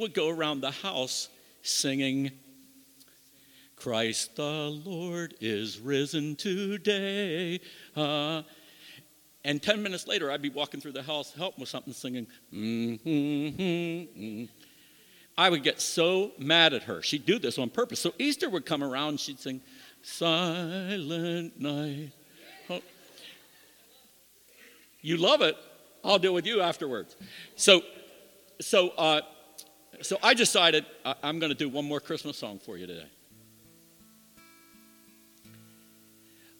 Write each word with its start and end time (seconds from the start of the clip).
would 0.00 0.14
go 0.14 0.28
around 0.28 0.60
the 0.60 0.70
house 0.70 1.28
singing, 1.62 2.32
Christ 3.76 4.36
the 4.36 4.42
Lord 4.84 5.34
is 5.40 5.78
risen 5.78 6.36
today. 6.36 7.60
Uh, 7.96 8.42
and 9.44 9.62
10 9.62 9.82
minutes 9.82 10.06
later, 10.06 10.30
I'd 10.30 10.42
be 10.42 10.50
walking 10.50 10.80
through 10.80 10.92
the 10.92 11.02
house, 11.02 11.32
helping 11.32 11.60
with 11.60 11.70
something, 11.70 11.94
singing, 11.94 12.26
mm-hmm, 12.52 14.44
I 15.38 15.48
would 15.48 15.62
get 15.62 15.80
so 15.80 16.32
mad 16.38 16.74
at 16.74 16.82
her. 16.82 17.00
She'd 17.00 17.24
do 17.24 17.38
this 17.38 17.58
on 17.58 17.70
purpose. 17.70 18.00
So 18.00 18.12
Easter 18.18 18.50
would 18.50 18.66
come 18.66 18.84
around, 18.84 19.08
and 19.08 19.20
she'd 19.20 19.40
sing, 19.40 19.62
Silent 20.02 21.58
Night. 21.58 22.12
Oh. 22.68 22.82
You 25.00 25.16
love 25.16 25.40
it. 25.40 25.56
I'll 26.04 26.18
deal 26.18 26.34
with 26.34 26.46
you 26.46 26.60
afterwards. 26.60 27.16
So, 27.56 27.82
so, 28.60 28.90
uh, 28.90 29.22
so 30.02 30.18
I 30.22 30.34
decided 30.34 30.86
I'm 31.22 31.38
going 31.38 31.50
to 31.50 31.58
do 31.58 31.68
one 31.68 31.84
more 31.84 32.00
Christmas 32.00 32.36
song 32.36 32.58
for 32.58 32.76
you 32.76 32.86
today. 32.86 33.06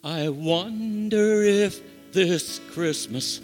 I 0.02 0.28
wonder 0.28 1.42
if 1.42 1.80
this 2.12 2.60
Christmas 2.72 3.40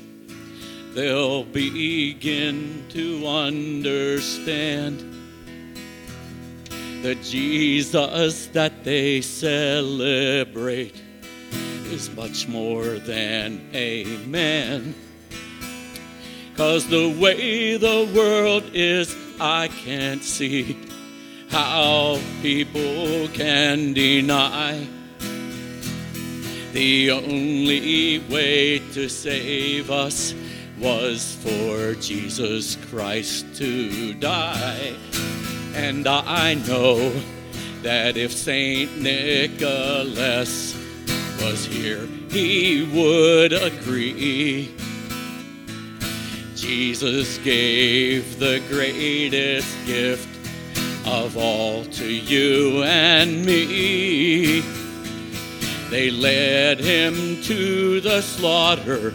they'll 0.94 1.44
begin 1.44 2.84
to 2.88 3.26
understand 3.26 5.00
the 7.02 7.14
Jesus 7.16 8.46
that 8.48 8.82
they 8.82 9.20
celebrate 9.20 10.94
is 11.86 12.10
much 12.16 12.48
more 12.48 12.98
than 12.98 13.68
a 13.74 14.04
man. 14.26 14.94
Cause 16.56 16.88
the 16.88 17.08
way 17.20 17.76
the 17.76 18.10
world 18.14 18.64
is, 18.72 19.14
I 19.38 19.68
can't 19.68 20.22
see 20.24 20.78
how 21.50 22.18
people 22.42 23.28
can 23.28 23.92
deny 23.92 24.86
the 26.72 27.10
only 27.10 28.18
way 28.30 28.78
to 28.92 29.08
save 29.08 29.90
us 29.90 30.34
was 30.78 31.36
for 31.42 31.94
Jesus 31.94 32.76
Christ 32.90 33.46
to 33.56 34.12
die. 34.14 34.94
And 35.74 36.06
I 36.06 36.54
know 36.54 37.10
that 37.82 38.16
if 38.16 38.32
St. 38.32 39.00
Nicholas 39.00 40.74
was 41.40 41.64
here, 41.64 42.06
he 42.30 42.88
would 42.92 43.52
agree. 43.54 44.74
Jesus 46.66 47.38
gave 47.38 48.40
the 48.40 48.60
greatest 48.68 49.72
gift 49.86 50.28
of 51.06 51.36
all 51.36 51.84
to 51.84 52.04
you 52.04 52.82
and 52.82 53.46
me. 53.46 54.62
They 55.90 56.10
led 56.10 56.80
him 56.80 57.40
to 57.42 58.00
the 58.00 58.20
slaughter 58.20 59.14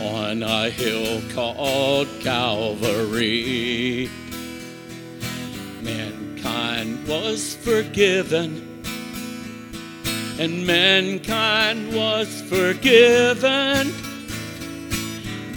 on 0.00 0.42
a 0.42 0.70
hill 0.70 1.20
called 1.34 2.08
Calvary. 2.20 4.08
Mankind 5.82 7.06
was 7.06 7.54
forgiven, 7.54 8.82
and 10.40 10.66
mankind 10.66 11.94
was 11.94 12.40
forgiven. 12.48 13.92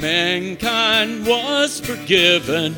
Mankind 0.05 1.25
was 1.25 1.79
forgiven 1.79 2.73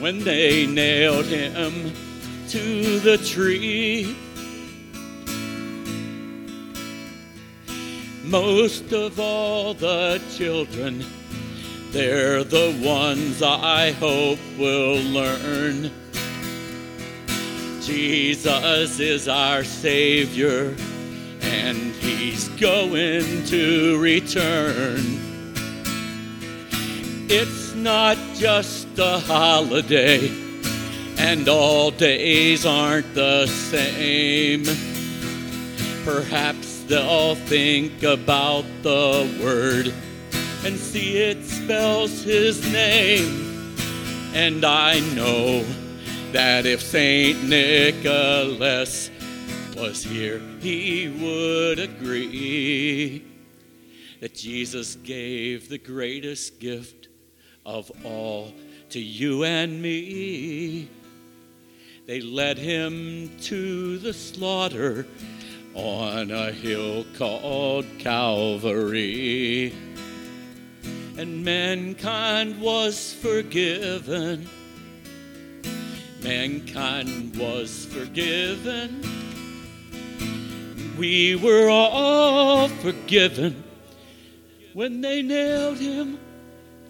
when 0.00 0.24
they 0.24 0.66
nailed 0.66 1.26
him 1.26 1.92
to 2.48 2.98
the 2.98 3.16
tree. 3.18 4.16
most 8.24 8.92
of 8.92 9.20
all 9.20 9.72
the 9.72 10.20
children. 10.36 11.04
They're 11.92 12.42
the 12.42 12.76
ones 12.84 13.40
I 13.40 13.92
hope 13.92 14.40
will 14.58 15.00
learn. 15.00 15.92
Jesus 17.82 18.98
is 18.98 19.28
our 19.28 19.62
Savior, 19.62 20.74
and 21.40 21.92
He's 21.94 22.48
going 22.48 23.44
to 23.44 24.00
return. 24.00 25.25
It's 27.28 27.74
not 27.74 28.16
just 28.36 28.86
a 28.98 29.18
holiday, 29.18 30.30
and 31.18 31.48
all 31.48 31.90
days 31.90 32.64
aren't 32.64 33.14
the 33.16 33.48
same. 33.48 34.64
Perhaps 36.04 36.84
they'll 36.84 37.34
think 37.34 38.04
about 38.04 38.64
the 38.82 39.28
word 39.42 39.92
and 40.64 40.78
see 40.78 41.18
it 41.18 41.42
spells 41.44 42.22
his 42.22 42.62
name. 42.72 43.74
And 44.32 44.64
I 44.64 45.00
know 45.16 45.64
that 46.30 46.64
if 46.64 46.80
St. 46.80 47.42
Nicholas 47.42 49.10
was 49.76 50.04
here, 50.04 50.40
he 50.60 51.08
would 51.08 51.80
agree 51.80 53.24
that 54.20 54.34
Jesus 54.34 54.94
gave 54.96 55.68
the 55.68 55.78
greatest 55.78 56.58
gift 56.58 56.95
of 57.66 57.90
all 58.04 58.54
to 58.90 59.00
you 59.00 59.44
and 59.44 59.82
me. 59.82 60.88
They 62.06 62.20
led 62.20 62.56
him 62.56 63.36
to 63.42 63.98
the 63.98 64.14
slaughter 64.14 65.06
on 65.74 66.30
a 66.30 66.52
hill 66.52 67.04
called 67.18 67.84
Calvary. 67.98 69.74
And 71.18 71.44
mankind 71.44 72.60
was 72.60 73.12
forgiven. 73.14 74.48
Mankind 76.22 77.36
was 77.36 77.86
forgiven. 77.86 79.02
We 80.96 81.34
were 81.34 81.68
all 81.68 82.68
forgiven 82.68 83.64
when 84.72 85.00
they 85.00 85.22
nailed 85.22 85.78
him 85.78 86.18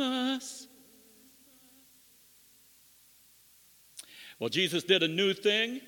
Well, 4.38 4.50
Jesus 4.50 4.82
did 4.82 5.02
a 5.02 5.08
new 5.08 5.32
thing. 5.32 5.80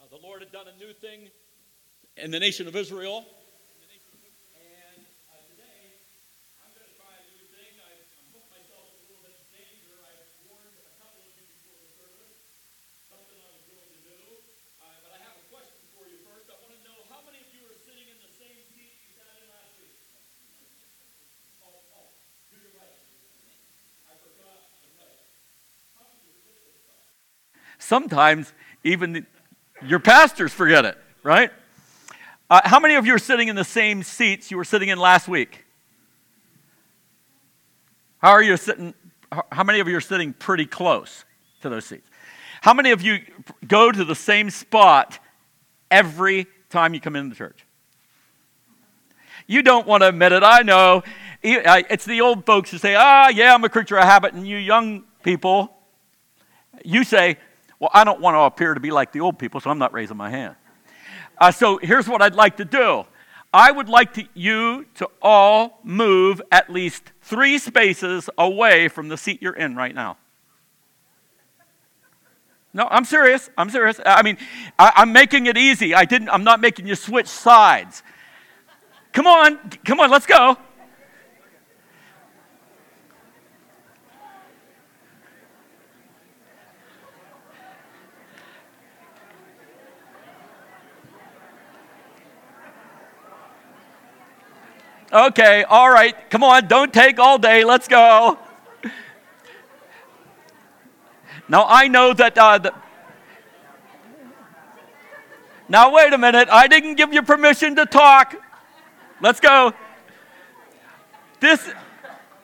Uh, 0.00 0.06
the 0.10 0.16
Lord 0.22 0.40
had 0.40 0.52
done 0.52 0.66
a 0.68 0.78
new 0.78 0.92
thing 0.92 1.28
in 2.16 2.30
the 2.30 2.38
nation 2.38 2.68
of 2.68 2.76
Israel. 2.76 3.26
Sometimes 27.78 28.52
even 28.84 29.26
your 29.84 29.98
pastors 29.98 30.52
forget 30.52 30.84
it, 30.84 30.96
right? 31.22 31.50
Uh, 32.48 32.60
how 32.64 32.78
many 32.78 32.94
of 32.94 33.06
you 33.06 33.14
are 33.14 33.18
sitting 33.18 33.48
in 33.48 33.56
the 33.56 33.64
same 33.64 34.02
seats 34.02 34.50
you 34.50 34.56
were 34.56 34.64
sitting 34.64 34.88
in 34.88 34.98
last 34.98 35.26
week? 35.26 35.64
How 38.18 38.30
are 38.30 38.42
you 38.42 38.56
sitting? 38.56 38.94
How 39.50 39.64
many 39.64 39.80
of 39.80 39.88
you 39.88 39.96
are 39.96 40.02
sitting 40.02 40.32
pretty 40.32 40.66
close 40.66 41.24
to 41.62 41.68
those 41.68 41.86
seats? 41.86 42.08
How 42.60 42.74
many 42.74 42.90
of 42.90 43.02
you 43.02 43.20
go 43.66 43.90
to 43.90 44.04
the 44.04 44.14
same 44.14 44.50
spot 44.50 45.18
every 45.90 46.46
time 46.70 46.94
you 46.94 47.00
come 47.00 47.16
into 47.16 47.30
the 47.30 47.34
church? 47.34 47.66
You 49.46 49.62
don't 49.62 49.86
want 49.86 50.02
to 50.02 50.08
admit 50.08 50.32
it. 50.32 50.42
I 50.44 50.62
know. 50.62 51.02
It's 51.42 52.04
the 52.04 52.20
old 52.20 52.46
folks 52.46 52.70
who 52.70 52.78
say, 52.78 52.94
ah, 52.94 53.28
yeah, 53.28 53.54
I'm 53.54 53.64
a 53.64 53.68
creature 53.68 53.96
of 53.98 54.04
habit. 54.04 54.34
And 54.34 54.46
you 54.46 54.58
young 54.58 55.04
people, 55.24 55.74
you 56.84 57.02
say, 57.02 57.38
well, 57.82 57.90
I 57.92 58.04
don't 58.04 58.20
want 58.20 58.36
to 58.36 58.42
appear 58.42 58.74
to 58.74 58.80
be 58.80 58.92
like 58.92 59.10
the 59.10 59.18
old 59.18 59.40
people, 59.40 59.58
so 59.58 59.68
I'm 59.68 59.78
not 59.78 59.92
raising 59.92 60.16
my 60.16 60.30
hand. 60.30 60.54
Uh, 61.36 61.50
so 61.50 61.78
here's 61.78 62.08
what 62.08 62.22
I'd 62.22 62.36
like 62.36 62.58
to 62.58 62.64
do. 62.64 63.04
I 63.52 63.72
would 63.72 63.88
like 63.88 64.14
to, 64.14 64.24
you 64.34 64.86
to 64.94 65.10
all 65.20 65.80
move 65.82 66.40
at 66.52 66.70
least 66.70 67.10
three 67.22 67.58
spaces 67.58 68.30
away 68.38 68.86
from 68.86 69.08
the 69.08 69.16
seat 69.16 69.42
you're 69.42 69.56
in 69.56 69.74
right 69.74 69.92
now. 69.92 70.16
No, 72.72 72.86
I'm 72.88 73.04
serious. 73.04 73.50
I'm 73.58 73.68
serious. 73.68 73.98
I 74.06 74.22
mean, 74.22 74.38
I, 74.78 74.92
I'm 74.94 75.12
making 75.12 75.46
it 75.46 75.58
easy. 75.58 75.92
I 75.92 76.04
didn't. 76.04 76.28
I'm 76.28 76.44
not 76.44 76.60
making 76.60 76.86
you 76.86 76.94
switch 76.94 77.26
sides. 77.26 78.04
Come 79.12 79.26
on, 79.26 79.58
come 79.84 79.98
on, 79.98 80.08
let's 80.08 80.26
go. 80.26 80.56
Okay, 95.12 95.62
all 95.64 95.90
right, 95.90 96.30
come 96.30 96.42
on, 96.42 96.68
don't 96.68 96.92
take 96.92 97.18
all 97.18 97.36
day, 97.36 97.64
let's 97.64 97.86
go. 97.86 98.38
Now, 101.50 101.66
I 101.68 101.88
know 101.88 102.14
that. 102.14 102.38
Uh, 102.38 102.56
the, 102.56 102.74
now, 105.68 105.92
wait 105.92 106.14
a 106.14 106.18
minute, 106.18 106.48
I 106.50 106.66
didn't 106.66 106.94
give 106.94 107.12
you 107.12 107.22
permission 107.22 107.76
to 107.76 107.84
talk. 107.84 108.34
Let's 109.20 109.38
go. 109.38 109.74
This, 111.40 111.68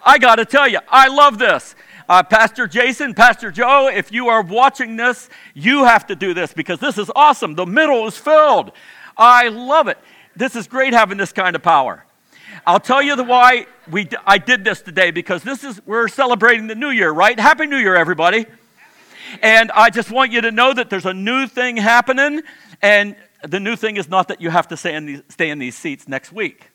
I 0.05 0.19
got 0.19 0.37
to 0.37 0.45
tell 0.45 0.69
you, 0.69 0.81
I 0.89 1.09
love 1.09 1.39
this. 1.39 1.75
Uh, 2.07 2.23
Pastor 2.23 2.67
Jason, 2.67 3.15
Pastor 3.15 3.51
Joe, 3.51 3.89
if 3.89 4.13
you 4.13 4.29
are 4.29 4.43
watching 4.43 4.97
this, 4.97 5.31
you 5.55 5.85
have 5.85 6.07
to 6.09 6.17
do 6.17 6.35
this 6.35 6.53
because 6.53 6.81
this 6.81 6.99
is 6.99 7.11
awesome. 7.17 7.55
The 7.55 7.67
middle 7.67 8.07
is 8.07 8.19
filled. 8.19 8.73
I 9.17 9.49
love 9.49 9.89
it. 9.89 9.97
This 10.37 10.55
is 10.55 10.69
great 10.69 10.93
having 10.93 11.17
this 11.17 11.33
kind 11.33 11.57
of 11.57 11.63
power. 11.63 12.05
I'll 12.67 12.81
tell 12.81 13.03
you 13.03 13.17
the 13.17 13.25
why 13.25 13.67
we, 13.91 14.09
I 14.27 14.39
did 14.39 14.65
this 14.65 14.83
today 14.83 15.11
because 15.11 15.43
this 15.43 15.65
is, 15.65 15.81
we're 15.87 16.09
celebrating 16.09 16.67
the 16.67 16.75
new 16.75 16.91
year, 16.91 17.11
right? 17.11 17.39
Happy 17.39 17.67
New 17.67 17.77
Year, 17.77 17.95
everybody. 17.95 18.47
And 19.43 19.71
I 19.73 19.91
just 19.91 20.11
want 20.11 20.33
you 20.33 20.41
to 20.43 20.51
know 20.51 20.73
that 20.73 20.91
there's 20.91 21.07
a 21.07 21.15
new 21.15 21.47
thing 21.47 21.77
happening. 21.77 22.43
And 22.83 23.17
the 23.43 23.61
new 23.61 23.77
thing 23.77 23.97
is 23.97 24.09
not 24.09 24.29
that 24.29 24.41
you 24.41 24.51
have 24.51 24.69
to 24.69 24.77
stay 24.77 24.95
in 24.95 25.07
these, 25.07 25.23
stay 25.29 25.51
in 25.51 25.59
these 25.59 25.77
seats 25.77 26.09
next 26.09 26.33
week. 26.33 26.71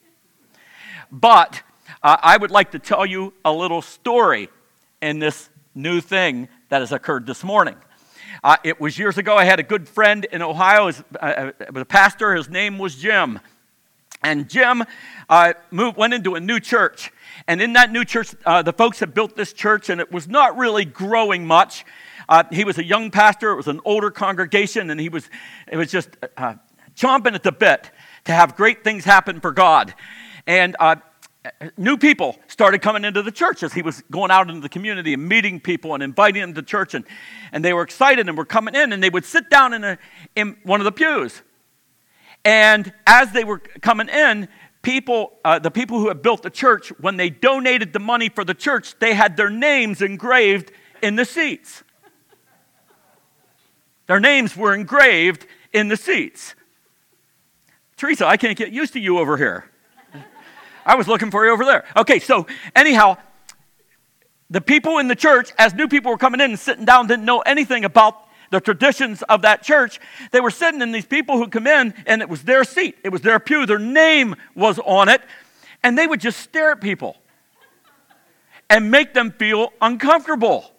But 1.12 1.62
uh, 2.01 2.18
I 2.21 2.38
would 2.38 2.51
like 2.51 2.71
to 2.71 2.79
tell 2.79 3.06
you 3.06 3.33
a 3.44 3.51
little 3.51 3.81
story 3.81 4.50
in 5.01 5.19
this 5.19 5.50
new 5.75 6.01
thing 6.01 6.47
that 6.69 6.81
has 6.81 6.91
occurred 6.91 7.25
this 7.25 7.44
morning. 7.44 7.75
Uh, 8.44 8.57
it 8.63 8.79
was 8.79 8.97
years 8.97 9.18
ago. 9.18 9.36
I 9.36 9.45
had 9.45 9.59
a 9.59 9.63
good 9.63 9.88
friend 9.88 10.25
in 10.31 10.41
Ohio. 10.41 10.88
It 10.88 11.03
uh, 11.19 11.51
was 11.71 11.81
a 11.81 11.86
pastor. 11.86 12.36
His 12.36 12.50
name 12.50 12.77
was 12.77 12.95
Jim. 12.95 13.39
And 14.24 14.50
Jim 14.50 14.84
uh, 15.30 15.54
moved, 15.70 15.98
went 15.98 16.14
into 16.14 16.36
a 16.36 16.40
new 16.40 16.60
church. 16.60 17.12
And 17.48 17.62
in 17.62 17.74
that 17.74 17.92
new 17.92 18.06
church, 18.06 18.34
uh, 18.46 18.62
the 18.62 18.72
folks 18.72 19.00
had 19.00 19.14
built 19.14 19.36
this 19.36 19.52
church, 19.52 19.90
and 19.90 20.00
it 20.00 20.12
was 20.12 20.28
not 20.28 20.58
really 20.58 20.86
growing 20.86 21.46
much. 21.46 21.86
Uh, 22.30 22.44
he 22.52 22.64
was 22.64 22.78
a 22.78 22.86
young 22.86 23.12
pastor. 23.12 23.52
It 23.52 23.58
was 23.58 23.68
an 23.68 23.81
older 23.84 24.12
congregation, 24.12 24.90
and 24.90 25.00
he 25.00 25.10
was, 25.10 25.30
it 25.68 25.75
was 25.75 25.92
just 25.92 26.10
uh, 26.38 26.56
chomping 26.96 27.34
at 27.34 27.44
the 27.44 27.52
bit 27.52 27.92
to 28.25 28.31
have 28.31 28.56
great 28.56 28.84
things 28.84 29.04
happen 29.04 29.42
for 29.42 29.52
God. 29.52 29.94
And 30.48 30.78
uh, 30.80 30.96
new 31.75 31.98
people 31.98 32.38
started 32.48 32.81
coming 32.81 33.04
into 33.04 33.22
the 33.22 33.31
church 33.31 33.64
as 33.64 33.74
he 33.74 33.81
was 33.81 34.02
going 34.10 34.31
out 34.31 34.50
into 34.50 34.62
the 34.62 34.70
community 34.70 35.14
and 35.14 35.28
meeting 35.28 35.60
people 35.60 35.94
and 35.94 36.02
inviting 36.02 36.42
them 36.42 36.54
to 36.54 36.62
church. 36.62 36.94
And, 36.94 37.04
and 37.52 37.66
they 37.66 37.74
were 37.74 37.81
excited 37.81 38.30
and 38.30 38.38
were 38.38 38.46
coming 38.46 38.75
in, 38.75 38.94
and 38.94 39.04
they 39.04 39.10
would 39.10 39.25
sit 39.25 39.50
down 39.50 39.74
in, 39.74 39.84
a, 39.84 39.98
in 40.36 40.56
one 40.64 40.80
of 40.80 40.86
the 40.86 40.94
pews. 40.94 41.42
And 42.45 42.92
as 43.07 43.31
they 43.31 43.44
were 43.44 43.60
coming 43.60 44.10
in, 44.10 44.48
people, 44.81 45.34
uh, 45.45 45.60
the 45.60 45.72
people 45.72 46.00
who 46.00 46.10
had 46.10 46.22
built 46.22 46.44
the 46.44 46.50
church, 46.50 46.90
when 47.00 47.18
they 47.18 47.30
donated 47.30 47.94
the 47.94 48.00
money 48.00 48.30
for 48.30 48.44
the 48.44 48.54
church, 48.54 49.00
they 49.00 49.13
had 49.13 49.38
their 49.38 49.50
names 49.50 50.01
engraved 50.01 50.72
in 51.01 51.16
the 51.16 51.25
seats. 51.25 51.84
Their 54.07 54.19
names 54.19 54.56
were 54.57 54.74
engraved 54.74 55.48
in 55.72 55.88
the 55.88 55.98
seats. 55.98 56.56
Teresa, 57.95 58.28
I 58.28 58.38
can't 58.38 58.57
get 58.57 58.72
used 58.72 58.94
to 58.94 59.00
you 59.00 59.18
over 59.18 59.38
here. 59.38 59.69
I 60.86 60.96
was 60.96 61.07
looking 61.07 61.31
for 61.31 61.46
you 61.46 61.51
over 61.51 61.63
there. 61.63 61.86
Okay, 61.96 62.19
so 62.19 62.46
anyhow, 62.75 63.16
the 64.50 64.60
people 64.60 64.98
in 64.98 65.07
the 65.07 65.16
church, 65.16 65.51
as 65.57 65.74
new 65.74 65.88
people 65.88 66.12
were 66.12 66.18
coming 66.18 66.42
in 66.42 66.51
and 66.51 66.60
sitting 66.60 66.84
down, 66.84 67.07
didn't 67.07 67.24
know 67.24 67.39
anything 67.39 67.86
about 67.86 68.23
the 68.53 68.61
traditions 68.61 69.23
of 69.23 69.41
that 69.41 69.63
church. 69.63 70.00
They 70.31 70.39
were 70.39 70.51
sitting 70.51 70.81
in 70.81 70.91
these 70.91 71.07
people 71.07 71.38
who 71.38 71.47
come 71.47 71.65
in, 71.65 71.91
and 72.05 72.21
it 72.21 72.29
was 72.29 72.44
their 72.44 72.63
seat, 72.63 72.95
it 73.03 73.09
was 73.09 73.21
their 73.21 73.39
pew, 73.39 73.65
their 73.65 73.79
name 73.79 74.35
was 74.53 74.77
on 74.77 75.09
it, 75.09 75.21
and 75.81 75.97
they 75.97 76.05
would 76.05 76.21
just 76.21 76.39
stare 76.39 76.69
at 76.69 76.79
people 76.79 77.17
and 78.69 78.91
make 78.91 79.15
them 79.15 79.31
feel 79.31 79.73
uncomfortable. 79.81 80.71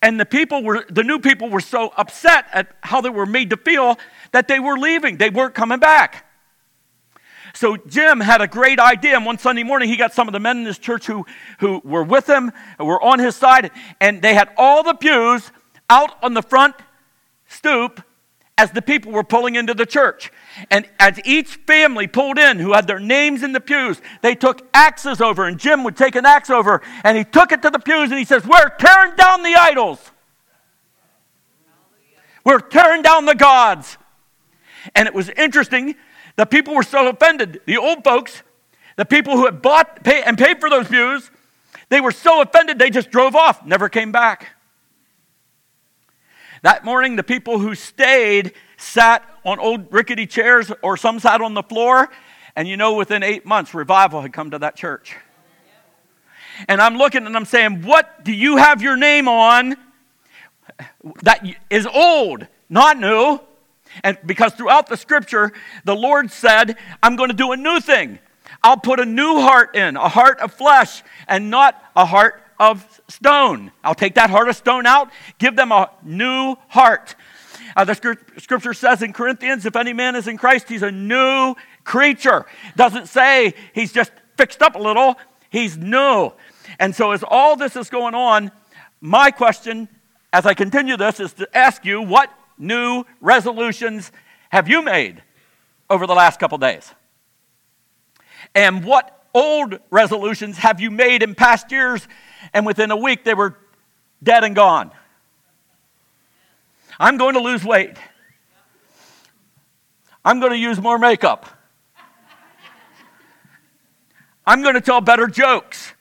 And 0.00 0.18
the 0.18 0.24
people 0.24 0.62
were, 0.62 0.86
the 0.88 1.04
new 1.04 1.18
people 1.18 1.50
were 1.50 1.60
so 1.60 1.92
upset 1.98 2.46
at 2.50 2.74
how 2.80 3.02
they 3.02 3.10
were 3.10 3.26
made 3.26 3.50
to 3.50 3.58
feel 3.58 3.98
that 4.32 4.48
they 4.48 4.58
were 4.58 4.78
leaving. 4.78 5.18
They 5.18 5.28
weren't 5.28 5.54
coming 5.54 5.80
back. 5.80 6.31
So 7.54 7.76
Jim 7.76 8.20
had 8.20 8.40
a 8.40 8.46
great 8.46 8.78
idea. 8.78 9.16
And 9.16 9.26
one 9.26 9.38
Sunday 9.38 9.62
morning, 9.62 9.88
he 9.88 9.96
got 9.96 10.12
some 10.14 10.28
of 10.28 10.32
the 10.32 10.40
men 10.40 10.58
in 10.58 10.64
his 10.64 10.78
church 10.78 11.06
who, 11.06 11.26
who 11.58 11.80
were 11.84 12.04
with 12.04 12.28
him, 12.28 12.52
were 12.78 13.02
on 13.02 13.18
his 13.18 13.36
side, 13.36 13.70
and 14.00 14.22
they 14.22 14.34
had 14.34 14.50
all 14.56 14.82
the 14.82 14.94
pews 14.94 15.50
out 15.90 16.22
on 16.22 16.34
the 16.34 16.42
front 16.42 16.74
stoop 17.46 18.02
as 18.58 18.70
the 18.70 18.82
people 18.82 19.12
were 19.12 19.24
pulling 19.24 19.54
into 19.54 19.74
the 19.74 19.86
church. 19.86 20.30
And 20.70 20.88
as 20.98 21.18
each 21.24 21.56
family 21.66 22.06
pulled 22.06 22.38
in 22.38 22.58
who 22.58 22.72
had 22.72 22.86
their 22.86 23.00
names 23.00 23.42
in 23.42 23.52
the 23.52 23.60
pews, 23.60 24.00
they 24.20 24.34
took 24.34 24.68
axes 24.74 25.20
over, 25.20 25.46
and 25.46 25.58
Jim 25.58 25.84
would 25.84 25.96
take 25.96 26.14
an 26.14 26.26
axe 26.26 26.50
over, 26.50 26.82
and 27.02 27.16
he 27.16 27.24
took 27.24 27.52
it 27.52 27.62
to 27.62 27.70
the 27.70 27.78
pews 27.78 28.10
and 28.10 28.18
he 28.18 28.24
says, 28.24 28.46
We're 28.46 28.70
tearing 28.78 29.16
down 29.16 29.42
the 29.42 29.54
idols. 29.54 30.10
We're 32.44 32.60
tearing 32.60 33.02
down 33.02 33.24
the 33.24 33.34
gods. 33.34 33.98
And 34.94 35.06
it 35.06 35.14
was 35.14 35.28
interesting. 35.30 35.94
The 36.36 36.46
people 36.46 36.74
were 36.74 36.82
so 36.82 37.08
offended. 37.08 37.60
The 37.66 37.76
old 37.76 38.04
folks, 38.04 38.42
the 38.96 39.04
people 39.04 39.36
who 39.36 39.44
had 39.44 39.62
bought 39.62 40.04
pay, 40.04 40.22
and 40.22 40.38
paid 40.38 40.60
for 40.60 40.70
those 40.70 40.88
pews, 40.88 41.30
they 41.88 42.00
were 42.00 42.12
so 42.12 42.40
offended 42.40 42.78
they 42.78 42.90
just 42.90 43.10
drove 43.10 43.36
off, 43.36 43.64
never 43.66 43.88
came 43.88 44.12
back. 44.12 44.48
That 46.62 46.84
morning, 46.84 47.16
the 47.16 47.24
people 47.24 47.58
who 47.58 47.74
stayed 47.74 48.52
sat 48.76 49.28
on 49.44 49.58
old 49.58 49.92
rickety 49.92 50.26
chairs, 50.26 50.72
or 50.82 50.96
some 50.96 51.18
sat 51.18 51.40
on 51.40 51.54
the 51.54 51.62
floor. 51.62 52.08
And 52.54 52.68
you 52.68 52.76
know, 52.76 52.94
within 52.94 53.22
eight 53.22 53.44
months, 53.44 53.74
revival 53.74 54.20
had 54.20 54.32
come 54.32 54.52
to 54.52 54.58
that 54.60 54.76
church. 54.76 55.16
And 56.68 56.80
I'm 56.80 56.96
looking 56.96 57.26
and 57.26 57.36
I'm 57.36 57.44
saying, 57.44 57.82
What 57.82 58.24
do 58.24 58.32
you 58.32 58.56
have 58.56 58.82
your 58.82 58.96
name 58.96 59.26
on 59.26 59.76
that 61.22 61.44
is 61.70 61.86
old, 61.86 62.46
not 62.68 62.98
new? 62.98 63.40
And 64.02 64.18
because 64.24 64.54
throughout 64.54 64.88
the 64.88 64.96
scripture, 64.96 65.52
the 65.84 65.94
Lord 65.94 66.30
said, 66.30 66.76
I'm 67.02 67.16
going 67.16 67.30
to 67.30 67.36
do 67.36 67.52
a 67.52 67.56
new 67.56 67.80
thing. 67.80 68.18
I'll 68.62 68.76
put 68.76 69.00
a 69.00 69.04
new 69.04 69.40
heart 69.40 69.76
in, 69.76 69.96
a 69.96 70.08
heart 70.08 70.40
of 70.40 70.52
flesh, 70.52 71.02
and 71.26 71.50
not 71.50 71.82
a 71.96 72.04
heart 72.04 72.42
of 72.58 73.00
stone. 73.08 73.72
I'll 73.82 73.94
take 73.94 74.14
that 74.14 74.30
heart 74.30 74.48
of 74.48 74.56
stone 74.56 74.86
out, 74.86 75.10
give 75.38 75.56
them 75.56 75.72
a 75.72 75.90
new 76.02 76.56
heart. 76.68 77.14
Uh, 77.76 77.84
the 77.84 77.94
scripture 78.38 78.74
says 78.74 79.02
in 79.02 79.12
Corinthians, 79.12 79.66
if 79.66 79.76
any 79.76 79.92
man 79.92 80.14
is 80.14 80.28
in 80.28 80.36
Christ, 80.36 80.68
he's 80.68 80.82
a 80.82 80.90
new 80.90 81.54
creature. 81.84 82.46
Doesn't 82.76 83.06
say 83.06 83.54
he's 83.74 83.92
just 83.92 84.12
fixed 84.36 84.62
up 84.62 84.76
a 84.76 84.78
little, 84.78 85.16
he's 85.50 85.76
new. 85.76 86.32
And 86.78 86.94
so, 86.94 87.12
as 87.12 87.24
all 87.26 87.56
this 87.56 87.76
is 87.76 87.90
going 87.90 88.14
on, 88.14 88.52
my 89.00 89.30
question 89.30 89.88
as 90.32 90.46
I 90.46 90.54
continue 90.54 90.96
this 90.96 91.20
is 91.20 91.32
to 91.34 91.56
ask 91.56 91.84
you 91.84 92.00
what 92.00 92.30
new 92.62 93.04
resolutions 93.20 94.10
have 94.50 94.68
you 94.68 94.82
made 94.82 95.22
over 95.90 96.06
the 96.06 96.14
last 96.14 96.40
couple 96.40 96.56
days? 96.58 96.92
And 98.54 98.84
what 98.84 99.22
old 99.34 99.78
resolutions 99.90 100.58
have 100.58 100.80
you 100.80 100.90
made 100.90 101.22
in 101.22 101.34
past 101.34 101.70
years 101.70 102.06
and 102.52 102.66
within 102.66 102.90
a 102.90 102.96
week 102.96 103.24
they 103.24 103.34
were 103.34 103.56
dead 104.22 104.44
and 104.44 104.54
gone. 104.54 104.90
I'm 106.98 107.16
going 107.16 107.34
to 107.34 107.40
lose 107.40 107.64
weight. 107.64 107.96
I'm 110.24 110.38
going 110.38 110.52
to 110.52 110.58
use 110.58 110.80
more 110.80 110.98
makeup. 110.98 111.46
I'm 114.46 114.62
going 114.62 114.74
to 114.74 114.80
tell 114.80 115.00
better 115.00 115.26
jokes. 115.26 115.94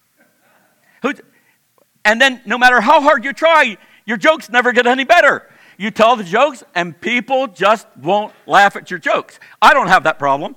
And 2.03 2.19
then, 2.19 2.41
no 2.47 2.57
matter 2.57 2.81
how 2.81 2.99
hard 2.99 3.23
you 3.23 3.31
try, 3.31 3.77
your 4.05 4.17
jokes 4.17 4.49
never 4.49 4.73
get 4.73 4.87
any 4.87 5.03
better. 5.03 5.47
You 5.81 5.89
tell 5.89 6.15
the 6.15 6.23
jokes, 6.23 6.63
and 6.75 7.01
people 7.01 7.47
just 7.47 7.87
won't 7.97 8.35
laugh 8.45 8.75
at 8.75 8.91
your 8.91 8.99
jokes. 8.99 9.39
I 9.59 9.73
don't 9.73 9.87
have 9.87 10.03
that 10.03 10.19
problem, 10.19 10.55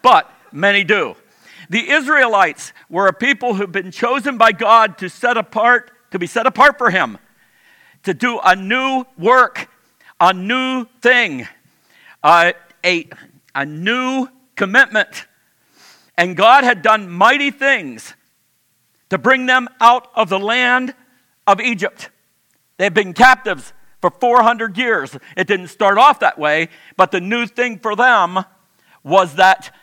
but 0.00 0.30
many 0.52 0.84
do. 0.84 1.16
The 1.68 1.90
Israelites 1.90 2.72
were 2.88 3.08
a 3.08 3.12
people 3.12 3.54
who've 3.54 3.72
been 3.72 3.90
chosen 3.90 4.38
by 4.38 4.52
God 4.52 4.96
to 4.98 5.10
set 5.10 5.36
apart, 5.36 5.90
to 6.12 6.20
be 6.20 6.28
set 6.28 6.46
apart 6.46 6.78
for 6.78 6.90
Him, 6.90 7.18
to 8.04 8.14
do 8.14 8.38
a 8.44 8.54
new 8.54 9.04
work, 9.18 9.68
a 10.20 10.32
new 10.32 10.86
thing, 11.02 11.48
uh, 12.22 12.52
a, 12.86 13.08
a 13.56 13.66
new 13.66 14.28
commitment. 14.54 15.26
And 16.16 16.36
God 16.36 16.62
had 16.62 16.80
done 16.80 17.10
mighty 17.10 17.50
things 17.50 18.14
to 19.10 19.18
bring 19.18 19.46
them 19.46 19.66
out 19.80 20.12
of 20.14 20.28
the 20.28 20.38
land 20.38 20.94
of 21.44 21.60
Egypt. 21.60 22.10
They've 22.78 22.94
been 22.94 23.12
captives 23.12 23.72
for 24.00 24.10
400 24.10 24.78
years. 24.78 25.16
It 25.36 25.46
didn't 25.46 25.68
start 25.68 25.98
off 25.98 26.20
that 26.20 26.38
way, 26.38 26.68
but 26.96 27.10
the 27.10 27.20
new 27.20 27.46
thing 27.46 27.78
for 27.78 27.94
them 27.94 28.44
was 29.02 29.34
that 29.34 29.74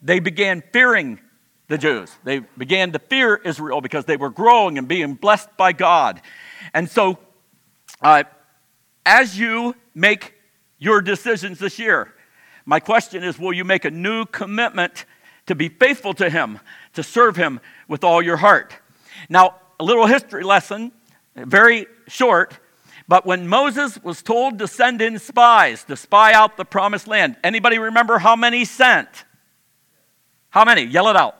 they 0.00 0.20
began 0.20 0.62
fearing 0.72 1.20
the 1.68 1.76
Jews. 1.76 2.16
They 2.24 2.38
began 2.38 2.92
to 2.92 2.98
fear 2.98 3.36
Israel 3.36 3.80
because 3.80 4.06
they 4.06 4.16
were 4.16 4.30
growing 4.30 4.78
and 4.78 4.88
being 4.88 5.14
blessed 5.14 5.54
by 5.56 5.72
God. 5.72 6.20
And 6.72 6.88
so, 6.88 7.18
uh, 8.00 8.24
as 9.04 9.38
you 9.38 9.74
make 9.94 10.34
your 10.78 11.02
decisions 11.02 11.58
this 11.58 11.78
year, 11.78 12.14
my 12.64 12.80
question 12.80 13.24
is 13.24 13.38
will 13.38 13.52
you 13.52 13.64
make 13.64 13.84
a 13.84 13.90
new 13.90 14.24
commitment 14.26 15.04
to 15.46 15.54
be 15.54 15.68
faithful 15.68 16.14
to 16.14 16.30
Him, 16.30 16.60
to 16.94 17.02
serve 17.02 17.36
Him 17.36 17.60
with 17.88 18.04
all 18.04 18.22
your 18.22 18.36
heart? 18.36 18.74
Now, 19.28 19.56
a 19.80 19.84
little 19.84 20.06
history 20.06 20.44
lesson, 20.44 20.92
very 21.46 21.86
short. 22.06 22.58
But 23.08 23.24
when 23.24 23.48
Moses 23.48 24.02
was 24.02 24.22
told 24.22 24.58
to 24.58 24.68
send 24.68 25.00
in 25.00 25.18
spies 25.18 25.84
to 25.84 25.96
spy 25.96 26.34
out 26.34 26.58
the 26.58 26.64
promised 26.66 27.08
land, 27.08 27.36
anybody 27.42 27.78
remember 27.78 28.18
how 28.18 28.36
many 28.36 28.66
sent? 28.66 29.24
How 30.50 30.64
many? 30.64 30.82
Yell 30.82 31.08
it 31.08 31.16
out. 31.16 31.36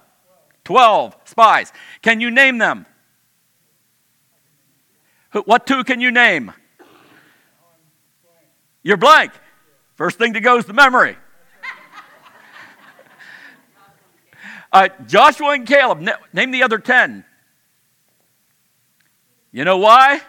12 0.64 1.16
spies. 1.24 1.72
Can 2.02 2.20
you 2.20 2.30
name 2.30 2.58
them? 2.58 2.86
What 5.44 5.66
two 5.66 5.84
can 5.84 6.00
you 6.00 6.10
name? 6.10 6.52
You're 8.82 8.96
blank. 8.96 9.32
First 9.96 10.16
thing 10.18 10.34
to 10.34 10.40
go 10.40 10.56
is 10.56 10.64
the 10.64 10.72
memory. 10.72 11.16
Uh, 14.70 14.88
Joshua 15.06 15.52
and 15.52 15.66
Caleb, 15.66 16.06
name 16.34 16.50
the 16.50 16.62
other 16.62 16.78
10. 16.78 17.24
You 19.58 19.64
know 19.64 19.78
why? 19.78 20.20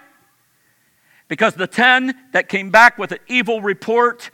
Because 1.28 1.54
the 1.54 1.68
10 1.68 2.16
that 2.32 2.50
came 2.50 2.72
back 2.72 2.98
with 2.98 3.12
an 3.12 3.20
evil 3.28 3.62
report, 3.62 4.32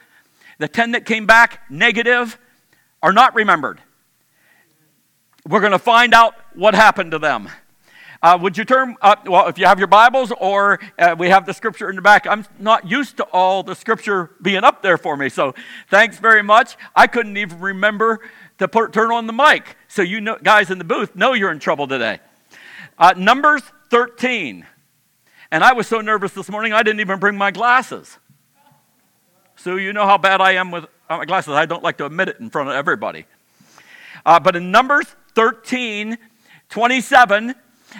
the 0.57 0.69
10 0.69 0.91
that 0.91 1.05
came 1.05 1.25
back 1.25 1.69
negative, 1.69 2.39
are 3.03 3.11
not 3.11 3.35
remembered. 3.35 3.81
We're 5.45 5.59
going 5.59 5.73
to 5.73 5.79
find 5.79 6.13
out 6.13 6.35
what 6.53 6.75
happened 6.75 7.11
to 7.11 7.19
them. 7.19 7.49
Uh, 8.21 8.37
would 8.41 8.57
you 8.57 8.63
turn, 8.63 8.95
uh, 9.01 9.17
well, 9.25 9.49
if 9.49 9.57
you 9.57 9.65
have 9.65 9.79
your 9.79 9.89
Bibles 9.89 10.31
or 10.39 10.79
uh, 10.97 11.13
we 11.19 11.27
have 11.27 11.45
the 11.45 11.53
scripture 11.53 11.89
in 11.89 11.97
the 11.97 12.01
back, 12.01 12.25
I'm 12.25 12.45
not 12.57 12.89
used 12.89 13.17
to 13.17 13.25
all 13.33 13.63
the 13.63 13.75
scripture 13.75 14.31
being 14.41 14.63
up 14.63 14.81
there 14.81 14.97
for 14.97 15.17
me. 15.17 15.27
So 15.27 15.53
thanks 15.89 16.19
very 16.19 16.41
much. 16.41 16.77
I 16.95 17.07
couldn't 17.07 17.35
even 17.35 17.59
remember 17.59 18.21
to 18.59 18.69
put, 18.69 18.93
turn 18.93 19.11
on 19.11 19.27
the 19.27 19.33
mic. 19.33 19.75
So 19.89 20.03
you 20.03 20.21
know, 20.21 20.37
guys 20.41 20.71
in 20.71 20.77
the 20.77 20.85
booth 20.85 21.17
know 21.17 21.33
you're 21.33 21.51
in 21.51 21.59
trouble 21.59 21.85
today. 21.85 22.19
Uh, 22.97 23.13
Numbers 23.17 23.61
13. 23.89 24.65
And 25.51 25.63
I 25.63 25.73
was 25.73 25.87
so 25.87 26.01
nervous 26.01 26.33
this 26.33 26.49
morning, 26.49 26.73
I 26.73 26.83
didn't 26.83 26.99
even 26.99 27.19
bring 27.19 27.37
my 27.37 27.51
glasses. 27.51 28.17
So 29.55 29.75
you 29.75 29.93
know 29.93 30.05
how 30.05 30.17
bad 30.17 30.41
I 30.41 30.53
am 30.53 30.71
with 30.71 30.85
uh, 31.09 31.17
my 31.17 31.25
glasses. 31.25 31.53
I 31.53 31.65
don't 31.65 31.83
like 31.83 31.97
to 31.97 32.05
admit 32.05 32.29
it 32.29 32.39
in 32.39 32.49
front 32.49 32.69
of 32.69 32.75
everybody. 32.75 33.25
Uh, 34.25 34.39
but 34.39 34.55
in 34.55 34.71
Numbers 34.71 35.05
13, 35.35 36.17
27, 36.69 37.55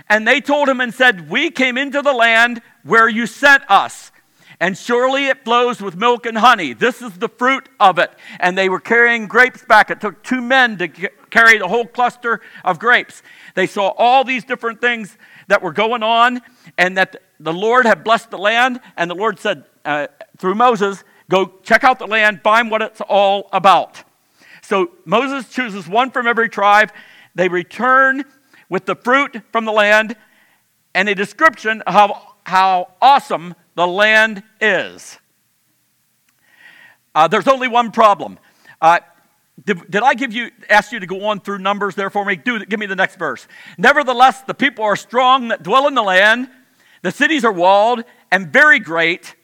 and 0.10 0.28
they 0.28 0.42
told 0.42 0.68
him 0.68 0.82
and 0.82 0.94
said, 0.94 1.30
We 1.30 1.52
came 1.52 1.78
into 1.78 2.02
the 2.02 2.14
land 2.14 2.62
where 2.84 3.08
you 3.08 3.28
sent 3.28 3.64
us. 3.70 4.12
And 4.60 4.78
surely 4.78 5.28
it 5.28 5.44
flows 5.44 5.82
with 5.82 5.98
milk 5.98 6.26
and 6.26 6.38
honey. 6.38 6.74
This 6.74 7.02
is 7.02 7.18
the 7.18 7.28
fruit 7.28 7.68
of 7.80 8.00
it. 8.00 8.12
And 8.40 8.58
they 8.58 8.70
were 8.70 8.80
carrying 8.80 9.28
grapes 9.28 9.66
back. 9.66 9.92
It 9.92 10.00
took 10.00 10.24
two 10.24 10.42
men 10.42 10.78
to 10.78 10.88
carry 11.30 11.58
the 11.58 11.68
whole 11.68 11.86
cluster 11.86 12.42
of 12.64 12.80
grapes. 12.80 13.22
They 13.54 13.68
saw 13.68 13.90
all 13.98 14.24
these 14.24 14.46
different 14.46 14.80
things 14.80 15.18
that 15.48 15.62
were 15.62 15.74
going 15.74 16.04
on, 16.04 16.42
and 16.78 16.98
that 16.98 17.22
the 17.40 17.54
Lord 17.54 17.86
had 17.86 18.04
blessed 18.04 18.32
the 18.32 18.38
land, 18.38 18.80
and 18.98 19.10
the 19.10 19.16
Lord 19.16 19.40
said 19.40 19.66
uh, 19.84 20.08
through 20.38 20.56
Moses, 20.56 21.04
Go 21.30 21.54
check 21.64 21.84
out 21.84 22.00
the 22.00 22.08
land, 22.08 22.42
find 22.44 22.70
what 22.70 22.82
it's 22.82 23.02
all 23.02 23.50
about. 23.52 24.04
So 24.62 24.92
Moses 25.06 25.50
chooses 25.50 25.88
one 25.88 26.12
from 26.12 26.28
every 26.28 26.50
tribe. 26.50 26.92
They 27.34 27.48
return 27.48 28.24
with 28.70 28.86
the 28.86 28.96
fruit 28.96 29.42
from 29.52 29.66
the 29.66 29.72
land 29.72 30.16
and 30.94 31.10
a 31.10 31.16
description 31.16 31.82
of 31.82 32.12
how, 32.46 32.94
awesome 33.02 33.56
the 33.76 33.88
land 33.88 34.44
is. 34.62 35.20
Uh, 37.14 37.28
there's 37.28 37.48
only 37.48 37.68
one 37.68 37.92
problem. 37.92 38.38
Uh, 38.82 39.00
did, 39.64 39.90
did, 39.90 40.04
I 40.04 40.14
give 40.14 40.34
you, 40.34 40.52
ask 40.70 40.92
you 40.92 41.00
to 41.00 41.08
go 41.08 41.26
on 41.26 41.40
through 41.40 41.60
numbers 41.60 41.96
there 41.96 42.10
for 42.10 42.24
me? 42.26 42.36
Do, 42.36 42.64
give 42.66 42.80
me 42.80 42.86
the 42.86 42.96
next 42.96 43.18
verse. 43.18 43.48
Nevertheless, 43.78 44.42
the 44.42 44.54
people 44.54 44.84
are 44.84 44.96
strong 44.96 45.48
that 45.48 45.64
dwell 45.64 45.88
in 45.88 45.96
the 45.96 46.04
land, 46.04 46.50
the 47.06 47.12
cities 47.12 47.46
are 47.46 47.52
walled 47.52 48.04
and 48.32 48.52
very 48.52 48.80
great. 48.80 49.36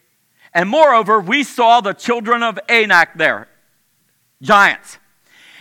And 0.52 0.68
moreover, 0.68 1.20
we 1.20 1.44
saw 1.44 1.80
the 1.80 1.94
children 1.94 2.42
of 2.42 2.58
Anak 2.68 3.16
there, 3.16 3.50
giants. 4.42 4.98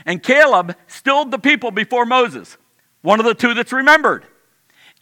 And 0.07 0.23
Caleb 0.23 0.77
stilled 0.87 1.31
the 1.31 1.39
people 1.39 1.71
before 1.71 2.07
Moses, 2.07 2.57
one 3.03 3.21
of 3.21 3.27
the 3.27 3.35
two 3.35 3.53
that's 3.53 3.71
remembered. 3.71 4.25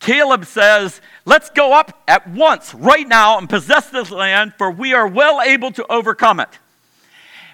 Caleb 0.01 0.45
says, 0.45 1.01
Let's 1.25 1.51
go 1.51 1.73
up 1.73 2.03
at 2.09 2.29
once, 2.29 2.75
right 2.75 3.07
now, 3.07 3.39
and 3.39 3.49
possess 3.49 3.89
this 3.91 4.11
land, 4.11 4.55
for 4.59 4.69
we 4.69 4.93
are 4.93 5.07
well 5.07 5.41
able 5.41 5.71
to 5.71 5.87
overcome 5.89 6.41
it. 6.41 6.59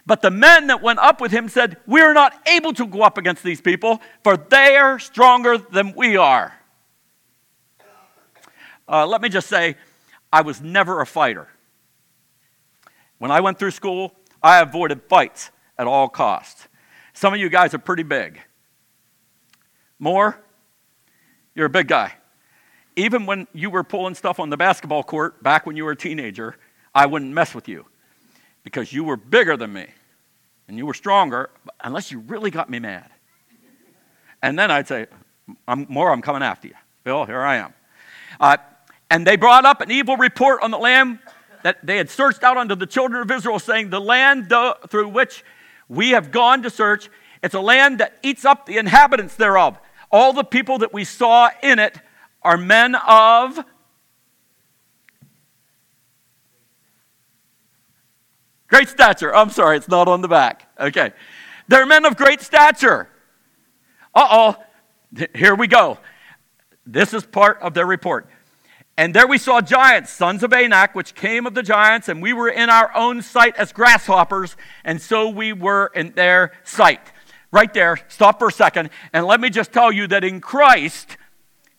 But 0.06 0.22
the 0.22 0.30
men 0.30 0.68
that 0.68 0.80
went 0.80 1.00
up 1.00 1.20
with 1.20 1.32
him 1.32 1.50
said, 1.50 1.76
We 1.86 2.00
are 2.00 2.14
not 2.14 2.32
able 2.48 2.72
to 2.72 2.86
go 2.86 3.02
up 3.02 3.18
against 3.18 3.42
these 3.42 3.60
people, 3.60 4.00
for 4.22 4.38
they 4.38 4.76
are 4.76 4.98
stronger 4.98 5.58
than 5.58 5.92
we 5.94 6.16
are. 6.16 6.54
Uh, 8.88 9.06
let 9.06 9.22
me 9.22 9.28
just 9.28 9.48
say, 9.48 9.76
I 10.32 10.42
was 10.42 10.60
never 10.60 11.00
a 11.00 11.06
fighter. 11.06 11.48
When 13.18 13.30
I 13.30 13.40
went 13.40 13.58
through 13.58 13.70
school, 13.70 14.14
I 14.42 14.60
avoided 14.60 15.02
fights 15.08 15.50
at 15.78 15.86
all 15.86 16.08
costs. 16.08 16.68
Some 17.12 17.32
of 17.32 17.40
you 17.40 17.48
guys 17.48 17.72
are 17.72 17.78
pretty 17.78 18.02
big. 18.02 18.40
More, 19.98 20.38
you're 21.54 21.66
a 21.66 21.70
big 21.70 21.88
guy. 21.88 22.14
Even 22.96 23.26
when 23.26 23.46
you 23.52 23.70
were 23.70 23.84
pulling 23.84 24.14
stuff 24.14 24.38
on 24.38 24.50
the 24.50 24.56
basketball 24.56 25.02
court 25.02 25.42
back 25.42 25.66
when 25.66 25.76
you 25.76 25.84
were 25.84 25.92
a 25.92 25.96
teenager, 25.96 26.56
I 26.94 27.06
wouldn't 27.06 27.32
mess 27.32 27.54
with 27.54 27.68
you 27.68 27.86
because 28.62 28.92
you 28.92 29.04
were 29.04 29.16
bigger 29.16 29.56
than 29.56 29.72
me 29.72 29.86
and 30.68 30.76
you 30.76 30.86
were 30.86 30.94
stronger, 30.94 31.50
unless 31.82 32.10
you 32.10 32.20
really 32.20 32.50
got 32.50 32.70
me 32.70 32.78
mad. 32.78 33.10
And 34.42 34.58
then 34.58 34.70
I'd 34.70 34.88
say, 34.88 35.06
I'm, 35.68 35.86
more, 35.88 36.10
I'm 36.10 36.22
coming 36.22 36.42
after 36.42 36.68
you. 36.68 36.74
Bill, 37.02 37.24
here 37.24 37.40
I 37.40 37.56
am. 37.56 37.74
Uh, 38.40 38.56
and 39.10 39.26
they 39.26 39.36
brought 39.36 39.64
up 39.64 39.80
an 39.80 39.90
evil 39.90 40.16
report 40.16 40.62
on 40.62 40.70
the 40.70 40.78
land 40.78 41.18
that 41.62 41.84
they 41.84 41.96
had 41.96 42.10
searched 42.10 42.42
out 42.42 42.56
unto 42.56 42.74
the 42.74 42.86
children 42.86 43.22
of 43.22 43.30
Israel, 43.30 43.58
saying, 43.58 43.90
The 43.90 44.00
land 44.00 44.52
through 44.88 45.08
which 45.08 45.44
we 45.88 46.10
have 46.10 46.30
gone 46.30 46.62
to 46.62 46.70
search, 46.70 47.08
it's 47.42 47.54
a 47.54 47.60
land 47.60 47.98
that 47.98 48.18
eats 48.22 48.44
up 48.44 48.66
the 48.66 48.76
inhabitants 48.76 49.36
thereof. 49.36 49.78
All 50.10 50.32
the 50.32 50.44
people 50.44 50.78
that 50.78 50.92
we 50.92 51.04
saw 51.04 51.50
in 51.62 51.78
it 51.78 51.98
are 52.42 52.56
men 52.56 52.94
of 52.94 53.58
great 58.68 58.88
stature. 58.88 59.34
I'm 59.34 59.50
sorry, 59.50 59.76
it's 59.76 59.88
not 59.88 60.08
on 60.08 60.20
the 60.20 60.28
back. 60.28 60.68
Okay. 60.78 61.12
They're 61.68 61.86
men 61.86 62.04
of 62.04 62.16
great 62.16 62.40
stature. 62.40 63.08
Uh 64.14 64.28
oh. 64.30 64.56
Here 65.34 65.54
we 65.54 65.66
go. 65.66 65.98
This 66.86 67.14
is 67.14 67.24
part 67.24 67.58
of 67.62 67.72
their 67.72 67.86
report. 67.86 68.28
And 68.96 69.12
there 69.12 69.26
we 69.26 69.38
saw 69.38 69.60
giants, 69.60 70.10
sons 70.10 70.44
of 70.44 70.52
Anak, 70.52 70.94
which 70.94 71.14
came 71.14 71.46
of 71.46 71.54
the 71.54 71.64
giants, 71.64 72.08
and 72.08 72.22
we 72.22 72.32
were 72.32 72.48
in 72.48 72.70
our 72.70 72.94
own 72.94 73.22
sight 73.22 73.56
as 73.56 73.72
grasshoppers, 73.72 74.56
and 74.84 75.02
so 75.02 75.28
we 75.28 75.52
were 75.52 75.90
in 75.94 76.12
their 76.12 76.52
sight. 76.62 77.00
Right 77.50 77.72
there, 77.74 77.98
stop 78.08 78.38
for 78.38 78.48
a 78.48 78.52
second, 78.52 78.90
and 79.12 79.26
let 79.26 79.40
me 79.40 79.50
just 79.50 79.72
tell 79.72 79.90
you 79.90 80.06
that 80.08 80.22
in 80.22 80.40
Christ, 80.40 81.16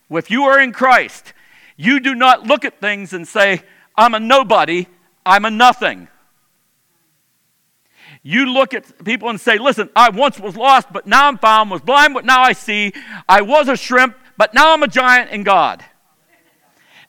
if 0.10 0.30
you 0.30 0.44
are 0.44 0.60
in 0.60 0.74
Christ, 0.74 1.34
you 1.78 2.02
do 2.02 2.16
not 2.16 2.48
look 2.48 2.66
at 2.66 2.82
things 2.82 3.14
and 3.14 3.26
say, 3.26 3.62
I'm 3.96 4.14
a 4.14 4.20
nobody, 4.20 4.88
I'm 5.26 5.46
a 5.46 5.52
nothing. 5.52 6.10
You 8.24 8.48
look 8.48 8.74
at 8.74 9.06
people 9.06 9.30
and 9.30 9.40
say, 9.40 9.58
Listen, 9.58 9.90
I 9.96 10.10
once 10.10 10.40
was 10.40 10.58
lost, 10.58 10.92
but 10.92 11.06
now 11.06 11.28
I'm 11.28 11.38
found, 11.38 11.70
was 11.70 11.82
blind, 11.82 12.14
but 12.14 12.26
now 12.26 12.42
I 12.42 12.54
see. 12.54 12.92
I 13.30 13.42
was 13.42 13.68
a 13.68 13.78
shrimp, 13.78 14.18
but 14.36 14.54
now 14.54 14.74
I'm 14.74 14.84
a 14.84 14.88
giant 14.88 15.32
in 15.32 15.44
God. 15.44 15.86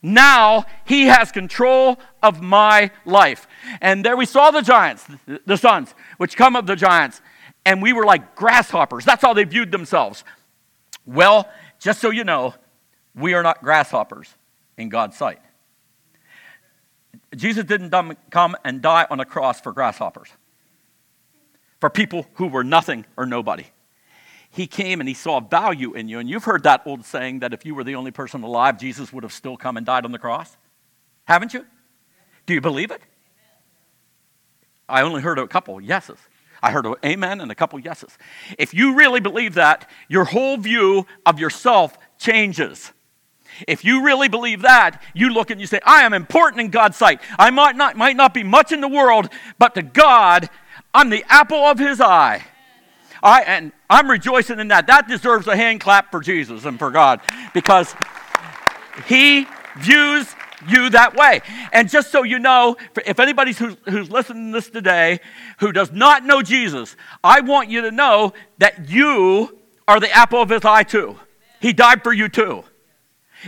Now 0.02 0.66
he 0.84 1.06
has 1.06 1.32
control 1.32 1.98
of 2.22 2.42
my 2.42 2.90
life. 3.04 3.46
And 3.80 4.04
there 4.04 4.16
we 4.16 4.26
saw 4.26 4.50
the 4.50 4.62
giants, 4.62 5.06
the 5.46 5.56
sons, 5.56 5.94
which 6.18 6.36
come 6.36 6.56
of 6.56 6.66
the 6.66 6.76
giants. 6.76 7.20
And 7.64 7.82
we 7.82 7.92
were 7.92 8.04
like 8.04 8.34
grasshoppers. 8.34 9.04
That's 9.04 9.22
how 9.22 9.34
they 9.34 9.44
viewed 9.44 9.72
themselves. 9.72 10.24
Well, 11.04 11.48
just 11.78 12.00
so 12.00 12.10
you 12.10 12.24
know, 12.24 12.54
we 13.14 13.34
are 13.34 13.42
not 13.42 13.62
grasshoppers 13.62 14.34
in 14.76 14.88
God's 14.88 15.16
sight. 15.16 15.40
Jesus 17.34 17.64
didn't 17.64 17.90
come 18.30 18.56
and 18.64 18.80
die 18.82 19.06
on 19.10 19.20
a 19.20 19.24
cross 19.24 19.60
for 19.60 19.72
grasshoppers, 19.72 20.28
for 21.80 21.90
people 21.90 22.26
who 22.34 22.46
were 22.46 22.64
nothing 22.64 23.04
or 23.16 23.26
nobody 23.26 23.64
he 24.56 24.66
came 24.66 25.00
and 25.00 25.08
he 25.08 25.14
saw 25.14 25.38
value 25.38 25.92
in 25.92 26.08
you. 26.08 26.18
And 26.18 26.30
you've 26.30 26.44
heard 26.44 26.62
that 26.62 26.80
old 26.86 27.04
saying 27.04 27.40
that 27.40 27.52
if 27.52 27.66
you 27.66 27.74
were 27.74 27.84
the 27.84 27.94
only 27.94 28.10
person 28.10 28.42
alive, 28.42 28.78
Jesus 28.78 29.12
would 29.12 29.22
have 29.22 29.32
still 29.32 29.54
come 29.54 29.76
and 29.76 29.84
died 29.84 30.06
on 30.06 30.12
the 30.12 30.18
cross. 30.18 30.56
Haven't 31.26 31.52
you? 31.52 31.66
Do 32.46 32.54
you 32.54 32.62
believe 32.62 32.90
it? 32.90 33.02
I 34.88 35.02
only 35.02 35.20
heard 35.20 35.38
a 35.38 35.46
couple 35.46 35.78
yeses. 35.78 36.16
I 36.62 36.70
heard 36.70 36.86
an 36.86 36.94
amen 37.04 37.42
and 37.42 37.52
a 37.52 37.54
couple 37.54 37.78
yeses. 37.78 38.16
If 38.58 38.72
you 38.72 38.94
really 38.94 39.20
believe 39.20 39.54
that, 39.54 39.90
your 40.08 40.24
whole 40.24 40.56
view 40.56 41.06
of 41.26 41.38
yourself 41.38 41.98
changes. 42.18 42.94
If 43.68 43.84
you 43.84 44.04
really 44.04 44.28
believe 44.28 44.62
that, 44.62 45.02
you 45.12 45.28
look 45.34 45.50
and 45.50 45.60
you 45.60 45.66
say, 45.66 45.80
I 45.84 46.04
am 46.04 46.14
important 46.14 46.62
in 46.62 46.70
God's 46.70 46.96
sight. 46.96 47.20
I 47.38 47.50
might 47.50 47.76
not, 47.76 47.94
might 47.94 48.16
not 48.16 48.32
be 48.32 48.42
much 48.42 48.72
in 48.72 48.80
the 48.80 48.88
world, 48.88 49.28
but 49.58 49.74
to 49.74 49.82
God, 49.82 50.48
I'm 50.94 51.10
the 51.10 51.24
apple 51.28 51.58
of 51.58 51.78
his 51.78 52.00
eye. 52.00 52.42
I, 53.22 53.42
and 53.42 53.72
I'm 53.88 54.10
rejoicing 54.10 54.58
in 54.60 54.68
that. 54.68 54.86
That 54.86 55.08
deserves 55.08 55.46
a 55.46 55.56
hand 55.56 55.80
clap 55.80 56.10
for 56.10 56.20
Jesus 56.20 56.64
and 56.64 56.78
for 56.78 56.90
God 56.90 57.20
because 57.54 57.94
he 59.06 59.46
views 59.78 60.34
you 60.68 60.90
that 60.90 61.14
way. 61.14 61.40
And 61.72 61.88
just 61.88 62.10
so 62.10 62.22
you 62.22 62.38
know, 62.38 62.76
if 63.04 63.20
anybody 63.20 63.52
who's, 63.52 63.76
who's 63.88 64.10
listening 64.10 64.52
to 64.52 64.58
this 64.58 64.70
today 64.70 65.20
who 65.58 65.72
does 65.72 65.92
not 65.92 66.24
know 66.24 66.42
Jesus, 66.42 66.96
I 67.22 67.40
want 67.40 67.68
you 67.68 67.82
to 67.82 67.90
know 67.90 68.32
that 68.58 68.88
you 68.88 69.58
are 69.86 70.00
the 70.00 70.10
apple 70.10 70.40
of 70.40 70.48
his 70.48 70.64
eye 70.64 70.82
too. 70.82 71.18
He 71.60 71.72
died 71.72 72.02
for 72.02 72.12
you 72.12 72.28
too. 72.28 72.64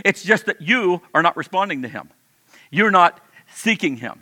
It's 0.05 0.23
just 0.23 0.45
that 0.45 0.61
you 0.61 1.01
are 1.13 1.21
not 1.21 1.35
responding 1.35 1.81
to 1.81 1.87
him. 1.87 2.09
You're 2.71 2.91
not 2.91 3.19
seeking 3.53 3.97
him. 3.97 4.21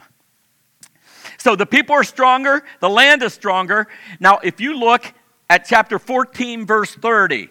So 1.37 1.55
the 1.55 1.65
people 1.65 1.93
are 1.93 2.03
stronger, 2.03 2.63
the 2.79 2.89
land 2.89 3.21
is 3.21 3.33
stronger. 3.33 3.87
Now, 4.19 4.39
if 4.39 4.59
you 4.59 4.77
look 4.77 5.13
at 5.49 5.65
chapter 5.65 5.99
14, 5.99 6.65
verse 6.65 6.93
30, 6.93 7.49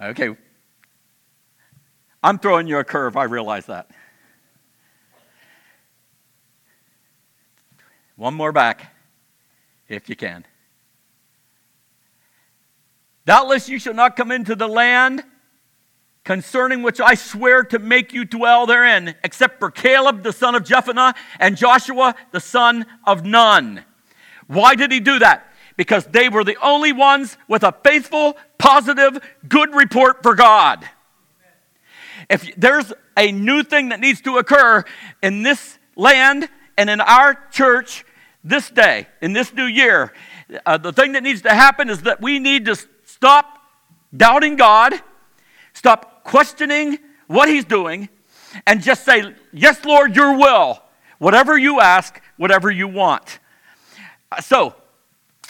Okay. 0.00 0.34
I'm 2.22 2.38
throwing 2.38 2.66
you 2.66 2.78
a 2.78 2.84
curve, 2.84 3.16
I 3.16 3.24
realize 3.24 3.66
that. 3.66 3.90
One 8.16 8.34
more 8.34 8.52
back, 8.52 8.94
if 9.88 10.08
you 10.08 10.16
can. 10.16 10.44
Doubtless 13.24 13.68
you 13.68 13.78
shall 13.78 13.94
not 13.94 14.16
come 14.16 14.30
into 14.30 14.54
the 14.54 14.68
land 14.68 15.22
concerning 16.24 16.82
which 16.82 17.00
I 17.00 17.14
swear 17.14 17.62
to 17.64 17.78
make 17.78 18.12
you 18.12 18.24
dwell 18.24 18.66
therein, 18.66 19.14
except 19.24 19.58
for 19.58 19.70
Caleb 19.70 20.22
the 20.22 20.32
son 20.32 20.54
of 20.54 20.64
Jephunneh 20.64 21.14
and 21.38 21.56
Joshua 21.56 22.14
the 22.30 22.40
son 22.40 22.86
of 23.06 23.24
Nun. 23.24 23.84
Why 24.46 24.74
did 24.74 24.92
he 24.92 25.00
do 25.00 25.18
that? 25.20 25.46
Because 25.76 26.06
they 26.06 26.28
were 26.28 26.44
the 26.44 26.56
only 26.62 26.92
ones 26.92 27.38
with 27.48 27.62
a 27.62 27.74
faithful, 27.84 28.36
positive, 28.58 29.18
good 29.48 29.74
report 29.74 30.22
for 30.22 30.34
God. 30.34 30.86
If 32.28 32.54
there's 32.56 32.92
a 33.16 33.32
new 33.32 33.62
thing 33.62 33.88
that 33.88 34.00
needs 34.00 34.20
to 34.22 34.38
occur 34.38 34.84
in 35.22 35.42
this 35.42 35.78
land 35.96 36.48
and 36.76 36.90
in 36.90 37.00
our 37.00 37.38
church 37.50 38.04
this 38.44 38.70
day, 38.70 39.06
in 39.20 39.32
this 39.32 39.52
new 39.54 39.64
year, 39.64 40.12
uh, 40.66 40.78
the 40.78 40.92
thing 40.92 41.12
that 41.12 41.22
needs 41.22 41.42
to 41.42 41.50
happen 41.50 41.88
is 41.88 42.02
that 42.02 42.20
we 42.20 42.38
need 42.38 42.64
to 42.66 42.76
stop 43.04 43.58
doubting 44.16 44.56
God, 44.56 44.94
stop 45.72 46.09
questioning 46.24 46.98
what 47.26 47.48
He's 47.48 47.64
doing, 47.64 48.08
and 48.66 48.82
just 48.82 49.04
say, 49.04 49.34
Yes, 49.52 49.84
Lord, 49.84 50.16
your 50.16 50.36
will. 50.36 50.82
Whatever 51.18 51.58
you 51.58 51.80
ask, 51.80 52.20
whatever 52.36 52.70
you 52.70 52.88
want. 52.88 53.38
Uh, 54.32 54.40
so, 54.40 54.74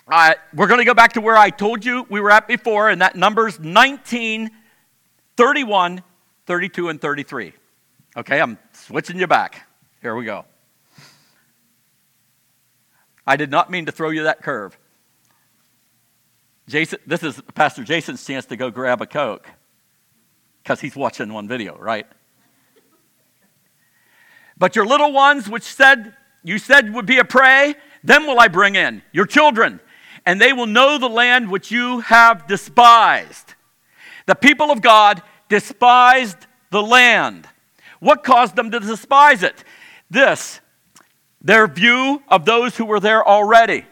uh, 0.09 0.35
we're 0.55 0.67
going 0.67 0.81
to 0.81 0.85
go 0.85 0.95
back 0.95 1.12
to 1.12 1.21
where 1.21 1.37
I 1.37 1.50
told 1.50 1.85
you 1.85 2.05
we 2.11 2.21
were 2.21 2.31
at 2.31 2.49
before, 2.49 2.89
and 2.89 3.00
that 3.00 3.15
Numbers 3.15 3.61
19, 3.61 4.50
31, 5.37 6.03
32, 6.47 6.88
and 6.88 7.01
33. 7.01 7.53
Okay, 8.16 8.40
I'm 8.40 8.59
switching 8.73 9.18
you 9.18 9.29
back. 9.29 9.68
Here 10.03 10.16
we 10.16 10.25
go. 10.25 10.44
I 13.27 13.37
did 13.37 13.51
not 13.51 13.71
mean 13.71 13.87
to 13.87 13.92
throw 13.92 14.11
you 14.11 14.25
that 14.25 14.42
curve. 14.42 14.77
Jason, 16.66 16.99
this 17.07 17.23
is 17.23 17.40
Pastor 17.55 17.85
Jason's 17.85 18.25
chance 18.25 18.47
to 18.47 18.57
go 18.57 18.71
grab 18.71 19.01
a 19.01 19.07
Coke 19.07 19.49
because 20.70 20.83
he's 20.83 20.94
watching 20.94 21.33
one 21.33 21.48
video, 21.48 21.76
right? 21.78 22.06
But 24.56 24.76
your 24.76 24.87
little 24.87 25.12
ones, 25.12 25.48
which 25.48 25.64
said 25.64 26.14
you 26.44 26.59
said 26.59 26.94
would 26.94 27.06
be 27.06 27.18
a 27.18 27.24
prey, 27.24 27.74
them 28.04 28.24
will 28.24 28.38
I 28.38 28.46
bring 28.46 28.76
in, 28.76 29.02
your 29.11 29.26
children, 29.26 29.80
and 30.24 30.40
they 30.40 30.52
will 30.52 30.68
know 30.68 30.96
the 30.96 31.09
land 31.09 31.50
which 31.50 31.72
you 31.72 31.98
have 31.98 32.46
despised. 32.46 33.54
The 34.26 34.37
people 34.37 34.70
of 34.70 34.80
God 34.80 35.24
despised 35.48 36.46
the 36.70 36.85
land. 36.85 37.48
What 37.98 38.22
caused 38.22 38.54
them 38.54 38.70
to 38.70 38.78
despise 38.78 39.42
it? 39.42 39.64
This, 40.09 40.61
their 41.42 41.66
view 41.66 42.22
of 42.28 42.44
those 42.44 42.76
who 42.76 42.85
were 42.85 43.00
there 43.00 43.26
already. 43.26 43.87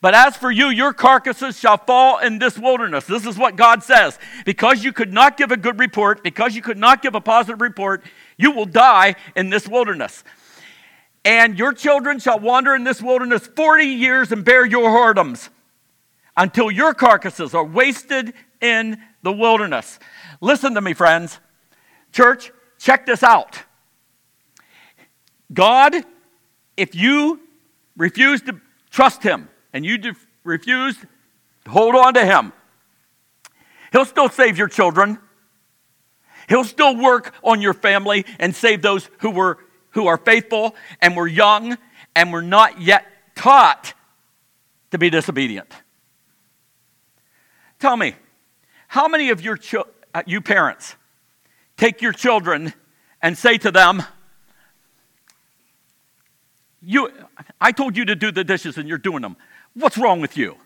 But 0.00 0.14
as 0.14 0.36
for 0.36 0.50
you, 0.50 0.68
your 0.68 0.92
carcasses 0.92 1.58
shall 1.58 1.76
fall 1.76 2.18
in 2.18 2.38
this 2.38 2.56
wilderness. 2.56 3.04
This 3.04 3.26
is 3.26 3.36
what 3.36 3.56
God 3.56 3.82
says. 3.82 4.18
Because 4.44 4.84
you 4.84 4.92
could 4.92 5.12
not 5.12 5.36
give 5.36 5.50
a 5.50 5.56
good 5.56 5.78
report, 5.80 6.22
because 6.22 6.54
you 6.54 6.62
could 6.62 6.78
not 6.78 7.02
give 7.02 7.14
a 7.14 7.20
positive 7.20 7.60
report, 7.60 8.04
you 8.36 8.52
will 8.52 8.66
die 8.66 9.16
in 9.34 9.50
this 9.50 9.66
wilderness. 9.66 10.22
And 11.24 11.58
your 11.58 11.72
children 11.72 12.20
shall 12.20 12.38
wander 12.38 12.74
in 12.76 12.84
this 12.84 13.02
wilderness 13.02 13.48
40 13.48 13.84
years 13.84 14.30
and 14.30 14.44
bear 14.44 14.64
your 14.64 14.88
whoredoms 14.88 15.48
until 16.36 16.70
your 16.70 16.94
carcasses 16.94 17.52
are 17.52 17.64
wasted 17.64 18.32
in 18.60 18.98
the 19.22 19.32
wilderness. 19.32 19.98
Listen 20.40 20.74
to 20.74 20.80
me, 20.80 20.94
friends. 20.94 21.40
Church, 22.12 22.52
check 22.78 23.04
this 23.04 23.24
out. 23.24 23.60
God, 25.52 25.96
if 26.76 26.94
you 26.94 27.40
refuse 27.96 28.40
to 28.42 28.60
trust 28.90 29.24
Him 29.24 29.48
and 29.78 29.86
you 29.86 30.12
refuse 30.42 30.96
to 31.64 31.70
hold 31.70 31.94
on 31.94 32.14
to 32.14 32.26
Him, 32.26 32.52
He'll 33.92 34.04
still 34.04 34.28
save 34.28 34.58
your 34.58 34.66
children. 34.66 35.18
He'll 36.48 36.64
still 36.64 36.96
work 36.96 37.32
on 37.44 37.60
your 37.60 37.74
family 37.74 38.26
and 38.40 38.56
save 38.56 38.82
those 38.82 39.08
who 39.20 39.30
were 39.30 39.58
who 39.90 40.08
are 40.08 40.16
faithful 40.16 40.74
and 41.00 41.16
were 41.16 41.28
young 41.28 41.78
and 42.16 42.32
were 42.32 42.42
not 42.42 42.80
yet 42.80 43.06
taught 43.36 43.94
to 44.90 44.98
be 44.98 45.10
disobedient. 45.10 45.72
Tell 47.78 47.96
me, 47.96 48.16
how 48.88 49.06
many 49.06 49.30
of 49.30 49.40
your 49.40 49.56
cho- 49.56 49.86
uh, 50.12 50.24
you 50.26 50.40
parents 50.40 50.96
take 51.76 52.02
your 52.02 52.12
children 52.12 52.74
and 53.22 53.38
say 53.38 53.58
to 53.58 53.70
them, 53.70 54.02
you, 56.82 57.10
I 57.60 57.72
told 57.72 57.96
you 57.96 58.04
to 58.06 58.16
do 58.16 58.30
the 58.32 58.44
dishes 58.44 58.76
and 58.76 58.88
you're 58.88 58.98
doing 58.98 59.22
them. 59.22 59.36
What's 59.78 59.96
wrong 59.96 60.20
with 60.20 60.36
you? 60.36 60.56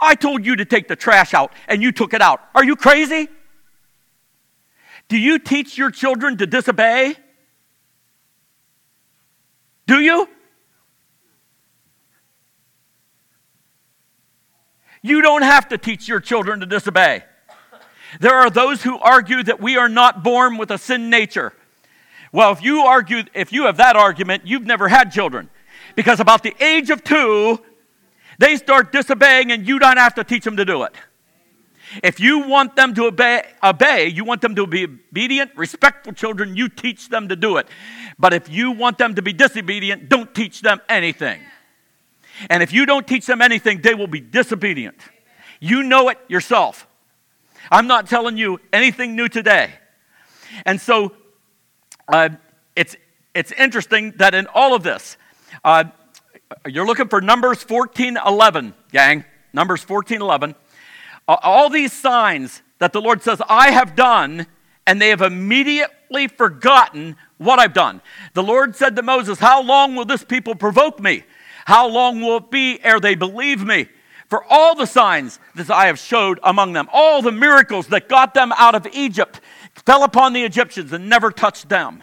I 0.00 0.16
told 0.16 0.44
you 0.44 0.56
to 0.56 0.64
take 0.64 0.88
the 0.88 0.96
trash 0.96 1.32
out 1.32 1.52
and 1.68 1.80
you 1.80 1.92
took 1.92 2.12
it 2.12 2.20
out. 2.20 2.40
Are 2.54 2.64
you 2.64 2.74
crazy? 2.74 3.28
Do 5.08 5.16
you 5.16 5.38
teach 5.38 5.78
your 5.78 5.92
children 5.92 6.36
to 6.38 6.46
disobey? 6.46 7.14
Do 9.86 10.00
you? 10.00 10.28
You 15.00 15.22
don't 15.22 15.42
have 15.42 15.68
to 15.68 15.78
teach 15.78 16.08
your 16.08 16.18
children 16.18 16.60
to 16.60 16.66
disobey. 16.66 17.22
There 18.18 18.34
are 18.34 18.50
those 18.50 18.82
who 18.82 18.98
argue 18.98 19.42
that 19.44 19.60
we 19.60 19.76
are 19.76 19.88
not 19.88 20.24
born 20.24 20.56
with 20.56 20.70
a 20.70 20.78
sin 20.78 21.10
nature. 21.10 21.52
Well, 22.32 22.50
if 22.50 22.62
you 22.62 22.80
argue, 22.80 23.22
if 23.34 23.52
you 23.52 23.66
have 23.66 23.76
that 23.76 23.94
argument, 23.94 24.46
you've 24.46 24.66
never 24.66 24.88
had 24.88 25.12
children. 25.12 25.50
Because 25.94 26.20
about 26.20 26.42
the 26.42 26.54
age 26.62 26.90
of 26.90 27.04
two, 27.04 27.60
they 28.38 28.56
start 28.56 28.92
disobeying 28.92 29.52
and 29.52 29.66
you 29.66 29.78
don't 29.78 29.96
have 29.96 30.14
to 30.14 30.24
teach 30.24 30.44
them 30.44 30.56
to 30.56 30.64
do 30.64 30.82
it. 30.82 30.94
If 32.02 32.18
you 32.18 32.48
want 32.48 32.74
them 32.74 32.94
to 32.94 33.06
obey, 33.06 33.44
obey, 33.62 34.08
you 34.08 34.24
want 34.24 34.40
them 34.40 34.54
to 34.56 34.66
be 34.66 34.84
obedient, 34.84 35.52
respectful 35.54 36.12
children, 36.12 36.56
you 36.56 36.68
teach 36.68 37.08
them 37.08 37.28
to 37.28 37.36
do 37.36 37.56
it. 37.58 37.68
But 38.18 38.32
if 38.32 38.48
you 38.48 38.72
want 38.72 38.98
them 38.98 39.14
to 39.14 39.22
be 39.22 39.32
disobedient, 39.32 40.08
don't 40.08 40.34
teach 40.34 40.60
them 40.60 40.80
anything. 40.88 41.40
And 42.50 42.62
if 42.62 42.72
you 42.72 42.86
don't 42.86 43.06
teach 43.06 43.26
them 43.26 43.40
anything, 43.40 43.80
they 43.82 43.94
will 43.94 44.08
be 44.08 44.20
disobedient. 44.20 44.96
You 45.60 45.82
know 45.82 46.08
it 46.08 46.18
yourself. 46.28 46.88
I'm 47.70 47.86
not 47.86 48.08
telling 48.08 48.36
you 48.36 48.60
anything 48.72 49.14
new 49.14 49.28
today. 49.28 49.70
And 50.66 50.80
so 50.80 51.12
uh, 52.08 52.30
it's, 52.74 52.96
it's 53.34 53.52
interesting 53.52 54.12
that 54.16 54.34
in 54.34 54.46
all 54.48 54.74
of 54.74 54.82
this, 54.82 55.16
uh, 55.64 55.84
you're 56.66 56.86
looking 56.86 57.08
for 57.08 57.20
Numbers 57.20 57.62
14 57.62 58.18
11, 58.24 58.74
gang. 58.92 59.24
Numbers 59.52 59.82
14 59.82 60.20
11 60.20 60.54
all 61.26 61.70
these 61.70 61.92
signs 61.92 62.62
that 62.78 62.92
the 62.92 63.00
Lord 63.00 63.22
says, 63.22 63.40
I 63.48 63.70
have 63.70 63.96
done, 63.96 64.46
and 64.86 65.00
they 65.00 65.08
have 65.08 65.22
immediately 65.22 66.28
forgotten 66.28 67.16
what 67.38 67.58
I've 67.58 67.72
done. 67.72 68.02
The 68.34 68.42
Lord 68.42 68.76
said 68.76 68.96
to 68.96 69.02
Moses, 69.02 69.38
How 69.38 69.62
long 69.62 69.94
will 69.94 70.04
this 70.04 70.24
people 70.24 70.54
provoke 70.54 71.00
me? 71.00 71.24
How 71.64 71.88
long 71.88 72.20
will 72.20 72.38
it 72.38 72.50
be 72.50 72.78
ere 72.82 73.00
they 73.00 73.14
believe 73.14 73.64
me? 73.64 73.88
for 74.30 74.42
all 74.50 74.74
the 74.74 74.86
signs 74.86 75.38
that 75.54 75.70
I 75.70 75.86
have 75.86 75.98
showed 75.98 76.40
among 76.42 76.72
them, 76.72 76.88
all 76.92 77.20
the 77.20 77.30
miracles 77.30 77.88
that 77.88 78.08
got 78.08 78.34
them 78.34 78.52
out 78.56 78.74
of 78.74 78.86
Egypt, 78.92 79.40
fell 79.86 80.02
upon 80.02 80.32
the 80.32 80.42
Egyptians 80.42 80.92
and 80.92 81.08
never 81.08 81.30
touched 81.30 81.68
them. 81.68 82.02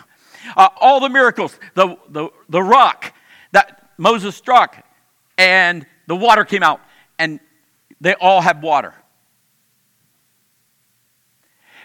Uh, 0.55 0.69
all 0.79 0.99
the 0.99 1.09
miracles, 1.09 1.57
the, 1.73 1.97
the, 2.09 2.29
the 2.47 2.61
rock 2.61 3.13
that 3.51 3.89
Moses 3.97 4.35
struck, 4.35 4.83
and 5.37 5.85
the 6.07 6.15
water 6.15 6.43
came 6.43 6.63
out, 6.63 6.81
and 7.19 7.39
they 7.99 8.13
all 8.15 8.41
had 8.41 8.61
water. 8.61 8.95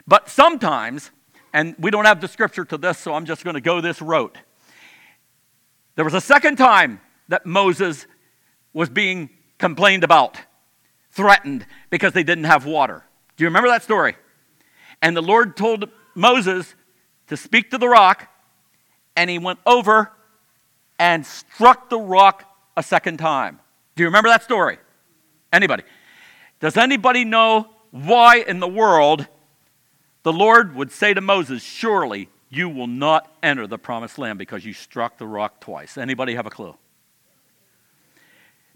But 0.07 0.29
sometimes, 0.29 1.11
and 1.53 1.75
we 1.79 1.91
don't 1.91 2.05
have 2.05 2.21
the 2.21 2.29
scripture 2.29 2.65
to 2.67 2.79
this, 2.79 2.99
so 2.99 3.15
I'm 3.15 3.27
just 3.27 3.45
going 3.45 3.55
to 3.55 3.61
go 3.61 3.81
this 3.81 4.01
route. 4.01 4.39
There 5.97 6.05
was 6.05 6.15
a 6.15 6.21
second 6.21 6.57
time 6.57 7.01
that 7.29 7.47
Moses 7.47 8.07
was 8.73 8.89
being 8.89 9.31
complained 9.59 10.05
about, 10.05 10.39
threatened 11.11 11.67
because 11.91 12.13
they 12.13 12.23
didn't 12.23 12.45
have 12.45 12.67
water. 12.67 13.05
Do 13.37 13.45
you 13.45 13.49
remember 13.49 13.69
that 13.69 13.83
story? 13.83 14.17
And 15.03 15.17
the 15.17 15.23
Lord 15.23 15.57
told 15.57 15.91
Moses 16.15 16.75
to 17.27 17.37
speak 17.37 17.71
to 17.71 17.79
the 17.79 17.89
rock, 17.89 18.29
and 19.17 19.29
he 19.29 19.39
went 19.39 19.59
over 19.67 20.13
and 20.99 21.27
struck 21.27 21.91
the 21.91 21.99
rock 21.99 22.45
a 22.77 22.83
second 22.83 23.19
time. 23.19 23.61
Do 23.95 24.03
you 24.03 24.09
remember 24.09 24.29
that 24.29 24.43
story? 24.43 24.79
Anybody? 25.53 25.85
Does 26.61 26.77
anybody 26.77 27.25
know 27.25 27.69
why 27.91 28.39
in 28.39 28.61
the 28.61 28.69
world 28.69 29.27
the 30.23 30.33
Lord 30.33 30.75
would 30.75 30.91
say 30.91 31.15
to 31.15 31.21
Moses, 31.21 31.63
Surely 31.63 32.29
you 32.49 32.69
will 32.69 32.87
not 32.87 33.33
enter 33.43 33.67
the 33.67 33.79
promised 33.79 34.19
land 34.19 34.39
because 34.39 34.65
you 34.65 34.73
struck 34.73 35.19
the 35.19 35.27
rock 35.27 35.61
twice? 35.61 35.97
Anybody 35.99 36.35
have 36.35 36.47
a 36.47 36.51
clue? 36.51 36.77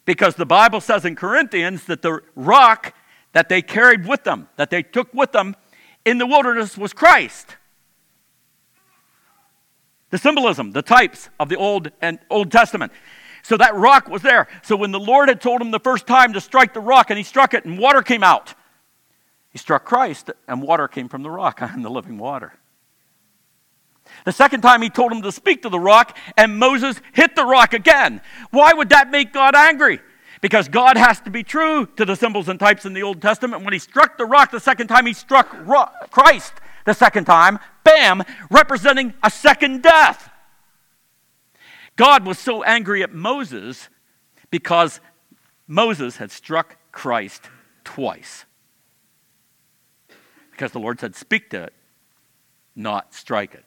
Because 0.04 0.34
the 0.34 0.46
Bible 0.46 0.80
says 0.80 1.04
in 1.04 1.16
Corinthians 1.16 1.84
that 1.84 2.02
the 2.02 2.20
rock 2.34 2.94
that 3.32 3.48
they 3.48 3.62
carried 3.62 4.06
with 4.06 4.24
them, 4.24 4.48
that 4.56 4.70
they 4.70 4.82
took 4.82 5.12
with 5.14 5.32
them 5.32 5.54
in 6.04 6.18
the 6.18 6.26
wilderness, 6.26 6.76
was 6.76 6.92
Christ. 6.92 7.56
The 10.10 10.18
symbolism, 10.18 10.72
the 10.72 10.82
types 10.82 11.28
of 11.38 11.48
the 11.48 11.56
Old 11.56 11.90
and 12.00 12.18
Old 12.28 12.50
Testament. 12.50 12.92
So 13.42 13.56
that 13.56 13.74
rock 13.74 14.08
was 14.08 14.22
there. 14.22 14.48
So 14.62 14.76
when 14.76 14.92
the 14.92 15.00
Lord 15.00 15.28
had 15.28 15.40
told 15.40 15.60
him 15.60 15.70
the 15.70 15.80
first 15.80 16.06
time 16.06 16.32
to 16.34 16.40
strike 16.40 16.74
the 16.74 16.80
rock 16.80 17.10
and 17.10 17.16
he 17.16 17.22
struck 17.22 17.54
it 17.54 17.64
and 17.64 17.78
water 17.78 18.02
came 18.02 18.22
out, 18.22 18.54
he 19.50 19.58
struck 19.58 19.84
Christ 19.84 20.30
and 20.46 20.62
water 20.62 20.88
came 20.88 21.08
from 21.08 21.22
the 21.22 21.30
rock 21.30 21.58
and 21.62 21.84
the 21.84 21.90
living 21.90 22.18
water. 22.18 22.52
The 24.24 24.32
second 24.32 24.60
time 24.60 24.82
he 24.82 24.90
told 24.90 25.12
him 25.12 25.22
to 25.22 25.32
speak 25.32 25.62
to 25.62 25.68
the 25.68 25.78
rock, 25.78 26.16
and 26.36 26.58
Moses 26.58 27.00
hit 27.12 27.36
the 27.36 27.44
rock 27.44 27.72
again. 27.72 28.20
Why 28.50 28.72
would 28.72 28.88
that 28.88 29.10
make 29.10 29.32
God 29.32 29.54
angry? 29.54 30.00
Because 30.40 30.68
God 30.68 30.96
has 30.96 31.20
to 31.20 31.30
be 31.30 31.42
true 31.42 31.86
to 31.96 32.04
the 32.04 32.16
symbols 32.16 32.48
and 32.48 32.58
types 32.58 32.84
in 32.84 32.92
the 32.92 33.02
Old 33.02 33.22
Testament. 33.22 33.62
When 33.62 33.72
he 33.72 33.78
struck 33.78 34.18
the 34.18 34.26
rock 34.26 34.50
the 34.50 34.60
second 34.60 34.88
time, 34.88 35.06
he 35.06 35.12
struck 35.12 35.48
Christ 36.10 36.54
the 36.86 36.94
second 36.94 37.24
time, 37.26 37.58
bam, 37.84 38.22
representing 38.50 39.14
a 39.22 39.30
second 39.30 39.82
death. 39.82 40.30
God 41.96 42.26
was 42.26 42.38
so 42.38 42.62
angry 42.62 43.02
at 43.02 43.12
Moses 43.12 43.88
because 44.50 45.00
Moses 45.66 46.16
had 46.16 46.30
struck 46.30 46.76
Christ 46.92 47.42
twice. 47.84 48.44
Because 50.50 50.72
the 50.72 50.80
Lord 50.80 51.00
said, 51.00 51.14
Speak 51.14 51.50
to 51.50 51.64
it, 51.64 51.72
not 52.74 53.14
strike 53.14 53.54
it. 53.54 53.64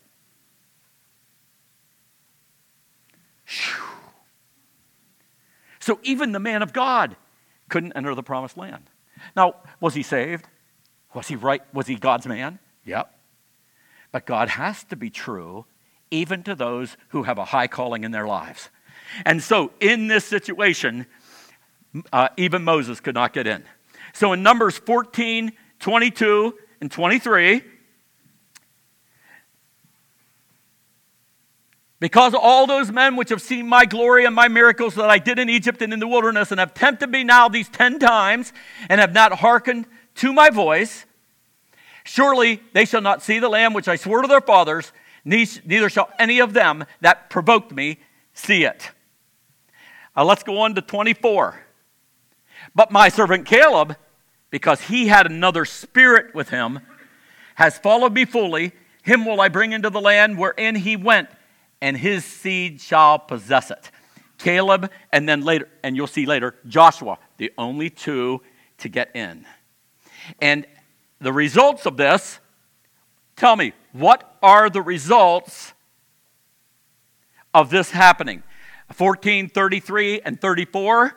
So 5.80 6.00
even 6.04 6.32
the 6.32 6.40
man 6.40 6.62
of 6.62 6.72
God 6.72 7.16
couldn't 7.70 7.94
enter 7.94 8.16
the 8.16 8.24
promised 8.24 8.58
land. 8.58 8.90
Now, 9.36 9.56
was 9.80 9.94
he 9.94 10.04
saved? 10.04 10.46
Was 11.14 11.28
he 11.28 11.36
right? 11.36 11.62
Was 11.74 11.88
he 11.88 11.96
God's 11.96 12.26
man? 12.26 12.60
Yep. 12.86 13.14
But 14.14 14.26
God 14.26 14.48
has 14.50 14.86
to 14.86 14.96
be 14.96 15.10
true 15.10 15.66
even 16.12 16.44
to 16.44 16.54
those 16.54 16.96
who 17.10 17.24
have 17.24 17.40
a 17.40 17.46
high 17.46 17.68
calling 17.68 18.04
in 18.04 18.12
their 18.12 18.28
lives. 18.28 18.70
And 19.26 19.42
so, 19.42 19.72
in 19.80 20.08
this 20.08 20.24
situation, 20.24 21.08
uh, 22.14 22.30
even 22.38 22.64
Moses 22.64 23.00
could 23.00 23.16
not 23.16 23.34
get 23.34 23.48
in. 23.48 23.64
So, 24.14 24.32
in 24.32 24.44
Numbers 24.44 24.78
14, 24.78 25.52
22, 25.80 26.58
and 26.80 26.92
23, 26.92 27.64
Because 32.00 32.34
all 32.34 32.68
those 32.68 32.92
men 32.92 33.16
which 33.16 33.30
have 33.30 33.42
seen 33.42 33.66
my 33.66 33.86
glory 33.86 34.26
and 34.26 34.36
my 34.36 34.50
miracles 34.50 34.96
that 34.96 35.10
I 35.10 35.20
did 35.20 35.40
in 35.40 35.48
Egypt 35.48 35.82
and 35.82 35.94
in 35.94 36.02
the 36.02 36.08
wilderness, 36.08 36.52
and 36.52 36.60
have 36.60 36.74
tempted 36.74 37.10
me 37.10 37.24
now 37.24 37.48
these 37.48 37.70
ten 37.70 37.98
times, 37.98 38.52
and 38.90 39.00
have 39.00 39.14
not 39.14 39.32
hearkened 39.32 39.86
to 40.16 40.34
my 40.34 40.50
voice, 40.50 41.06
surely 42.04 42.62
they 42.74 42.86
shall 42.86 43.02
not 43.02 43.24
see 43.24 43.40
the 43.40 43.50
land 43.50 43.76
which 43.76 43.88
I 43.88 43.96
swore 43.96 44.22
to 44.22 44.28
their 44.28 44.42
fathers, 44.42 44.92
neither 45.26 45.90
shall 45.90 46.10
any 46.20 46.40
of 46.40 46.54
them 46.54 46.86
that 47.02 47.30
provoked 47.30 47.72
me 47.72 48.00
see 48.34 48.64
it. 48.64 48.92
Uh, 50.16 50.26
let's 50.26 50.44
go 50.44 50.60
on 50.60 50.76
to 50.76 50.82
24. 50.82 51.60
But 52.76 52.92
my 52.92 53.10
servant 53.10 53.46
Caleb, 53.46 53.96
because 54.50 54.82
he 54.82 55.08
had 55.08 55.26
another 55.26 55.66
spirit 55.66 56.34
with 56.36 56.50
him, 56.50 56.80
has 57.56 57.78
followed 57.78 58.14
me 58.14 58.26
fully. 58.26 58.74
Him 59.04 59.26
will 59.26 59.42
I 59.42 59.48
bring 59.50 59.74
into 59.74 59.90
the 59.90 60.02
land 60.02 60.38
wherein 60.38 60.76
he 60.76 60.96
went 60.96 61.30
and 61.82 61.98
his 61.98 62.24
seed 62.24 62.80
shall 62.80 63.20
possess 63.20 63.70
it. 63.70 63.92
Caleb, 64.38 64.90
and 65.12 65.28
then 65.28 65.42
later, 65.42 65.68
and 65.84 65.96
you'll 65.96 66.08
see 66.08 66.26
later, 66.26 66.56
Joshua, 66.68 67.20
the 67.38 67.52
only 67.58 67.90
two 67.90 68.42
to 68.80 68.90
get 68.90 69.14
in. 69.16 69.46
And 70.42 70.66
the 71.24 71.34
results 71.34 71.86
of 71.86 71.98
this, 71.98 72.40
tell 73.36 73.56
me, 73.56 73.74
what 73.92 74.38
are 74.42 74.70
the 74.70 74.82
results 74.82 75.74
of 77.54 77.70
this 77.70 77.92
happening? 77.92 78.44
14, 78.92 79.50
33, 79.50 80.22
and 80.22 80.40
34. 80.40 81.16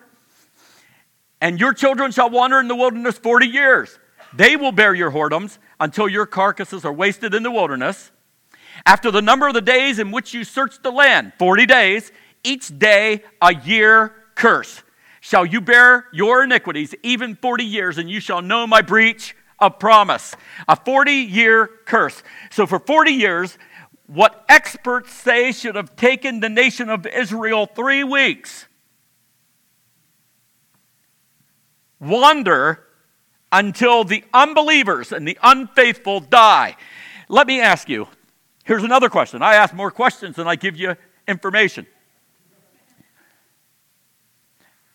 And 1.40 1.60
your 1.60 1.74
children 1.74 2.12
shall 2.12 2.30
wander 2.30 2.58
in 2.60 2.68
the 2.68 2.76
wilderness 2.76 3.18
40 3.18 3.46
years. 3.46 3.98
They 4.34 4.56
will 4.56 4.72
bear 4.72 4.94
your 4.94 5.10
whoredoms 5.10 5.58
until 5.78 6.08
your 6.08 6.26
carcasses 6.26 6.84
are 6.84 6.92
wasted 6.92 7.34
in 7.34 7.42
the 7.42 7.50
wilderness. 7.50 8.10
After 8.84 9.10
the 9.10 9.22
number 9.22 9.48
of 9.48 9.54
the 9.54 9.60
days 9.60 9.98
in 9.98 10.10
which 10.10 10.34
you 10.34 10.44
search 10.44 10.82
the 10.82 10.90
land, 10.90 11.32
40 11.38 11.66
days, 11.66 12.12
each 12.44 12.78
day 12.78 13.22
a 13.40 13.54
year 13.54 14.14
curse. 14.34 14.82
Shall 15.20 15.44
you 15.44 15.60
bear 15.60 16.06
your 16.12 16.44
iniquities 16.44 16.94
even 17.02 17.34
40 17.34 17.64
years, 17.64 17.98
and 17.98 18.08
you 18.08 18.20
shall 18.20 18.42
know 18.42 18.66
my 18.66 18.80
breach 18.80 19.34
of 19.58 19.78
promise. 19.78 20.34
A 20.68 20.76
40 20.76 21.12
year 21.12 21.68
curse. 21.84 22.22
So, 22.50 22.66
for 22.66 22.78
40 22.78 23.12
years, 23.12 23.58
what 24.06 24.44
experts 24.48 25.12
say 25.12 25.52
should 25.52 25.74
have 25.74 25.96
taken 25.96 26.40
the 26.40 26.48
nation 26.48 26.88
of 26.88 27.06
Israel 27.06 27.66
three 27.66 28.04
weeks 28.04 28.66
wander 31.98 32.84
until 33.50 34.04
the 34.04 34.22
unbelievers 34.34 35.12
and 35.12 35.26
the 35.26 35.38
unfaithful 35.42 36.20
die. 36.20 36.76
Let 37.28 37.46
me 37.46 37.60
ask 37.60 37.88
you 37.88 38.08
Here's 38.66 38.82
another 38.82 39.08
question. 39.08 39.42
I 39.42 39.54
ask 39.54 39.72
more 39.72 39.92
questions 39.92 40.34
than 40.34 40.48
I 40.48 40.56
give 40.56 40.76
you 40.76 40.96
information. 41.28 41.86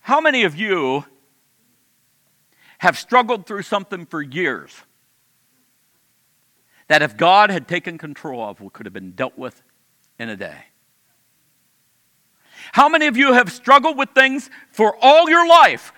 How 0.01 0.19
many 0.19 0.43
of 0.43 0.57
you 0.57 1.05
have 2.81 2.97
struggled 2.97 3.45
through 3.45 3.61
something 3.61 4.07
for 4.07 4.23
years 4.23 4.75
that 6.87 7.03
if 7.03 7.15
God 7.15 7.51
had 7.51 7.67
taken 7.67 7.99
control 7.99 8.43
of, 8.43 8.57
could 8.73 8.87
have 8.87 8.93
been 8.93 9.11
dealt 9.11 9.37
with 9.37 9.61
in 10.17 10.29
a 10.29 10.35
day? 10.35 10.65
How 12.71 12.89
many 12.89 13.05
of 13.05 13.15
you 13.15 13.33
have 13.33 13.51
struggled 13.51 13.99
with 13.99 14.09
things 14.15 14.49
for 14.71 14.97
all 14.99 15.29
your 15.29 15.47
life 15.47 15.93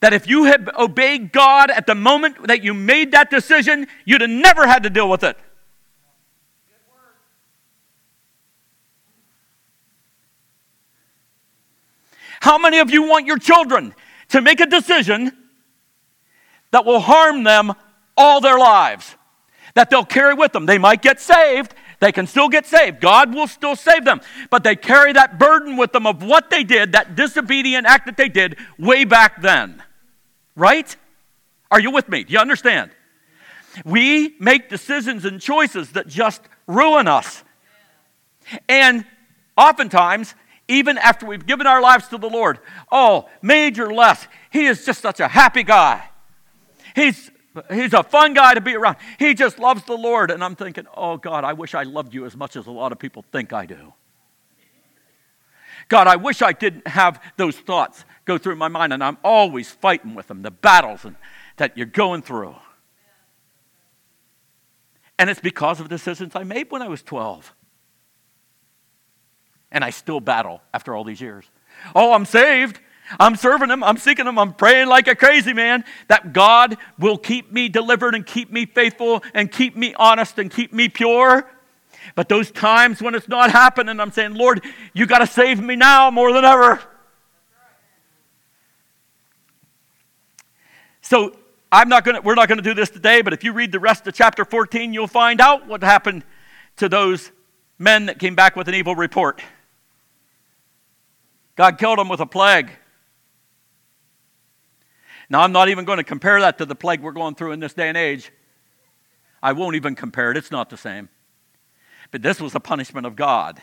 that 0.00 0.12
if 0.12 0.28
you 0.28 0.44
had 0.44 0.68
obeyed 0.78 1.32
God 1.32 1.70
at 1.70 1.86
the 1.86 1.94
moment 1.94 2.46
that 2.46 2.62
you 2.62 2.74
made 2.74 3.12
that 3.12 3.30
decision, 3.30 3.86
you'd 4.04 4.20
have 4.20 4.28
never 4.28 4.66
had 4.66 4.82
to 4.82 4.90
deal 4.90 5.08
with 5.08 5.24
it? 5.24 5.38
How 12.40 12.58
many 12.58 12.80
of 12.80 12.90
you 12.90 13.04
want 13.04 13.26
your 13.26 13.38
children 13.38 13.94
to 14.28 14.42
make 14.42 14.60
a 14.60 14.66
decision 14.66 15.38
that 16.72 16.84
will 16.84 17.00
harm 17.00 17.44
them 17.44 17.72
all 18.16 18.40
their 18.40 18.58
lives? 18.58 19.14
That 19.74 19.88
they'll 19.88 20.04
carry 20.04 20.34
with 20.34 20.52
them. 20.52 20.66
They 20.66 20.78
might 20.78 21.00
get 21.00 21.20
saved, 21.20 21.74
they 22.00 22.10
can 22.10 22.26
still 22.26 22.48
get 22.48 22.66
saved. 22.66 23.00
God 23.00 23.32
will 23.32 23.46
still 23.46 23.76
save 23.76 24.04
them. 24.04 24.20
But 24.50 24.64
they 24.64 24.74
carry 24.74 25.12
that 25.12 25.38
burden 25.38 25.76
with 25.76 25.92
them 25.92 26.04
of 26.04 26.22
what 26.22 26.50
they 26.50 26.64
did, 26.64 26.92
that 26.92 27.14
disobedient 27.14 27.86
act 27.86 28.06
that 28.06 28.16
they 28.16 28.28
did 28.28 28.56
way 28.76 29.04
back 29.04 29.40
then. 29.40 29.80
Right? 30.56 30.94
Are 31.70 31.78
you 31.78 31.92
with 31.92 32.08
me? 32.08 32.24
Do 32.24 32.32
you 32.32 32.40
understand? 32.40 32.90
We 33.84 34.34
make 34.40 34.68
decisions 34.68 35.24
and 35.24 35.40
choices 35.40 35.92
that 35.92 36.08
just 36.08 36.42
ruin 36.66 37.06
us. 37.06 37.44
And 38.68 39.04
oftentimes, 39.56 40.34
even 40.68 40.98
after 40.98 41.24
we've 41.24 41.46
given 41.46 41.66
our 41.66 41.80
lives 41.80 42.08
to 42.08 42.18
the 42.18 42.28
Lord, 42.28 42.58
oh, 42.90 43.28
Major 43.40 43.92
Les, 43.92 44.26
he 44.50 44.66
is 44.66 44.84
just 44.84 45.00
such 45.00 45.20
a 45.20 45.28
happy 45.28 45.62
guy. 45.62 46.02
He's, 46.94 47.30
he's 47.72 47.92
a 47.92 48.02
fun 48.02 48.34
guy 48.34 48.54
to 48.54 48.60
be 48.60 48.74
around. 48.74 48.96
He 49.18 49.34
just 49.34 49.58
loves 49.58 49.84
the 49.84 49.96
Lord. 49.96 50.30
And 50.30 50.42
I'm 50.42 50.56
thinking, 50.56 50.86
oh, 50.96 51.16
God, 51.16 51.44
I 51.44 51.52
wish 51.52 51.74
I 51.74 51.82
loved 51.82 52.14
you 52.14 52.26
as 52.26 52.36
much 52.36 52.56
as 52.56 52.66
a 52.66 52.70
lot 52.70 52.92
of 52.92 52.98
people 52.98 53.24
think 53.32 53.52
I 53.52 53.66
do. 53.66 53.92
God, 55.88 56.06
I 56.06 56.16
wish 56.16 56.42
I 56.42 56.52
didn't 56.52 56.86
have 56.86 57.22
those 57.36 57.58
thoughts 57.58 58.04
go 58.24 58.38
through 58.38 58.56
my 58.56 58.68
mind, 58.68 58.92
and 58.92 59.02
I'm 59.02 59.18
always 59.24 59.70
fighting 59.70 60.14
with 60.14 60.28
them, 60.28 60.42
the 60.42 60.50
battles 60.50 61.04
and, 61.04 61.16
that 61.56 61.76
you're 61.76 61.86
going 61.86 62.22
through. 62.22 62.54
And 65.18 65.28
it's 65.30 65.40
because 65.40 65.80
of 65.80 65.88
decisions 65.88 66.34
I 66.34 66.44
made 66.44 66.70
when 66.70 66.82
I 66.82 66.88
was 66.88 67.02
12 67.02 67.54
and 69.70 69.84
I 69.84 69.90
still 69.90 70.20
battle 70.20 70.62
after 70.72 70.94
all 70.94 71.04
these 71.04 71.20
years. 71.20 71.44
Oh, 71.94 72.12
I'm 72.12 72.24
saved. 72.24 72.80
I'm 73.18 73.36
serving 73.36 73.70
Him. 73.70 73.82
I'm 73.82 73.96
seeking 73.96 74.26
Him. 74.26 74.38
I'm 74.38 74.54
praying 74.54 74.88
like 74.88 75.08
a 75.08 75.14
crazy 75.14 75.52
man 75.52 75.84
that 76.08 76.32
God 76.32 76.76
will 76.98 77.18
keep 77.18 77.52
me 77.52 77.68
delivered 77.68 78.14
and 78.14 78.26
keep 78.26 78.50
me 78.50 78.66
faithful 78.66 79.22
and 79.34 79.50
keep 79.50 79.76
me 79.76 79.94
honest 79.98 80.38
and 80.38 80.50
keep 80.50 80.72
me 80.72 80.88
pure. 80.88 81.48
But 82.14 82.28
those 82.28 82.50
times 82.50 83.00
when 83.00 83.14
it's 83.14 83.28
not 83.28 83.50
happening, 83.50 84.00
I'm 84.00 84.10
saying, 84.10 84.34
Lord, 84.34 84.64
you 84.92 85.06
got 85.06 85.18
to 85.18 85.26
save 85.26 85.62
me 85.62 85.76
now 85.76 86.10
more 86.10 86.32
than 86.32 86.44
ever. 86.44 86.80
So 91.00 91.36
I'm 91.70 91.88
not 91.88 92.04
to, 92.04 92.20
we're 92.22 92.34
not 92.34 92.48
going 92.48 92.58
to 92.58 92.64
do 92.64 92.74
this 92.74 92.90
today, 92.90 93.22
but 93.22 93.32
if 93.32 93.44
you 93.44 93.52
read 93.52 93.72
the 93.72 93.80
rest 93.80 94.06
of 94.06 94.14
chapter 94.14 94.44
14, 94.44 94.92
you'll 94.92 95.06
find 95.06 95.40
out 95.40 95.66
what 95.66 95.82
happened 95.82 96.24
to 96.76 96.88
those 96.88 97.32
men 97.78 98.06
that 98.06 98.18
came 98.18 98.34
back 98.34 98.56
with 98.56 98.68
an 98.68 98.74
evil 98.74 98.94
report. 98.94 99.42
God 101.56 101.78
killed 101.78 101.98
them 101.98 102.08
with 102.08 102.20
a 102.20 102.26
plague. 102.26 102.70
Now, 105.32 105.40
I'm 105.40 105.52
not 105.52 105.70
even 105.70 105.86
going 105.86 105.96
to 105.96 106.04
compare 106.04 106.38
that 106.42 106.58
to 106.58 106.66
the 106.66 106.74
plague 106.74 107.00
we're 107.00 107.12
going 107.12 107.36
through 107.36 107.52
in 107.52 107.60
this 107.60 107.72
day 107.72 107.88
and 107.88 107.96
age. 107.96 108.30
I 109.42 109.52
won't 109.52 109.76
even 109.76 109.94
compare 109.94 110.30
it, 110.30 110.36
it's 110.36 110.50
not 110.50 110.68
the 110.68 110.76
same. 110.76 111.08
But 112.10 112.20
this 112.20 112.38
was 112.38 112.54
a 112.54 112.60
punishment 112.60 113.06
of 113.06 113.16
God. 113.16 113.62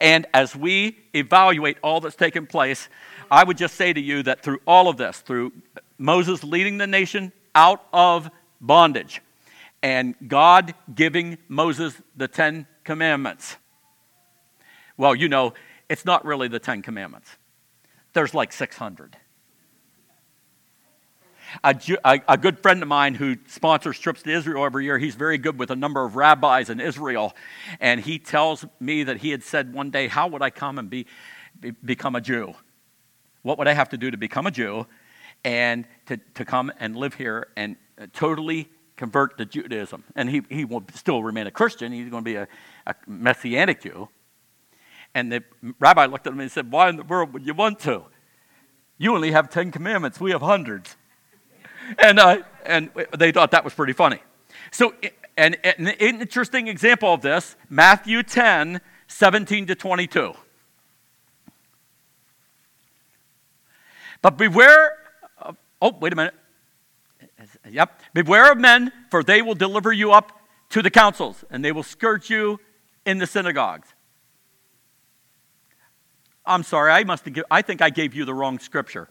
And 0.00 0.26
as 0.34 0.56
we 0.56 0.98
evaluate 1.14 1.78
all 1.80 2.00
that's 2.00 2.16
taken 2.16 2.48
place, 2.48 2.88
I 3.30 3.44
would 3.44 3.56
just 3.56 3.76
say 3.76 3.92
to 3.92 4.00
you 4.00 4.24
that 4.24 4.42
through 4.42 4.58
all 4.66 4.88
of 4.88 4.96
this, 4.96 5.18
through 5.18 5.52
Moses 5.96 6.42
leading 6.42 6.78
the 6.78 6.88
nation 6.88 7.30
out 7.54 7.86
of 7.92 8.32
bondage, 8.60 9.22
and 9.80 10.16
God 10.26 10.74
giving 10.92 11.38
Moses 11.46 11.94
the 12.16 12.26
Ten 12.26 12.66
Commandments, 12.82 13.58
well, 14.96 15.14
you 15.14 15.28
know, 15.28 15.54
it's 15.88 16.04
not 16.04 16.24
really 16.24 16.48
the 16.48 16.58
Ten 16.58 16.82
Commandments. 16.82 17.30
There's 18.12 18.34
like 18.34 18.52
600. 18.52 19.16
A, 21.64 21.74
a, 22.04 22.20
a, 22.28 22.38
good 22.38 22.58
friend 22.60 22.82
of 22.82 22.88
mine 22.88 23.14
who 23.14 23.36
sponsors 23.46 23.98
trips 23.98 24.22
to 24.22 24.30
Israel 24.30 24.64
every 24.64 24.84
year, 24.84 24.98
he's 24.98 25.14
very 25.14 25.38
good 25.38 25.58
with 25.58 25.70
a 25.70 25.76
number 25.76 26.04
of 26.04 26.16
rabbis 26.16 26.70
in 26.70 26.80
Israel. 26.80 27.34
And 27.80 28.00
he 28.00 28.18
tells 28.18 28.64
me 28.78 29.04
that 29.04 29.18
he 29.18 29.30
had 29.30 29.42
said 29.42 29.72
one 29.72 29.90
day, 29.90 30.08
How 30.08 30.28
would 30.28 30.42
I 30.42 30.50
come 30.50 30.78
and 30.78 30.88
be, 30.88 31.06
be 31.58 31.72
become 31.72 32.14
a 32.14 32.20
Jew? 32.20 32.54
What 33.42 33.58
would 33.58 33.68
I 33.68 33.72
have 33.72 33.88
to 33.90 33.96
do 33.96 34.10
to 34.10 34.16
become 34.16 34.46
a 34.46 34.50
Jew 34.50 34.86
and 35.44 35.86
to, 36.06 36.18
to 36.34 36.44
come 36.44 36.72
and 36.78 36.94
live 36.94 37.14
here 37.14 37.48
and 37.56 37.76
uh, 38.00 38.06
totally 38.12 38.68
convert 38.96 39.38
to 39.38 39.44
Judaism? 39.44 40.04
And 40.14 40.28
he, 40.28 40.42
he 40.50 40.64
will 40.64 40.84
still 40.94 41.22
remain 41.22 41.46
a 41.46 41.50
Christian, 41.50 41.92
he's 41.92 42.10
going 42.10 42.24
to 42.24 42.30
be 42.30 42.36
a, 42.36 42.48
a 42.86 42.94
Messianic 43.06 43.82
Jew. 43.82 44.08
And 45.14 45.32
the 45.32 45.42
rabbi 45.80 46.06
looked 46.06 46.26
at 46.26 46.32
him 46.32 46.40
and 46.40 46.50
said, 46.50 46.70
Why 46.70 46.88
in 46.88 46.96
the 46.96 47.02
world 47.02 47.32
would 47.32 47.44
you 47.44 47.54
want 47.54 47.80
to? 47.80 48.04
You 48.98 49.14
only 49.14 49.32
have 49.32 49.48
10 49.48 49.70
commandments, 49.72 50.20
we 50.20 50.30
have 50.30 50.42
hundreds. 50.42 50.96
And, 51.98 52.18
uh, 52.18 52.42
and 52.64 52.90
they 53.16 53.32
thought 53.32 53.50
that 53.50 53.64
was 53.64 53.74
pretty 53.74 53.92
funny. 53.92 54.20
So, 54.70 54.94
and, 55.36 55.56
an 55.64 55.88
interesting 55.88 56.68
example 56.68 57.14
of 57.14 57.22
this 57.22 57.56
Matthew 57.68 58.22
10 58.22 58.80
17 59.08 59.66
to 59.66 59.74
22. 59.74 60.34
But 64.22 64.36
beware 64.36 64.96
of, 65.38 65.56
oh, 65.82 65.96
wait 65.98 66.12
a 66.12 66.16
minute. 66.16 66.34
Yep. 67.68 68.00
Beware 68.14 68.52
of 68.52 68.58
men, 68.58 68.92
for 69.10 69.22
they 69.22 69.42
will 69.42 69.54
deliver 69.54 69.92
you 69.92 70.12
up 70.12 70.40
to 70.70 70.82
the 70.82 70.90
councils, 70.90 71.44
and 71.50 71.64
they 71.64 71.72
will 71.72 71.82
scourge 71.82 72.30
you 72.30 72.60
in 73.04 73.18
the 73.18 73.26
synagogues. 73.26 73.88
I'm 76.46 76.62
sorry, 76.62 76.92
I 76.92 77.04
must 77.04 77.24
have, 77.24 77.36
I 77.50 77.62
think 77.62 77.82
I 77.82 77.90
gave 77.90 78.14
you 78.14 78.24
the 78.24 78.34
wrong 78.34 78.58
scripture. 78.58 79.08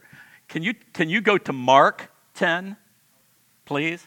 Can 0.48 0.62
you, 0.62 0.74
can 0.92 1.08
you 1.08 1.20
go 1.20 1.38
to 1.38 1.52
Mark 1.52 2.10
10, 2.34 2.76
please? 3.64 4.06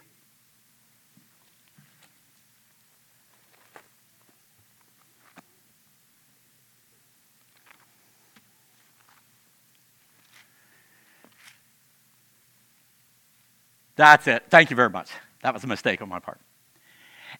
That's 13.95 14.27
it. 14.27 14.43
Thank 14.49 14.69
you 14.69 14.75
very 14.75 14.89
much. 14.89 15.11
That 15.43 15.53
was 15.53 15.63
a 15.63 15.67
mistake 15.67 16.01
on 16.01 16.09
my 16.09 16.19
part. 16.19 16.39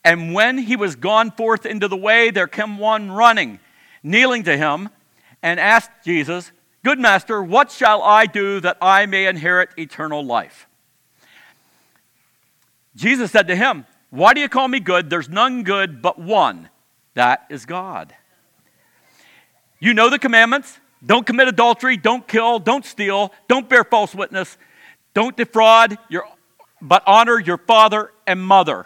And 0.04 0.34
when 0.34 0.58
he 0.58 0.76
was 0.76 0.96
gone 0.96 1.32
forth 1.32 1.66
into 1.66 1.88
the 1.88 1.98
way, 1.98 2.30
there 2.30 2.48
came 2.48 2.78
one 2.78 3.12
running, 3.12 3.60
kneeling 4.04 4.44
to 4.44 4.58
him 4.58 4.90
and 5.42 5.60
asked 5.60 5.92
Jesus, 6.04 6.52
Good 6.84 7.00
master, 7.00 7.42
what 7.42 7.72
shall 7.72 8.02
I 8.02 8.26
do 8.26 8.60
that 8.60 8.78
I 8.82 9.06
may 9.06 9.26
inherit 9.26 9.70
eternal 9.78 10.24
life? 10.24 10.68
Jesus 12.96 13.32
said 13.32 13.48
to 13.48 13.56
him, 13.56 13.86
Why 14.10 14.34
do 14.34 14.42
you 14.42 14.50
call 14.50 14.68
me 14.68 14.80
good? 14.80 15.10
There's 15.10 15.30
none 15.30 15.64
good 15.64 16.02
but 16.02 16.20
one. 16.20 16.70
That 17.16 17.46
is 17.50 17.66
God. 17.66 18.14
You 19.80 19.94
know 19.94 20.10
the 20.10 20.20
commandments 20.20 20.80
don't 21.06 21.26
commit 21.26 21.48
adultery, 21.48 21.98
don't 21.98 22.26
kill, 22.28 22.60
don't 22.60 22.86
steal, 22.86 23.34
don't 23.50 23.68
bear 23.68 23.84
false 23.84 24.16
witness, 24.16 24.58
don't 25.14 25.36
defraud, 25.36 25.98
your, 26.08 26.24
but 26.82 27.04
honor 27.06 27.40
your 27.40 27.58
father 27.58 28.12
and 28.26 28.42
mother. 28.42 28.86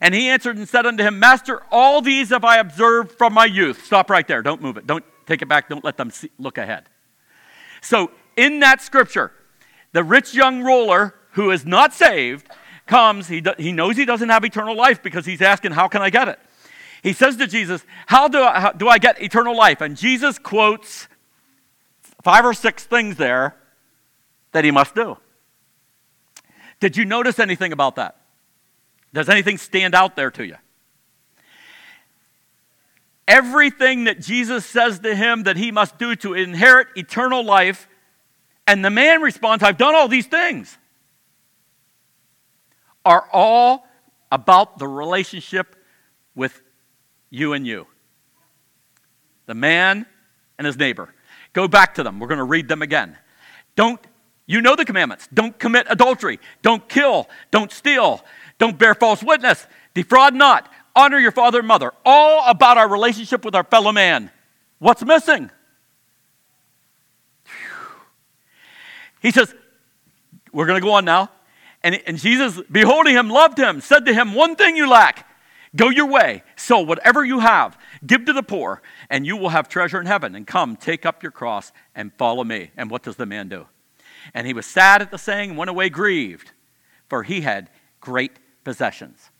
And 0.00 0.12
he 0.14 0.28
answered 0.28 0.56
and 0.56 0.68
said 0.68 0.84
unto 0.84 1.04
him, 1.04 1.20
Master, 1.20 1.62
all 1.70 2.02
these 2.02 2.30
have 2.30 2.44
I 2.44 2.56
observed 2.56 3.12
from 3.12 3.32
my 3.32 3.44
youth. 3.44 3.84
Stop 3.84 4.10
right 4.10 4.26
there. 4.26 4.42
Don't 4.42 4.60
move 4.60 4.76
it. 4.76 4.84
Don't 4.84 5.04
Take 5.26 5.42
it 5.42 5.48
back. 5.48 5.68
Don't 5.68 5.84
let 5.84 5.96
them 5.96 6.10
see, 6.10 6.30
look 6.38 6.58
ahead. 6.58 6.84
So, 7.80 8.10
in 8.36 8.60
that 8.60 8.80
scripture, 8.80 9.32
the 9.92 10.04
rich 10.04 10.34
young 10.34 10.62
ruler 10.62 11.14
who 11.32 11.50
is 11.50 11.64
not 11.64 11.92
saved 11.92 12.48
comes. 12.86 13.28
He, 13.28 13.40
do, 13.40 13.52
he 13.58 13.72
knows 13.72 13.96
he 13.96 14.04
doesn't 14.04 14.28
have 14.28 14.44
eternal 14.44 14.76
life 14.76 15.02
because 15.02 15.26
he's 15.26 15.42
asking, 15.42 15.72
How 15.72 15.88
can 15.88 16.02
I 16.02 16.10
get 16.10 16.28
it? 16.28 16.38
He 17.02 17.12
says 17.12 17.36
to 17.36 17.46
Jesus, 17.46 17.84
How 18.06 18.28
do 18.28 18.42
I, 18.42 18.60
how 18.60 18.72
do 18.72 18.88
I 18.88 18.98
get 18.98 19.22
eternal 19.22 19.56
life? 19.56 19.80
And 19.80 19.96
Jesus 19.96 20.38
quotes 20.38 21.08
five 22.22 22.44
or 22.44 22.54
six 22.54 22.84
things 22.84 23.16
there 23.16 23.56
that 24.52 24.64
he 24.64 24.70
must 24.70 24.94
do. 24.94 25.16
Did 26.80 26.96
you 26.96 27.04
notice 27.04 27.38
anything 27.38 27.72
about 27.72 27.96
that? 27.96 28.16
Does 29.12 29.28
anything 29.28 29.58
stand 29.58 29.94
out 29.94 30.16
there 30.16 30.30
to 30.30 30.44
you? 30.44 30.56
everything 33.32 34.04
that 34.04 34.20
Jesus 34.20 34.66
says 34.66 34.98
to 35.00 35.14
him 35.14 35.44
that 35.44 35.56
he 35.56 35.70
must 35.70 35.98
do 35.98 36.14
to 36.16 36.34
inherit 36.34 36.88
eternal 36.96 37.42
life. 37.42 37.88
And 38.66 38.84
the 38.84 38.90
man 38.90 39.22
responds, 39.22 39.64
I've 39.64 39.78
done 39.78 39.94
all 39.94 40.06
these 40.06 40.26
things. 40.26 40.76
Are 43.04 43.28
all 43.32 43.86
about 44.30 44.78
the 44.78 44.88
relationship 44.88 45.76
with 46.34 46.62
you 47.30 47.52
and 47.52 47.66
you. 47.66 47.86
The 49.46 49.54
man 49.54 50.06
and 50.58 50.66
his 50.66 50.76
neighbor. 50.76 51.14
Go 51.52 51.68
back 51.68 51.94
to 51.96 52.02
them. 52.02 52.18
We're 52.18 52.28
going 52.28 52.38
to 52.38 52.44
read 52.44 52.68
them 52.68 52.82
again. 52.82 53.16
Don't, 53.76 54.00
you 54.46 54.60
know 54.60 54.76
the 54.76 54.84
commandments. 54.84 55.28
Don't 55.32 55.58
commit 55.58 55.86
adultery. 55.90 56.38
Don't 56.62 56.88
kill. 56.88 57.28
Don't 57.50 57.72
steal. 57.72 58.24
Don't 58.58 58.78
bear 58.78 58.94
false 58.94 59.22
witness. 59.22 59.66
Defraud 59.94 60.34
not 60.34 60.70
honor 60.94 61.18
your 61.18 61.32
father 61.32 61.58
and 61.60 61.68
mother, 61.68 61.92
all 62.04 62.48
about 62.48 62.78
our 62.78 62.88
relationship 62.88 63.44
with 63.44 63.54
our 63.54 63.64
fellow 63.64 63.92
man. 63.92 64.30
What's 64.78 65.04
missing? 65.04 65.50
He 69.20 69.30
says, 69.30 69.54
We're 70.52 70.66
going 70.66 70.80
to 70.80 70.84
go 70.84 70.92
on 70.92 71.04
now. 71.04 71.30
And, 71.84 72.00
and 72.06 72.18
Jesus, 72.18 72.60
beholding 72.70 73.14
him, 73.14 73.28
loved 73.28 73.58
him, 73.58 73.80
said 73.80 74.06
to 74.06 74.14
him, 74.14 74.34
One 74.34 74.56
thing 74.56 74.76
you 74.76 74.88
lack. 74.88 75.28
Go 75.74 75.88
your 75.88 76.06
way. 76.06 76.42
So, 76.54 76.80
whatever 76.80 77.24
you 77.24 77.40
have, 77.40 77.78
give 78.06 78.26
to 78.26 78.32
the 78.34 78.42
poor, 78.42 78.82
and 79.08 79.26
you 79.26 79.36
will 79.38 79.48
have 79.48 79.68
treasure 79.68 79.98
in 79.98 80.06
heaven. 80.06 80.34
And 80.34 80.46
come, 80.46 80.76
take 80.76 81.06
up 81.06 81.22
your 81.22 81.32
cross 81.32 81.72
and 81.94 82.12
follow 82.18 82.44
me. 82.44 82.70
And 82.76 82.90
what 82.90 83.02
does 83.02 83.16
the 83.16 83.26
man 83.26 83.48
do? 83.48 83.66
And 84.34 84.46
he 84.46 84.52
was 84.52 84.66
sad 84.66 85.00
at 85.00 85.10
the 85.10 85.18
saying 85.18 85.50
and 85.50 85.58
went 85.58 85.70
away 85.70 85.88
grieved, 85.88 86.52
for 87.08 87.22
he 87.22 87.40
had 87.40 87.70
great 88.00 88.32
possessions. 88.64 89.30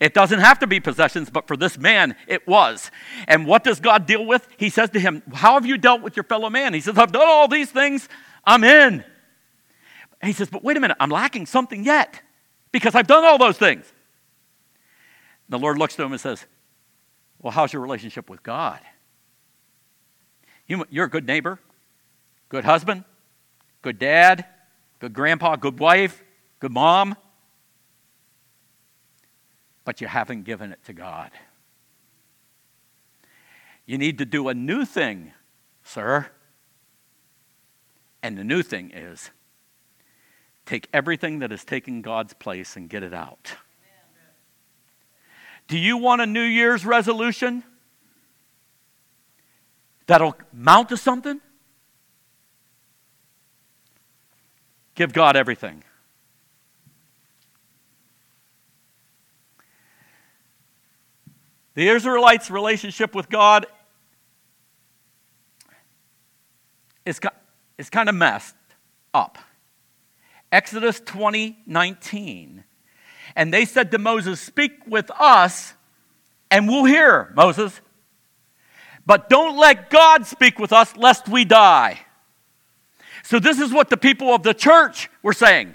It 0.00 0.14
doesn't 0.14 0.38
have 0.38 0.58
to 0.60 0.66
be 0.66 0.78
possessions, 0.78 1.30
but 1.30 1.48
for 1.48 1.56
this 1.56 1.76
man, 1.76 2.14
it 2.28 2.46
was. 2.46 2.90
And 3.26 3.46
what 3.46 3.64
does 3.64 3.80
God 3.80 4.06
deal 4.06 4.24
with? 4.24 4.46
He 4.56 4.70
says 4.70 4.90
to 4.90 5.00
him, 5.00 5.22
How 5.32 5.54
have 5.54 5.66
you 5.66 5.78
dealt 5.78 6.02
with 6.02 6.14
your 6.14 6.24
fellow 6.24 6.50
man? 6.50 6.74
He 6.74 6.80
says, 6.80 6.98
I've 6.98 7.10
done 7.10 7.26
all 7.26 7.48
these 7.48 7.70
things, 7.70 8.08
I'm 8.44 8.62
in. 8.62 9.04
He 10.28 10.32
says, 10.32 10.48
But 10.50 10.62
wait 10.62 10.76
a 10.76 10.80
minute, 10.80 10.96
I'm 11.00 11.10
lacking 11.10 11.46
something 11.46 11.84
yet 11.84 12.20
because 12.72 12.94
I've 12.94 13.06
done 13.06 13.24
all 13.24 13.38
those 13.38 13.58
things. 13.58 13.90
The 15.48 15.58
Lord 15.58 15.78
looks 15.78 15.96
to 15.96 16.02
him 16.02 16.12
and 16.12 16.20
says, 16.20 16.46
Well, 17.40 17.50
how's 17.52 17.72
your 17.72 17.82
relationship 17.82 18.30
with 18.30 18.42
God? 18.42 18.80
You, 20.66 20.84
you're 20.90 21.06
a 21.06 21.10
good 21.10 21.26
neighbor, 21.26 21.58
good 22.48 22.64
husband, 22.64 23.04
good 23.82 23.98
dad, 23.98 24.46
good 25.00 25.12
grandpa, 25.12 25.56
good 25.56 25.78
wife, 25.78 26.22
good 26.60 26.72
mom 26.72 27.16
but 29.90 30.00
you 30.00 30.06
haven't 30.06 30.44
given 30.44 30.70
it 30.70 30.78
to 30.84 30.92
God. 30.92 31.32
You 33.86 33.98
need 33.98 34.18
to 34.18 34.24
do 34.24 34.48
a 34.48 34.54
new 34.54 34.84
thing, 34.84 35.32
sir. 35.82 36.30
And 38.22 38.38
the 38.38 38.44
new 38.44 38.62
thing 38.62 38.92
is 38.94 39.30
take 40.70 40.88
everything 40.92 41.40
that 41.40 41.50
is 41.50 41.64
taking 41.64 42.00
God's 42.00 42.32
place 42.32 42.76
and 42.76 42.88
get 42.88 43.02
it 43.02 43.12
out. 43.12 43.56
Do 45.66 45.76
you 45.76 45.96
want 45.96 46.20
a 46.20 46.26
New 46.26 46.44
Year's 46.44 46.86
resolution 46.86 47.64
that'll 50.06 50.36
mount 50.52 50.90
to 50.90 50.96
something? 50.96 51.40
Give 54.94 55.12
God 55.12 55.34
everything. 55.34 55.82
The 61.74 61.88
Israelites' 61.88 62.48
relationship 62.48 63.12
with 63.12 63.28
God 63.28 63.66
is, 67.04 67.18
is 67.76 67.90
kind 67.90 68.08
of 68.08 68.14
messed 68.14 68.54
up. 69.12 69.36
Exodus 70.52 71.00
20 71.00 71.58
19. 71.66 72.64
And 73.36 73.54
they 73.54 73.64
said 73.64 73.90
to 73.92 73.98
Moses, 73.98 74.40
Speak 74.40 74.72
with 74.86 75.10
us, 75.18 75.74
and 76.50 76.68
we'll 76.68 76.84
hear, 76.84 77.32
Moses. 77.36 77.80
But 79.06 79.28
don't 79.28 79.56
let 79.56 79.90
God 79.90 80.26
speak 80.26 80.58
with 80.58 80.72
us, 80.72 80.96
lest 80.96 81.28
we 81.28 81.44
die. 81.44 82.00
So, 83.22 83.38
this 83.38 83.60
is 83.60 83.72
what 83.72 83.90
the 83.90 83.96
people 83.96 84.34
of 84.34 84.42
the 84.42 84.54
church 84.54 85.08
were 85.22 85.32
saying. 85.32 85.74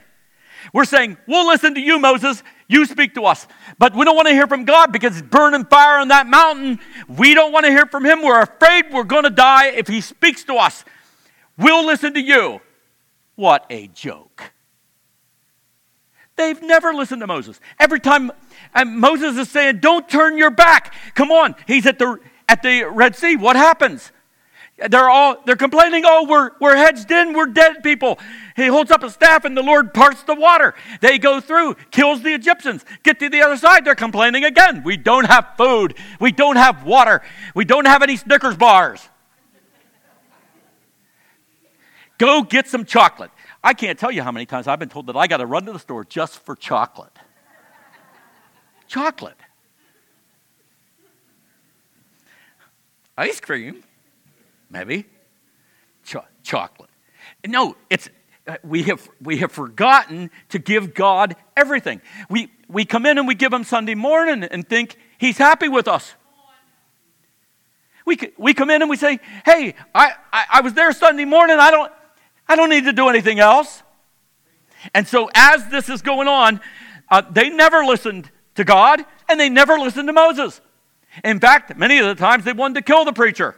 We're 0.74 0.86
saying, 0.86 1.18
We'll 1.28 1.48
listen 1.48 1.76
to 1.76 1.82
you, 1.82 2.00
Moses. 2.00 2.44
You 2.68 2.86
speak 2.86 3.14
to 3.16 3.26
us. 3.26 3.48
But 3.78 3.96
we 3.96 4.06
don't 4.06 4.16
want 4.16 4.28
to 4.28 4.34
hear 4.34 4.48
from 4.48 4.66
God 4.66 4.92
because 4.92 5.18
it's 5.18 5.28
burning 5.28 5.66
fire 5.66 6.00
on 6.00 6.08
that 6.08 6.28
mountain. 6.28 6.80
We 7.08 7.34
don't 7.34 7.52
want 7.52 7.66
to 7.66 7.72
hear 7.72 7.86
from 7.86 8.06
Him. 8.06 8.24
We're 8.24 8.42
afraid 8.42 8.86
we're 8.92 9.04
going 9.04 9.24
to 9.24 9.30
die 9.30 9.68
if 9.68 9.88
He 9.88 10.02
speaks 10.02 10.44
to 10.46 10.56
us. 10.56 10.84
We'll 11.58 11.86
listen 11.86 12.14
to 12.16 12.22
you. 12.22 12.60
What 13.36 13.66
a 13.70 13.88
joke. 13.88 14.52
They've 16.36 16.62
never 16.62 16.94
listened 16.94 17.22
to 17.22 17.28
Moses. 17.28 17.60
Every 17.80 18.00
time 18.00 18.32
Moses 18.86 19.38
is 19.38 19.50
saying, 19.50 19.80
Don't 19.80 20.08
turn 20.10 20.38
your 20.38 20.52
back. 20.52 20.94
Come 21.14 21.32
on. 21.32 21.56
He's 21.68 21.86
at 21.86 22.00
the, 22.00 22.20
at 22.50 22.62
the 22.62 22.84
Red 22.84 23.16
Sea. 23.16 23.36
What 23.36 23.56
happens? 23.56 24.12
They're 24.90 25.10
all 25.10 25.38
they're 25.46 25.56
complaining, 25.56 26.04
oh, 26.06 26.26
we're 26.28 26.52
we're 26.60 26.76
hedged 26.76 27.10
in, 27.10 27.32
we're 27.32 27.46
dead 27.46 27.82
people. 27.82 28.20
He 28.58 28.68
holds 28.68 28.92
up 28.92 29.04
a 29.04 29.10
staff 29.10 29.46
and 29.46 29.56
the 29.56 29.64
Lord 29.64 29.94
parts 29.94 30.24
the 30.24 30.36
water. 30.36 30.76
They 31.00 31.18
go 31.18 31.40
through, 31.40 31.76
kills 31.92 32.24
the 32.24 32.34
Egyptians, 32.34 32.84
get 33.02 33.18
to 33.20 33.30
the 33.30 33.42
other 33.42 33.56
side, 33.56 33.86
they're 33.86 33.96
complaining 33.96 34.44
again. 34.44 34.84
We 34.84 34.98
don't 34.98 35.28
have 35.28 35.54
food, 35.58 35.96
we 36.20 36.34
don't 36.34 36.58
have 36.58 36.84
water, 36.84 37.22
we 37.54 37.64
don't 37.64 37.88
have 37.88 38.04
any 38.04 38.18
Snickers 38.18 38.58
bars. 38.58 39.08
Go 42.18 42.44
get 42.44 42.68
some 42.68 42.84
chocolate. 42.84 43.32
I 43.66 43.74
can't 43.74 43.98
tell 43.98 44.12
you 44.12 44.22
how 44.22 44.32
many 44.32 44.46
times 44.46 44.68
I've 44.68 44.78
been 44.78 44.90
told 44.90 45.08
that 45.08 45.16
I 45.16 45.26
got 45.26 45.38
to 45.38 45.48
run 45.48 45.66
to 45.66 45.74
the 45.74 45.80
store 45.80 46.06
just 46.06 46.38
for 46.46 46.56
chocolate. 46.56 47.18
chocolate. 48.88 49.38
Ice 53.18 53.40
cream 53.40 53.84
maybe 54.70 55.06
Ch- 56.04 56.18
chocolate. 56.44 56.92
No, 57.48 57.76
it's 57.90 58.08
we 58.64 58.84
have 58.84 59.10
we 59.20 59.38
have 59.38 59.52
forgotten 59.52 60.30
to 60.50 60.60
give 60.60 60.94
God 60.94 61.36
everything. 61.58 62.02
We 62.30 62.52
we 62.68 62.86
come 62.86 63.08
in 63.08 63.18
and 63.18 63.28
we 63.28 63.34
give 63.34 63.52
him 63.52 63.64
Sunday 63.64 63.96
morning 63.96 64.44
and 64.44 64.68
think 64.70 64.96
he's 65.18 65.40
happy 65.40 65.70
with 65.70 65.88
us. 65.88 66.14
We, 68.06 68.20
we 68.38 68.54
come 68.54 68.70
in 68.70 68.84
and 68.84 68.90
we 68.90 68.98
say, 68.98 69.20
hey, 69.46 69.74
I, 69.96 70.14
I, 70.32 70.46
I 70.52 70.62
was 70.62 70.74
there 70.74 70.92
Sunday 70.92 71.26
morning. 71.26 71.58
I 71.60 71.72
don't, 71.72 71.92
I 72.48 72.56
don't 72.56 72.70
need 72.70 72.86
to 72.86 72.94
do 72.94 73.10
anything 73.10 73.40
else. 73.40 73.84
And 74.94 75.08
so, 75.08 75.30
as 75.34 75.68
this 75.70 75.90
is 75.90 76.02
going 76.02 76.28
on, 76.28 76.62
uh, 77.10 77.22
they 77.30 77.50
never 77.50 77.84
listened 77.84 78.30
to 78.56 78.64
God 78.64 79.04
and 79.28 79.40
they 79.40 79.50
never 79.50 79.78
listened 79.78 80.08
to 80.08 80.14
Moses. 80.14 80.62
In 81.24 81.40
fact, 81.40 81.76
many 81.78 81.98
of 81.98 82.06
the 82.06 82.16
times 82.16 82.44
they 82.44 82.54
wanted 82.54 82.76
to 82.76 82.82
kill 82.82 83.06
the 83.06 83.14
preacher. 83.14 83.56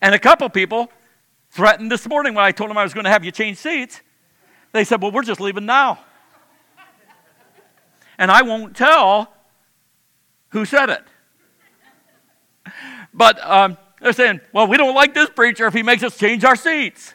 And 0.00 0.14
a 0.14 0.18
couple 0.18 0.48
people 0.48 0.90
threatened 1.50 1.90
this 1.90 2.06
morning 2.08 2.34
when 2.34 2.44
I 2.44 2.52
told 2.52 2.70
them 2.70 2.78
I 2.78 2.82
was 2.82 2.94
going 2.94 3.04
to 3.04 3.10
have 3.10 3.24
you 3.24 3.32
change 3.32 3.58
seats. 3.58 4.02
They 4.72 4.84
said, 4.84 5.00
Well, 5.00 5.10
we're 5.10 5.22
just 5.22 5.40
leaving 5.40 5.66
now. 5.66 5.98
And 8.18 8.30
I 8.30 8.42
won't 8.42 8.76
tell 8.76 9.32
who 10.50 10.64
said 10.64 10.90
it. 10.90 11.02
But 13.12 13.44
um, 13.44 13.78
they're 14.06 14.12
saying, 14.12 14.40
Well, 14.52 14.68
we 14.68 14.76
don't 14.76 14.94
like 14.94 15.14
this 15.14 15.28
preacher 15.28 15.66
if 15.66 15.74
he 15.74 15.82
makes 15.82 16.04
us 16.04 16.16
change 16.16 16.44
our 16.44 16.54
seats. 16.54 17.14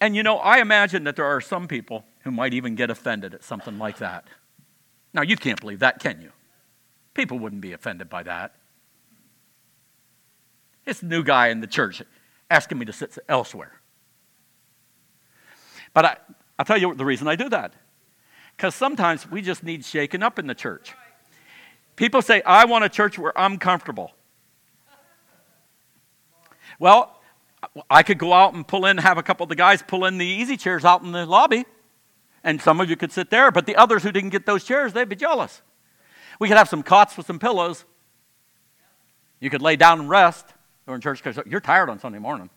And 0.00 0.16
you 0.16 0.24
know, 0.24 0.38
I 0.38 0.58
imagine 0.58 1.04
that 1.04 1.14
there 1.14 1.26
are 1.26 1.40
some 1.40 1.68
people 1.68 2.04
who 2.24 2.32
might 2.32 2.54
even 2.54 2.74
get 2.74 2.90
offended 2.90 3.32
at 3.32 3.44
something 3.44 3.78
like 3.78 3.98
that. 3.98 4.24
Now, 5.14 5.22
you 5.22 5.36
can't 5.36 5.60
believe 5.60 5.78
that, 5.78 6.00
can 6.00 6.20
you? 6.20 6.32
People 7.14 7.38
wouldn't 7.38 7.62
be 7.62 7.72
offended 7.72 8.10
by 8.10 8.24
that. 8.24 8.56
It's 10.86 11.02
a 11.02 11.06
new 11.06 11.22
guy 11.22 11.48
in 11.48 11.60
the 11.60 11.68
church 11.68 12.02
asking 12.50 12.78
me 12.78 12.84
to 12.86 12.92
sit 12.92 13.16
elsewhere. 13.28 13.80
But 15.94 16.04
I, 16.04 16.16
I'll 16.58 16.64
tell 16.64 16.78
you 16.78 16.96
the 16.96 17.04
reason 17.04 17.28
I 17.28 17.36
do 17.36 17.48
that. 17.48 17.74
Because 18.56 18.74
sometimes 18.74 19.30
we 19.30 19.40
just 19.40 19.62
need 19.62 19.84
shaken 19.84 20.22
up 20.24 20.40
in 20.40 20.48
the 20.48 20.54
church. 20.54 20.94
People 21.94 22.22
say, 22.22 22.42
I 22.42 22.64
want 22.64 22.84
a 22.84 22.88
church 22.88 23.20
where 23.20 23.36
I'm 23.38 23.56
comfortable. 23.56 24.12
Well, 26.80 27.20
I 27.88 28.02
could 28.02 28.18
go 28.18 28.32
out 28.32 28.54
and 28.54 28.66
pull 28.66 28.86
in, 28.86 28.96
have 28.98 29.18
a 29.18 29.22
couple 29.22 29.44
of 29.44 29.50
the 29.50 29.54
guys 29.54 29.82
pull 29.86 30.06
in 30.06 30.16
the 30.18 30.26
easy 30.26 30.56
chairs 30.56 30.84
out 30.84 31.02
in 31.02 31.12
the 31.12 31.26
lobby, 31.26 31.66
and 32.42 32.60
some 32.60 32.80
of 32.80 32.88
you 32.88 32.96
could 32.96 33.12
sit 33.12 33.28
there, 33.30 33.52
but 33.52 33.66
the 33.66 33.76
others 33.76 34.02
who 34.02 34.10
didn't 34.10 34.30
get 34.30 34.46
those 34.46 34.64
chairs, 34.64 34.94
they'd 34.94 35.08
be 35.08 35.14
jealous. 35.14 35.60
We 36.40 36.48
could 36.48 36.56
have 36.56 36.70
some 36.70 36.82
cots 36.82 37.18
with 37.18 37.26
some 37.26 37.38
pillows. 37.38 37.84
You 39.40 39.50
could 39.50 39.60
lay 39.60 39.76
down 39.76 40.00
and 40.00 40.08
rest 40.08 40.46
or 40.86 40.94
in 40.94 41.02
church 41.02 41.22
because 41.22 41.44
you're 41.46 41.60
tired 41.60 41.90
on 41.90 41.98
Sunday 42.00 42.18
morning. 42.18 42.48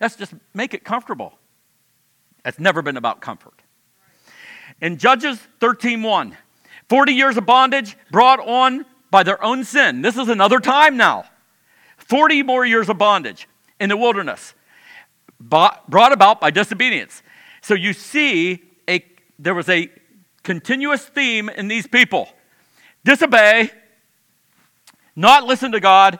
Let's 0.00 0.14
just 0.14 0.32
make 0.54 0.72
it 0.72 0.84
comfortable. 0.84 1.36
It's 2.44 2.60
never 2.60 2.80
been 2.80 2.96
about 2.96 3.20
comfort. 3.20 3.60
In 4.80 4.98
Judges 4.98 5.40
13:1, 5.58 6.36
40 6.88 7.12
years 7.12 7.36
of 7.36 7.44
bondage 7.44 7.96
brought 8.12 8.38
on 8.38 8.86
by 9.10 9.24
their 9.24 9.42
own 9.42 9.64
sin. 9.64 10.02
This 10.02 10.16
is 10.16 10.28
another 10.28 10.60
time 10.60 10.96
now. 10.96 11.24
40 12.08 12.42
more 12.42 12.64
years 12.64 12.88
of 12.88 12.98
bondage 12.98 13.46
in 13.78 13.88
the 13.88 13.96
wilderness 13.96 14.54
brought 15.40 16.12
about 16.12 16.40
by 16.40 16.50
disobedience. 16.50 17.22
So 17.62 17.74
you 17.74 17.92
see 17.92 18.62
a 18.88 19.04
there 19.38 19.54
was 19.54 19.68
a 19.68 19.90
continuous 20.42 21.04
theme 21.04 21.48
in 21.48 21.68
these 21.68 21.86
people. 21.86 22.28
Disobey, 23.04 23.70
not 25.14 25.44
listen 25.44 25.72
to 25.72 25.80
God, 25.80 26.18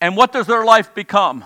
and 0.00 0.16
what 0.16 0.32
does 0.32 0.46
their 0.46 0.64
life 0.64 0.94
become? 0.94 1.44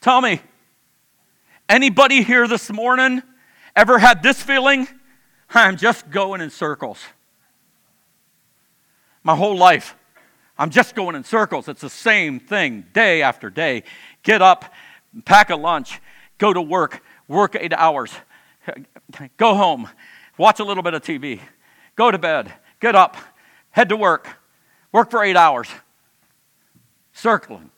Tell 0.00 0.20
me, 0.20 0.40
anybody 1.68 2.22
here 2.22 2.48
this 2.48 2.72
morning 2.72 3.22
ever 3.76 3.98
had 3.98 4.22
this 4.22 4.42
feeling? 4.42 4.88
I'm 5.50 5.76
just 5.76 6.10
going 6.10 6.40
in 6.40 6.50
circles. 6.50 6.98
My 9.22 9.36
whole 9.36 9.56
life, 9.56 9.96
I'm 10.58 10.70
just 10.70 10.94
going 10.94 11.16
in 11.16 11.24
circles. 11.24 11.68
It's 11.68 11.80
the 11.80 11.90
same 11.90 12.40
thing 12.40 12.86
day 12.92 13.22
after 13.22 13.50
day. 13.50 13.84
Get 14.22 14.42
up, 14.42 14.72
pack 15.24 15.50
a 15.50 15.56
lunch, 15.56 16.00
go 16.38 16.52
to 16.52 16.60
work, 16.60 17.02
work 17.28 17.56
eight 17.58 17.72
hours, 17.72 18.12
go 19.36 19.54
home, 19.54 19.88
watch 20.38 20.60
a 20.60 20.64
little 20.64 20.82
bit 20.82 20.94
of 20.94 21.02
TV, 21.02 21.40
go 21.96 22.10
to 22.10 22.18
bed, 22.18 22.52
get 22.80 22.94
up, 22.94 23.16
head 23.70 23.88
to 23.88 23.96
work, 23.96 24.28
work 24.92 25.10
for 25.10 25.22
eight 25.22 25.36
hours, 25.36 25.68
circling. 27.12 27.70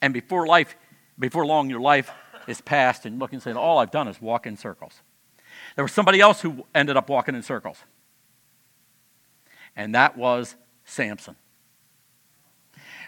And 0.00 0.12
before 0.12 0.46
life, 0.46 0.76
before 1.18 1.46
long, 1.46 1.70
your 1.70 1.80
life 1.80 2.10
is 2.48 2.60
past 2.60 3.06
and 3.06 3.18
looking 3.18 3.36
and 3.36 3.42
saying, 3.42 3.56
All 3.56 3.78
I've 3.78 3.90
done 3.90 4.08
is 4.08 4.20
walk 4.20 4.46
in 4.46 4.56
circles. 4.56 5.00
There 5.76 5.84
was 5.84 5.92
somebody 5.92 6.20
else 6.20 6.40
who 6.40 6.64
ended 6.74 6.96
up 6.96 7.08
walking 7.08 7.34
in 7.34 7.42
circles. 7.42 7.78
And 9.76 9.94
that 9.94 10.16
was 10.16 10.54
Samson. 10.84 11.36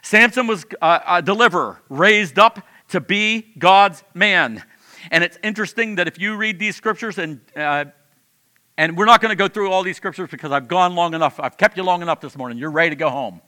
Samson 0.02 0.46
was 0.46 0.66
a, 0.82 1.00
a 1.06 1.22
deliverer, 1.22 1.80
raised 1.88 2.38
up 2.38 2.60
to 2.88 3.00
be 3.00 3.52
God's 3.58 4.04
man. 4.12 4.62
And 5.10 5.24
it's 5.24 5.38
interesting 5.42 5.96
that 5.96 6.08
if 6.08 6.18
you 6.18 6.36
read 6.36 6.58
these 6.58 6.76
scriptures, 6.76 7.18
and, 7.18 7.40
uh, 7.56 7.86
and 8.76 8.96
we're 8.96 9.06
not 9.06 9.20
going 9.20 9.30
to 9.30 9.36
go 9.36 9.48
through 9.48 9.70
all 9.70 9.82
these 9.82 9.96
scriptures 9.96 10.30
because 10.30 10.52
I've 10.52 10.68
gone 10.68 10.94
long 10.94 11.14
enough, 11.14 11.40
I've 11.40 11.56
kept 11.56 11.76
you 11.76 11.82
long 11.82 12.02
enough 12.02 12.20
this 12.20 12.36
morning. 12.36 12.58
You're 12.58 12.70
ready 12.70 12.90
to 12.90 12.96
go 12.96 13.10
home. 13.10 13.40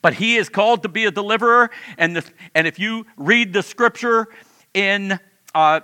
But 0.00 0.14
he 0.14 0.36
is 0.36 0.48
called 0.48 0.82
to 0.84 0.88
be 0.88 1.06
a 1.06 1.10
deliverer. 1.10 1.70
And, 1.96 2.22
and 2.54 2.66
if 2.66 2.78
you 2.78 3.06
read 3.16 3.52
the 3.52 3.62
scripture 3.62 4.28
in, 4.72 5.18
uh, 5.54 5.80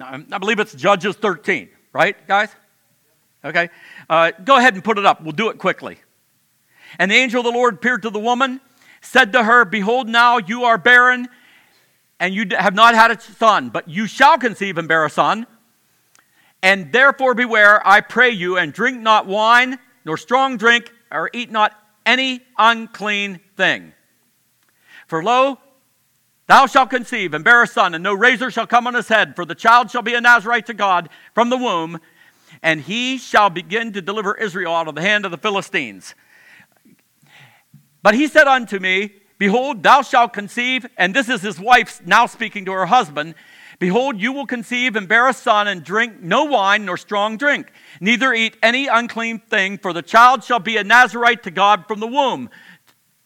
I 0.00 0.38
believe 0.38 0.60
it's 0.60 0.74
Judges 0.74 1.16
13, 1.16 1.68
right, 1.94 2.16
guys? 2.28 2.50
Okay. 3.44 3.70
Uh, 4.10 4.32
go 4.44 4.56
ahead 4.56 4.74
and 4.74 4.82
put 4.82 4.98
it 4.98 5.06
up. 5.06 5.22
We'll 5.22 5.32
do 5.32 5.48
it 5.50 5.58
quickly. 5.58 5.98
And 6.98 7.10
the 7.10 7.14
angel 7.14 7.40
of 7.40 7.44
the 7.44 7.58
Lord 7.58 7.74
appeared 7.74 8.02
to 8.02 8.10
the 8.10 8.18
woman, 8.18 8.60
said 9.00 9.32
to 9.32 9.42
her, 9.42 9.64
Behold, 9.64 10.08
now 10.08 10.38
you 10.38 10.64
are 10.64 10.78
barren, 10.78 11.28
and 12.20 12.34
you 12.34 12.46
have 12.56 12.74
not 12.74 12.94
had 12.94 13.10
a 13.10 13.20
son, 13.20 13.70
but 13.70 13.88
you 13.88 14.06
shall 14.06 14.38
conceive 14.38 14.78
and 14.78 14.88
bear 14.88 15.04
a 15.04 15.10
son. 15.10 15.46
And 16.62 16.92
therefore 16.92 17.34
beware, 17.34 17.86
I 17.86 18.00
pray 18.00 18.30
you, 18.30 18.56
and 18.56 18.72
drink 18.72 19.00
not 19.00 19.26
wine, 19.26 19.78
nor 20.04 20.16
strong 20.16 20.56
drink, 20.56 20.92
or 21.10 21.30
eat 21.32 21.50
not 21.50 21.72
any 22.06 22.40
unclean 22.58 23.40
thing. 23.56 23.92
For 25.06 25.22
lo, 25.22 25.58
thou 26.46 26.66
shalt 26.66 26.90
conceive 26.90 27.34
and 27.34 27.44
bear 27.44 27.62
a 27.62 27.66
son, 27.66 27.94
and 27.94 28.02
no 28.02 28.14
razor 28.14 28.50
shall 28.50 28.66
come 28.66 28.86
on 28.86 28.94
his 28.94 29.08
head, 29.08 29.36
for 29.36 29.44
the 29.44 29.54
child 29.54 29.90
shall 29.90 30.02
be 30.02 30.14
a 30.14 30.20
Nazarite 30.20 30.66
to 30.66 30.74
God 30.74 31.08
from 31.34 31.50
the 31.50 31.56
womb, 31.56 32.00
and 32.62 32.80
he 32.80 33.18
shall 33.18 33.50
begin 33.50 33.92
to 33.92 34.02
deliver 34.02 34.34
Israel 34.34 34.74
out 34.74 34.88
of 34.88 34.94
the 34.94 35.00
hand 35.00 35.24
of 35.24 35.30
the 35.30 35.38
Philistines. 35.38 36.14
But 38.02 38.14
he 38.14 38.26
said 38.28 38.46
unto 38.46 38.78
me, 38.78 39.14
Behold, 39.38 39.82
thou 39.82 40.02
shalt 40.02 40.32
conceive, 40.32 40.86
and 40.96 41.14
this 41.14 41.28
is 41.28 41.42
his 41.42 41.58
wife 41.58 42.00
now 42.06 42.26
speaking 42.26 42.64
to 42.66 42.72
her 42.72 42.86
husband. 42.86 43.34
Behold, 43.78 44.20
you 44.20 44.32
will 44.32 44.46
conceive 44.46 44.94
and 44.94 45.08
bear 45.08 45.28
a 45.28 45.32
son, 45.32 45.66
and 45.66 45.82
drink 45.82 46.20
no 46.20 46.44
wine 46.44 46.84
nor 46.84 46.96
strong 46.96 47.36
drink, 47.36 47.72
neither 48.00 48.32
eat 48.32 48.56
any 48.62 48.86
unclean 48.86 49.40
thing, 49.40 49.78
for 49.78 49.92
the 49.92 50.02
child 50.02 50.44
shall 50.44 50.60
be 50.60 50.76
a 50.76 50.84
Nazarite 50.84 51.42
to 51.42 51.50
God 51.50 51.86
from 51.88 52.00
the 52.00 52.06
womb 52.06 52.50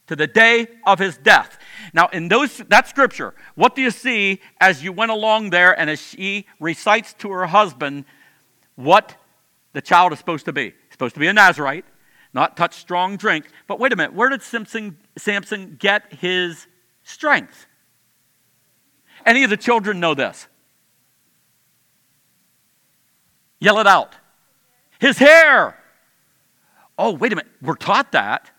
to 0.07 0.17
the 0.17 0.27
day 0.27 0.69
of 0.87 0.99
his 0.99 1.19
death. 1.19 1.59
Now, 1.93 2.09
in 2.09 2.29
those, 2.29 2.59
that 2.69 2.89
scripture, 2.89 3.35
what 3.55 3.75
do 3.75 3.83
you 3.83 3.91
see 3.91 4.41
as 4.61 4.83
you 4.83 4.93
went 4.93 5.11
along 5.11 5.51
there 5.51 5.79
and 5.79 5.89
as 5.89 6.01
she 6.01 6.47
recites 6.61 7.15
to 7.15 7.31
her 7.31 7.47
husband 7.47 8.05
what 8.77 9.17
the 9.73 9.81
child 9.81 10.13
is 10.13 10.19
supposed 10.19 10.45
to 10.47 10.53
be? 10.53 10.65
He's 10.65 10.93
supposed 10.93 11.15
to 11.15 11.21
be 11.21 11.27
a 11.27 11.33
Nazarite, 11.33 11.85
not 12.33 12.57
touch 12.57 12.75
strong 12.75 13.17
drink. 13.17 13.47
But 13.67 13.79
wait 13.81 13.93
a 13.93 13.97
minute, 13.97 14.15
where 14.15 14.29
did 14.29 14.43
Samson, 14.43 14.99
Samson 15.17 15.77
get 15.79 16.13
his 16.13 16.67
strength? 17.03 17.67
Any 19.25 19.45
of 19.45 19.51
the 19.51 19.57
children 19.57 20.01
know 20.01 20.15
this? 20.15 20.47
Yell 23.61 23.79
it 23.81 23.87
out. 23.87 24.15
His 25.01 25.19
hair. 25.19 25.77
Oh, 26.99 27.13
wait 27.13 27.33
a 27.33 27.37
minute. 27.37 27.51
We're 27.63 27.75
taught 27.75 28.13
that. 28.13 28.51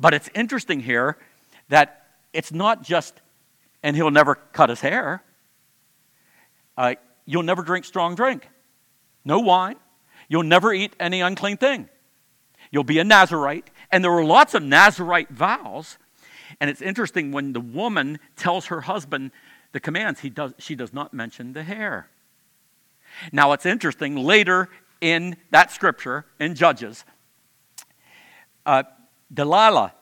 But 0.00 0.14
it's 0.14 0.28
interesting 0.34 0.80
here 0.80 1.16
that 1.68 2.06
it's 2.32 2.52
not 2.52 2.82
just, 2.82 3.20
and 3.82 3.94
he'll 3.94 4.10
never 4.10 4.34
cut 4.34 4.68
his 4.68 4.80
hair. 4.80 5.22
Uh, 6.76 6.94
you'll 7.26 7.44
never 7.44 7.62
drink 7.62 7.84
strong 7.84 8.16
drink, 8.16 8.48
no 9.24 9.38
wine. 9.38 9.76
You'll 10.28 10.42
never 10.44 10.72
eat 10.72 10.94
any 10.98 11.20
unclean 11.20 11.56
thing. 11.56 11.88
You'll 12.70 12.84
be 12.84 12.98
a 13.00 13.04
Nazarite. 13.04 13.68
And 13.90 14.02
there 14.04 14.12
were 14.12 14.24
lots 14.24 14.54
of 14.54 14.62
Nazarite 14.62 15.28
vows 15.30 15.98
and 16.60 16.68
it's 16.68 16.82
interesting 16.82 17.32
when 17.32 17.52
the 17.52 17.60
woman 17.60 18.18
tells 18.36 18.66
her 18.66 18.82
husband 18.82 19.30
the 19.72 19.80
commands, 19.80 20.20
he 20.20 20.30
does, 20.30 20.52
she 20.58 20.74
does 20.74 20.92
not 20.92 21.14
mention 21.14 21.52
the 21.52 21.62
hair. 21.62 22.08
Now, 23.32 23.52
it's 23.52 23.66
interesting, 23.66 24.16
later 24.16 24.68
in 25.00 25.36
that 25.50 25.70
scripture, 25.70 26.26
in 26.38 26.54
Judges, 26.54 27.04
uh, 28.66 28.82
Delilah 29.32 29.94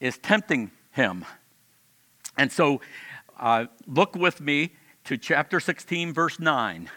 is 0.00 0.18
tempting 0.18 0.70
him. 0.90 1.24
And 2.36 2.52
so, 2.52 2.80
uh, 3.38 3.66
look 3.86 4.14
with 4.14 4.40
me 4.40 4.74
to 5.04 5.16
chapter 5.16 5.60
16, 5.60 6.12
verse 6.12 6.38
9. 6.38 6.90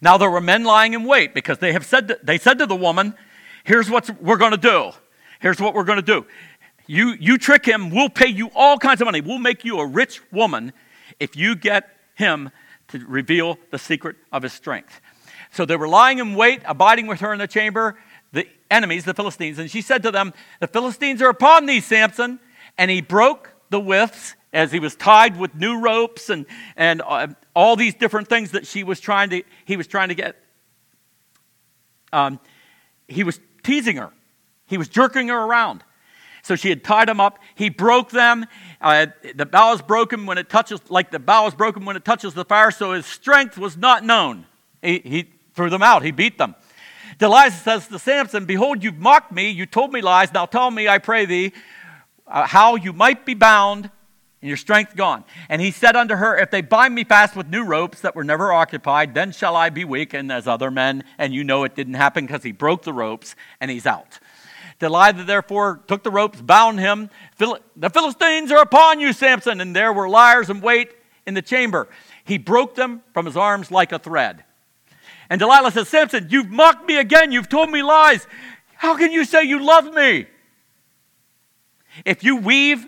Now 0.00 0.18
there 0.18 0.30
were 0.30 0.40
men 0.40 0.64
lying 0.64 0.92
in 0.92 1.04
wait 1.04 1.34
because 1.34 1.58
they 1.58 1.72
have 1.72 1.86
said 1.86 2.08
to, 2.08 2.18
they 2.22 2.36
said 2.36 2.58
to 2.58 2.66
the 2.66 2.76
woman, 2.76 3.14
"Here's 3.64 3.88
what 3.88 4.20
we're 4.20 4.36
going 4.36 4.50
to 4.50 4.58
do. 4.58 4.92
Here's 5.40 5.60
what 5.60 5.74
we're 5.74 5.84
going 5.84 5.96
to 5.96 6.02
do. 6.02 6.26
You 6.86 7.16
you 7.18 7.38
trick 7.38 7.64
him, 7.64 7.90
we'll 7.90 8.10
pay 8.10 8.28
you 8.28 8.50
all 8.54 8.76
kinds 8.76 9.00
of 9.00 9.06
money. 9.06 9.22
We'll 9.22 9.38
make 9.38 9.64
you 9.64 9.78
a 9.80 9.86
rich 9.86 10.20
woman 10.30 10.74
if 11.18 11.36
you 11.36 11.56
get 11.56 11.88
him 12.16 12.50
to 12.88 12.98
reveal 13.06 13.58
the 13.70 13.78
secret 13.78 14.16
of 14.30 14.42
his 14.42 14.52
strength." 14.52 15.00
So 15.54 15.64
they 15.64 15.76
were 15.76 15.88
lying 15.88 16.18
in 16.18 16.34
wait, 16.34 16.62
abiding 16.64 17.06
with 17.06 17.20
her 17.20 17.32
in 17.32 17.38
the 17.38 17.46
chamber, 17.46 17.96
the 18.32 18.46
enemies, 18.70 19.04
the 19.04 19.14
Philistines, 19.14 19.58
and 19.58 19.70
she 19.70 19.80
said 19.80 20.02
to 20.02 20.10
them, 20.10 20.34
"The 20.60 20.66
Philistines 20.66 21.22
are 21.22 21.28
upon 21.28 21.66
thee, 21.66 21.80
Samson." 21.80 22.40
And 22.76 22.90
he 22.90 23.00
broke 23.00 23.52
the 23.70 23.78
withs 23.78 24.34
as 24.52 24.72
he 24.72 24.78
was 24.78 24.94
tied 24.94 25.36
with 25.36 25.54
new 25.54 25.80
ropes 25.80 26.30
and, 26.30 26.46
and 26.76 27.02
uh, 27.06 27.26
all 27.54 27.76
these 27.76 27.94
different 27.94 28.28
things 28.28 28.52
that 28.52 28.66
she 28.66 28.84
was 28.84 29.00
trying 29.00 29.30
to, 29.30 29.42
he 29.64 29.76
was 29.76 29.86
trying 29.86 30.08
to 30.08 30.14
get. 30.14 30.36
Um, 32.12 32.38
he 33.08 33.24
was 33.24 33.40
teasing 33.64 33.96
her. 33.96 34.12
He 34.66 34.78
was 34.78 34.88
jerking 34.88 35.28
her 35.28 35.38
around. 35.38 35.82
So 36.42 36.56
she 36.56 36.68
had 36.68 36.84
tied 36.84 37.08
him 37.08 37.20
up. 37.20 37.38
He 37.54 37.68
broke 37.68 38.10
them. 38.10 38.46
Uh, 38.80 39.06
the 39.34 39.46
bow 39.46 39.72
is 39.72 39.82
broken 39.82 40.26
when 40.26 40.38
it 40.38 40.48
touches, 40.48 40.80
like 40.88 41.10
the 41.10 41.18
bow 41.18 41.46
is 41.46 41.54
broken 41.54 41.84
when 41.84 41.96
it 41.96 42.04
touches 42.04 42.34
the 42.34 42.44
fire. 42.44 42.70
So 42.70 42.92
his 42.92 43.06
strength 43.06 43.58
was 43.58 43.76
not 43.76 44.04
known. 44.04 44.46
He, 44.82 45.00
he 45.00 45.33
threw 45.54 45.70
them 45.70 45.82
out. 45.82 46.02
He 46.02 46.10
beat 46.10 46.38
them. 46.38 46.54
Delilah 47.18 47.50
says 47.50 47.88
to 47.88 47.98
Samson, 47.98 48.44
Behold, 48.44 48.82
you've 48.82 48.98
mocked 48.98 49.32
me. 49.32 49.50
You 49.50 49.66
told 49.66 49.92
me 49.92 50.00
lies. 50.00 50.32
Now 50.32 50.46
tell 50.46 50.70
me, 50.70 50.88
I 50.88 50.98
pray 50.98 51.26
thee, 51.26 51.52
uh, 52.26 52.46
how 52.46 52.76
you 52.76 52.92
might 52.92 53.24
be 53.24 53.34
bound 53.34 53.90
and 54.44 54.48
your 54.48 54.56
strength 54.56 54.94
gone. 54.94 55.24
And 55.48 55.62
he 55.62 55.70
said 55.70 55.96
unto 55.96 56.16
her, 56.16 56.36
If 56.36 56.50
they 56.50 56.60
bind 56.60 56.94
me 56.94 57.04
fast 57.04 57.34
with 57.34 57.48
new 57.48 57.64
ropes 57.64 58.00
that 58.02 58.14
were 58.14 58.24
never 58.24 58.52
occupied, 58.52 59.14
then 59.14 59.32
shall 59.32 59.56
I 59.56 59.70
be 59.70 59.84
weakened 59.84 60.30
as 60.30 60.46
other 60.46 60.70
men. 60.70 61.04
And 61.16 61.32
you 61.32 61.44
know 61.44 61.64
it 61.64 61.74
didn't 61.74 61.94
happen 61.94 62.26
because 62.26 62.42
he 62.42 62.52
broke 62.52 62.82
the 62.82 62.92
ropes 62.92 63.36
and 63.60 63.70
he's 63.70 63.86
out. 63.86 64.18
Delilah 64.80 65.24
therefore 65.24 65.80
took 65.86 66.02
the 66.02 66.10
ropes, 66.10 66.42
bound 66.42 66.78
him. 66.78 67.08
The 67.38 67.90
Philistines 67.90 68.52
are 68.52 68.60
upon 68.60 69.00
you, 69.00 69.14
Samson. 69.14 69.62
And 69.62 69.74
there 69.74 69.94
were 69.94 70.10
liars 70.10 70.50
in 70.50 70.60
wait 70.60 70.90
in 71.26 71.32
the 71.32 71.40
chamber. 71.40 71.88
He 72.24 72.36
broke 72.36 72.74
them 72.74 73.02
from 73.14 73.24
his 73.24 73.38
arms 73.38 73.70
like 73.70 73.92
a 73.92 73.98
thread. 73.98 74.43
And 75.34 75.40
Delilah 75.40 75.72
says, 75.72 75.88
Samson, 75.88 76.28
you've 76.30 76.48
mocked 76.48 76.86
me 76.86 76.96
again. 76.96 77.32
You've 77.32 77.48
told 77.48 77.68
me 77.68 77.82
lies. 77.82 78.24
How 78.76 78.96
can 78.96 79.10
you 79.10 79.24
say 79.24 79.42
you 79.42 79.58
love 79.58 79.92
me? 79.92 80.26
If 82.04 82.22
you 82.22 82.36
weave 82.36 82.86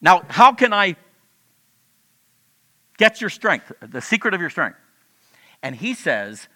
now, 0.00 0.24
how 0.30 0.54
can 0.54 0.72
I 0.72 0.96
get 2.96 3.20
your 3.20 3.28
strength, 3.28 3.70
the 3.82 4.00
secret 4.00 4.32
of 4.32 4.40
your 4.40 4.48
strength? 4.48 4.78
And 5.62 5.76
he 5.76 5.92
says, 5.92 6.48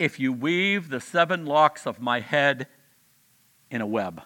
If 0.00 0.18
you 0.18 0.32
weave 0.32 0.88
the 0.88 1.00
seven 1.00 1.46
locks 1.46 1.86
of 1.86 2.00
my 2.00 2.18
head 2.18 2.66
in 3.70 3.80
a 3.80 3.86
web. 3.86 4.22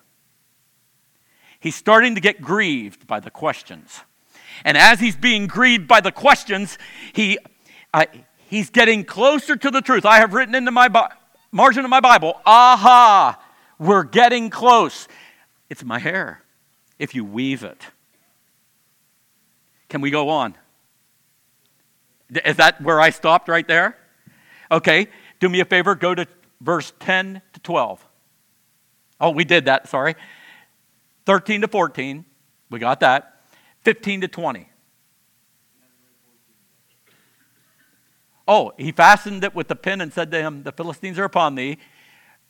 He's 1.60 1.76
starting 1.76 2.14
to 2.14 2.22
get 2.22 2.40
grieved 2.40 3.06
by 3.06 3.20
the 3.20 3.30
questions. 3.30 4.00
And 4.64 4.78
as 4.78 4.98
he's 4.98 5.16
being 5.16 5.46
grieved 5.46 5.86
by 5.86 6.00
the 6.00 6.10
questions, 6.10 6.78
he, 7.12 7.36
uh, 7.92 8.06
he's 8.48 8.70
getting 8.70 9.04
closer 9.04 9.56
to 9.56 9.70
the 9.70 9.80
truth. 9.80 10.04
I 10.04 10.18
have 10.18 10.34
written 10.34 10.54
into 10.54 10.70
my 10.70 10.88
Bi- 10.88 11.10
margin 11.52 11.84
of 11.84 11.90
my 11.90 12.00
Bible, 12.00 12.40
aha, 12.44 13.40
we're 13.78 14.04
getting 14.04 14.50
close. 14.50 15.08
It's 15.70 15.84
my 15.84 15.98
hair 15.98 16.42
if 16.98 17.14
you 17.14 17.24
weave 17.24 17.62
it. 17.62 17.82
Can 19.88 20.00
we 20.00 20.10
go 20.10 20.28
on? 20.28 20.54
Is 22.44 22.56
that 22.56 22.80
where 22.82 23.00
I 23.00 23.10
stopped 23.10 23.48
right 23.48 23.66
there? 23.66 23.96
Okay, 24.70 25.08
do 25.40 25.48
me 25.48 25.60
a 25.60 25.64
favor, 25.64 25.94
go 25.94 26.14
to 26.14 26.26
verse 26.60 26.92
10 27.00 27.40
to 27.54 27.60
12. 27.60 28.04
Oh, 29.20 29.30
we 29.30 29.44
did 29.44 29.64
that, 29.64 29.88
sorry. 29.88 30.14
13 31.24 31.62
to 31.62 31.68
14, 31.68 32.24
we 32.70 32.78
got 32.78 33.00
that. 33.00 33.42
15 33.84 34.22
to 34.22 34.28
20. 34.28 34.68
Oh, 38.48 38.72
he 38.78 38.92
fastened 38.92 39.44
it 39.44 39.54
with 39.54 39.68
the 39.68 39.76
pin 39.76 40.00
and 40.00 40.10
said 40.10 40.30
to 40.30 40.40
him, 40.40 40.62
The 40.62 40.72
Philistines 40.72 41.18
are 41.18 41.24
upon 41.24 41.54
thee. 41.54 41.76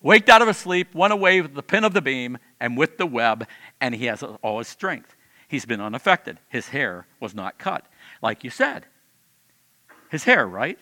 Waked 0.01 0.29
out 0.29 0.41
of 0.41 0.47
his 0.47 0.57
sleep, 0.57 0.95
went 0.95 1.13
away 1.13 1.41
with 1.41 1.55
the 1.55 1.63
pin 1.63 1.83
of 1.83 1.93
the 1.93 2.01
beam 2.01 2.39
and 2.61 2.79
with 2.79 2.99
the 2.99 3.07
web, 3.07 3.49
and 3.81 3.97
he 3.97 4.07
has 4.07 4.23
all 4.23 4.59
his 4.59 4.69
strength. 4.69 5.17
He's 5.49 5.67
been 5.67 5.81
unaffected. 5.81 6.39
His 6.49 6.69
hair 6.69 7.09
was 7.19 7.35
not 7.35 7.59
cut, 7.59 7.85
like 8.23 8.45
you 8.45 8.51
said. 8.51 8.87
His 10.09 10.23
hair, 10.23 10.47
right? 10.47 10.79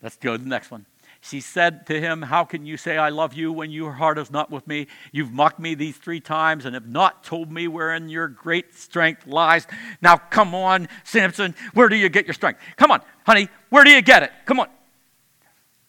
Let's 0.00 0.16
go 0.16 0.36
to 0.36 0.42
the 0.42 0.48
next 0.48 0.70
one. 0.70 0.86
She 1.22 1.40
said 1.40 1.86
to 1.86 2.00
him, 2.00 2.22
How 2.22 2.44
can 2.44 2.64
you 2.64 2.76
say 2.76 2.96
I 2.96 3.10
love 3.10 3.34
you 3.34 3.52
when 3.52 3.70
your 3.70 3.92
heart 3.92 4.18
is 4.18 4.30
not 4.30 4.50
with 4.50 4.66
me? 4.66 4.86
You've 5.12 5.32
mocked 5.32 5.60
me 5.60 5.74
these 5.74 5.96
three 5.96 6.20
times 6.20 6.64
and 6.64 6.74
have 6.74 6.88
not 6.88 7.22
told 7.22 7.52
me 7.52 7.68
wherein 7.68 8.08
your 8.08 8.26
great 8.26 8.74
strength 8.74 9.26
lies. 9.26 9.66
Now 10.00 10.16
come 10.16 10.54
on, 10.54 10.88
Samson, 11.04 11.54
where 11.74 11.90
do 11.90 11.96
you 11.96 12.08
get 12.08 12.26
your 12.26 12.34
strength? 12.34 12.60
Come 12.76 12.90
on, 12.90 13.02
honey, 13.26 13.48
where 13.68 13.84
do 13.84 13.90
you 13.90 14.00
get 14.00 14.22
it? 14.22 14.32
Come 14.46 14.60
on. 14.60 14.68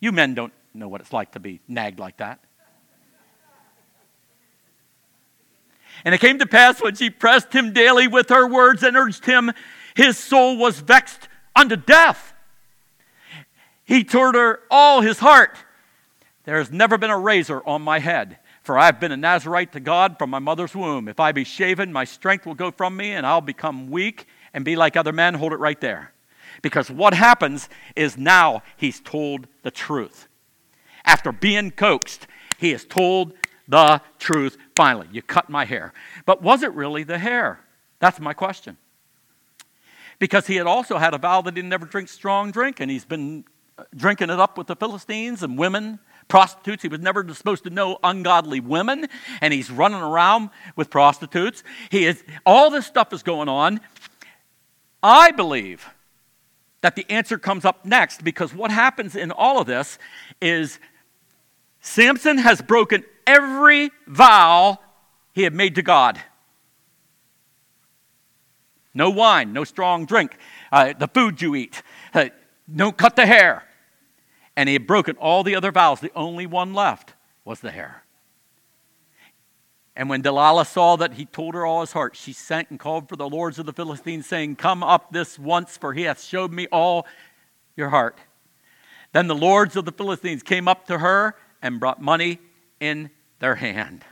You 0.01 0.11
men 0.11 0.33
don't 0.33 0.53
know 0.73 0.89
what 0.89 0.99
it's 0.99 1.13
like 1.13 1.31
to 1.31 1.39
be 1.39 1.61
nagged 1.67 1.99
like 1.99 2.17
that. 2.17 2.39
And 6.03 6.15
it 6.15 6.19
came 6.19 6.39
to 6.39 6.47
pass 6.47 6.81
when 6.81 6.95
she 6.95 7.09
pressed 7.09 7.53
him 7.53 7.73
daily 7.73 8.07
with 8.07 8.29
her 8.29 8.47
words 8.47 8.83
and 8.83 8.97
urged 8.97 9.25
him, 9.25 9.51
his 9.95 10.17
soul 10.17 10.57
was 10.57 10.79
vexed 10.79 11.29
unto 11.55 11.75
death. 11.75 12.30
He 13.91 14.05
told 14.05 14.35
her 14.35 14.61
all 14.71 15.01
his 15.01 15.19
heart. 15.19 15.57
There 16.45 16.59
has 16.59 16.71
never 16.71 16.97
been 16.97 17.09
a 17.09 17.17
razor 17.19 17.61
on 17.67 17.81
my 17.81 17.99
head, 17.99 18.37
for 18.63 18.79
I 18.79 18.85
have 18.85 19.01
been 19.01 19.11
a 19.11 19.17
Nazarite 19.17 19.73
to 19.73 19.81
God 19.81 20.15
from 20.17 20.29
my 20.29 20.39
mother's 20.39 20.73
womb. 20.73 21.09
If 21.09 21.19
I 21.19 21.33
be 21.33 21.43
shaven, 21.43 21.91
my 21.91 22.05
strength 22.05 22.45
will 22.45 22.55
go 22.55 22.71
from 22.71 22.95
me, 22.95 23.11
and 23.11 23.27
I'll 23.27 23.41
become 23.41 23.91
weak 23.91 24.27
and 24.53 24.63
be 24.63 24.77
like 24.77 24.95
other 24.95 25.11
men. 25.11 25.33
Hold 25.33 25.51
it 25.51 25.57
right 25.57 25.81
there. 25.81 26.13
Because 26.61 26.89
what 26.89 27.13
happens 27.13 27.67
is 27.93 28.17
now 28.17 28.63
he's 28.77 29.01
told 29.01 29.47
the 29.61 29.71
truth. 29.71 30.29
After 31.03 31.33
being 31.33 31.69
coaxed, 31.71 32.27
he 32.59 32.71
is 32.71 32.85
told 32.85 33.33
the 33.67 34.01
truth 34.19 34.57
finally. 34.73 35.09
You 35.11 35.21
cut 35.21 35.49
my 35.49 35.65
hair. 35.65 35.91
But 36.25 36.41
was 36.41 36.63
it 36.63 36.71
really 36.71 37.03
the 37.03 37.19
hair? 37.19 37.59
That's 37.99 38.21
my 38.21 38.31
question. 38.31 38.77
Because 40.17 40.47
he 40.47 40.55
had 40.55 40.67
also 40.67 40.97
had 40.97 41.13
a 41.13 41.17
vow 41.17 41.41
that 41.41 41.57
he'd 41.57 41.65
never 41.65 41.85
drink 41.85 42.07
strong 42.07 42.51
drink, 42.51 42.79
and 42.79 42.89
he's 42.89 43.03
been 43.03 43.43
drinking 43.95 44.29
it 44.29 44.39
up 44.39 44.57
with 44.57 44.67
the 44.67 44.75
Philistines 44.75 45.43
and 45.43 45.57
women, 45.57 45.99
prostitutes. 46.27 46.81
He 46.81 46.87
was 46.87 46.99
never 46.99 47.27
supposed 47.33 47.63
to 47.65 47.69
know 47.69 47.99
ungodly 48.03 48.59
women, 48.59 49.07
and 49.41 49.53
he's 49.53 49.69
running 49.69 50.01
around 50.01 50.49
with 50.75 50.89
prostitutes. 50.89 51.63
He 51.89 52.05
is 52.05 52.23
all 52.45 52.69
this 52.69 52.85
stuff 52.85 53.13
is 53.13 53.23
going 53.23 53.49
on. 53.49 53.79
I 55.03 55.31
believe 55.31 55.87
that 56.81 56.95
the 56.95 57.05
answer 57.09 57.37
comes 57.37 57.65
up 57.65 57.85
next 57.85 58.23
because 58.23 58.53
what 58.53 58.71
happens 58.71 59.15
in 59.15 59.31
all 59.31 59.59
of 59.59 59.67
this 59.67 59.97
is 60.41 60.79
Samson 61.79 62.37
has 62.37 62.61
broken 62.61 63.03
every 63.25 63.91
vow 64.07 64.79
he 65.33 65.43
had 65.43 65.53
made 65.53 65.75
to 65.75 65.81
God. 65.81 66.21
No 68.93 69.09
wine, 69.09 69.53
no 69.53 69.63
strong 69.63 70.05
drink, 70.05 70.37
uh, 70.71 70.93
the 70.97 71.07
food 71.07 71.41
you 71.41 71.55
eat, 71.55 71.81
uh, 72.13 72.25
don't 72.73 72.97
cut 72.97 73.15
the 73.15 73.25
hair. 73.25 73.63
And 74.61 74.69
he 74.69 74.73
had 74.73 74.85
broken 74.85 75.15
all 75.15 75.41
the 75.41 75.55
other 75.55 75.71
vows. 75.71 76.01
The 76.01 76.11
only 76.15 76.45
one 76.45 76.71
left 76.71 77.15
was 77.43 77.61
the 77.61 77.71
hair. 77.71 78.03
And 79.95 80.07
when 80.07 80.21
Delilah 80.21 80.65
saw 80.65 80.97
that 80.97 81.15
he 81.15 81.25
told 81.25 81.55
her 81.55 81.65
all 81.65 81.81
his 81.81 81.93
heart, 81.93 82.15
she 82.15 82.31
sent 82.31 82.69
and 82.69 82.79
called 82.79 83.09
for 83.09 83.15
the 83.15 83.27
lords 83.27 83.57
of 83.57 83.65
the 83.65 83.73
Philistines, 83.73 84.27
saying, 84.27 84.57
Come 84.57 84.83
up 84.83 85.11
this 85.11 85.39
once, 85.39 85.77
for 85.77 85.95
he 85.95 86.03
hath 86.03 86.23
showed 86.23 86.51
me 86.51 86.67
all 86.71 87.07
your 87.75 87.89
heart. 87.89 88.19
Then 89.13 89.25
the 89.25 89.33
lords 89.33 89.75
of 89.75 89.85
the 89.85 89.91
Philistines 89.91 90.43
came 90.43 90.67
up 90.67 90.85
to 90.85 90.99
her 90.99 91.35
and 91.63 91.79
brought 91.79 91.99
money 91.99 92.37
in 92.79 93.09
their 93.39 93.55
hand. 93.55 94.05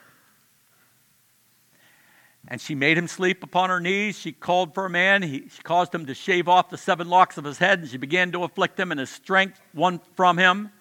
And 2.47 2.59
she 2.59 2.73
made 2.73 2.97
him 2.97 3.07
sleep 3.07 3.43
upon 3.43 3.69
her 3.69 3.79
knees. 3.79 4.17
She 4.17 4.31
called 4.31 4.73
for 4.73 4.85
a 4.85 4.89
man. 4.89 5.21
He, 5.21 5.49
she 5.49 5.61
caused 5.61 5.93
him 5.93 6.05
to 6.05 6.13
shave 6.13 6.47
off 6.47 6.69
the 6.69 6.77
seven 6.77 7.09
locks 7.09 7.37
of 7.37 7.43
his 7.43 7.57
head, 7.57 7.79
and 7.79 7.89
she 7.89 7.97
began 7.97 8.31
to 8.31 8.43
afflict 8.43 8.79
him, 8.79 8.91
and 8.91 8.99
his 8.99 9.09
strength 9.09 9.59
won 9.73 9.99
from 10.15 10.37
him. 10.37 10.71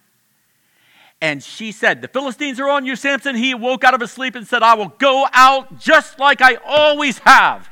And 1.20 1.42
she 1.42 1.72
said, 1.72 2.00
The 2.00 2.08
Philistines 2.08 2.60
are 2.60 2.68
on 2.68 2.86
you, 2.86 2.94
Samson. 2.94 3.34
He 3.34 3.54
woke 3.54 3.82
out 3.82 3.92
of 3.92 4.00
his 4.00 4.12
sleep 4.12 4.34
and 4.34 4.46
said, 4.46 4.62
I 4.62 4.74
will 4.74 4.94
go 4.98 5.26
out 5.32 5.78
just 5.78 6.18
like 6.18 6.40
I 6.40 6.56
always 6.64 7.18
have. 7.18 7.68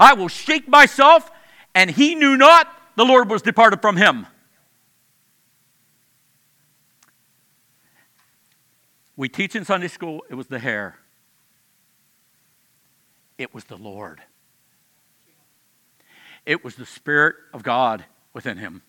I 0.00 0.14
will 0.14 0.28
shake 0.28 0.66
myself. 0.66 1.30
And 1.74 1.90
he 1.90 2.14
knew 2.14 2.36
not 2.36 2.68
the 2.96 3.04
Lord 3.04 3.28
was 3.28 3.42
departed 3.42 3.82
from 3.82 3.96
him. 3.96 4.26
We 9.16 9.28
teach 9.28 9.54
in 9.54 9.64
Sunday 9.64 9.88
school 9.88 10.24
it 10.28 10.34
was 10.34 10.48
the 10.48 10.58
hair, 10.58 10.98
it 13.38 13.54
was 13.54 13.64
the 13.64 13.76
Lord. 13.76 14.20
It 16.46 16.64
was 16.64 16.76
the 16.76 16.86
Spirit 16.86 17.36
of 17.52 17.62
God 17.62 18.04
within 18.32 18.58
him. 18.58 18.82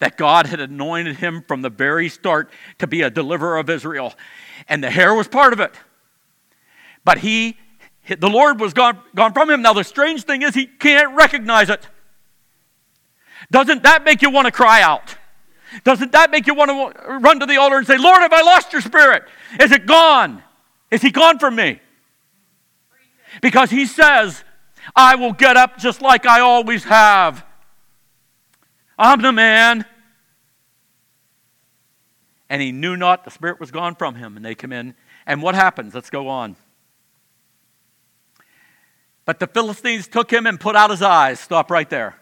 That 0.00 0.16
God 0.16 0.46
had 0.46 0.60
anointed 0.60 1.16
him 1.16 1.44
from 1.46 1.62
the 1.62 1.70
very 1.70 2.08
start 2.08 2.50
to 2.78 2.86
be 2.86 3.02
a 3.02 3.10
deliverer 3.10 3.58
of 3.58 3.70
Israel. 3.70 4.14
And 4.68 4.82
the 4.82 4.90
hair 4.90 5.14
was 5.14 5.28
part 5.28 5.52
of 5.52 5.60
it. 5.60 5.72
But 7.04 7.18
he, 7.18 7.56
the 8.08 8.28
Lord 8.30 8.60
was 8.60 8.72
gone, 8.72 8.98
gone 9.14 9.32
from 9.32 9.50
him. 9.50 9.62
Now, 9.62 9.72
the 9.72 9.84
strange 9.84 10.24
thing 10.24 10.42
is, 10.42 10.54
he 10.54 10.66
can't 10.66 11.14
recognize 11.14 11.70
it. 11.70 11.86
Doesn't 13.50 13.82
that 13.82 14.04
make 14.04 14.22
you 14.22 14.30
want 14.30 14.46
to 14.46 14.52
cry 14.52 14.82
out? 14.82 15.16
Doesn't 15.84 16.12
that 16.12 16.30
make 16.30 16.46
you 16.46 16.54
want 16.54 16.70
to 16.70 17.18
run 17.18 17.40
to 17.40 17.46
the 17.46 17.56
altar 17.58 17.76
and 17.76 17.86
say, 17.86 17.98
Lord, 17.98 18.18
have 18.20 18.32
I 18.32 18.42
lost 18.42 18.72
your 18.72 18.82
spirit? 18.82 19.24
Is 19.60 19.70
it 19.70 19.86
gone? 19.86 20.42
Is 20.90 21.02
he 21.02 21.10
gone 21.10 21.38
from 21.38 21.56
me? 21.56 21.80
Because 23.42 23.70
he 23.70 23.86
says, 23.86 24.44
I 24.94 25.14
will 25.16 25.32
get 25.32 25.56
up 25.56 25.78
just 25.78 26.02
like 26.02 26.26
I 26.26 26.40
always 26.40 26.84
have. 26.84 27.44
I'm 28.98 29.22
the 29.22 29.32
man. 29.32 29.84
And 32.48 32.62
he 32.62 32.72
knew 32.72 32.96
not 32.96 33.24
the 33.24 33.30
spirit 33.30 33.58
was 33.58 33.70
gone 33.70 33.94
from 33.94 34.14
him. 34.14 34.36
And 34.36 34.44
they 34.44 34.54
come 34.54 34.72
in. 34.72 34.94
And 35.26 35.42
what 35.42 35.54
happens? 35.54 35.94
Let's 35.94 36.10
go 36.10 36.28
on. 36.28 36.56
But 39.24 39.40
the 39.40 39.46
Philistines 39.46 40.06
took 40.06 40.30
him 40.30 40.46
and 40.46 40.60
put 40.60 40.76
out 40.76 40.90
his 40.90 41.02
eyes. 41.02 41.40
Stop 41.40 41.70
right 41.70 41.88
there. 41.88 42.16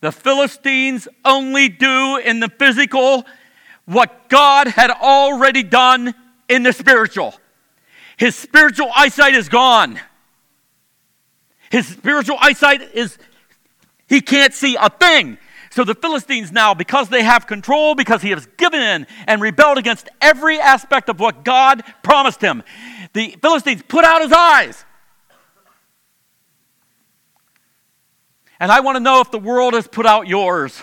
The 0.00 0.10
Philistines 0.10 1.06
only 1.24 1.68
do 1.68 2.16
in 2.16 2.40
the 2.40 2.48
physical 2.48 3.24
what 3.84 4.28
God 4.28 4.66
had 4.66 4.90
already 4.90 5.62
done 5.62 6.14
in 6.48 6.62
the 6.62 6.72
spiritual. 6.72 7.34
His 8.20 8.36
spiritual 8.36 8.90
eyesight 8.94 9.34
is 9.34 9.48
gone. 9.48 9.98
His 11.70 11.88
spiritual 11.88 12.36
eyesight 12.38 12.82
is, 12.94 13.16
he 14.08 14.20
can't 14.20 14.52
see 14.52 14.76
a 14.76 14.90
thing. 14.90 15.38
So 15.70 15.84
the 15.84 15.94
Philistines 15.94 16.52
now, 16.52 16.74
because 16.74 17.08
they 17.08 17.22
have 17.22 17.46
control, 17.46 17.94
because 17.94 18.20
he 18.20 18.28
has 18.28 18.44
given 18.58 18.78
in 18.78 19.06
and 19.26 19.40
rebelled 19.40 19.78
against 19.78 20.10
every 20.20 20.60
aspect 20.60 21.08
of 21.08 21.18
what 21.18 21.46
God 21.46 21.82
promised 22.02 22.42
him, 22.42 22.62
the 23.14 23.38
Philistines 23.40 23.82
put 23.88 24.04
out 24.04 24.20
his 24.20 24.32
eyes. 24.32 24.84
And 28.60 28.70
I 28.70 28.80
want 28.80 28.96
to 28.96 29.00
know 29.00 29.22
if 29.22 29.30
the 29.30 29.38
world 29.38 29.72
has 29.72 29.88
put 29.88 30.04
out 30.04 30.28
yours. 30.28 30.82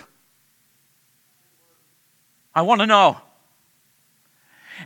I 2.56 2.64
want 2.64 2.82
to 2.82 2.88
know. 2.88 3.18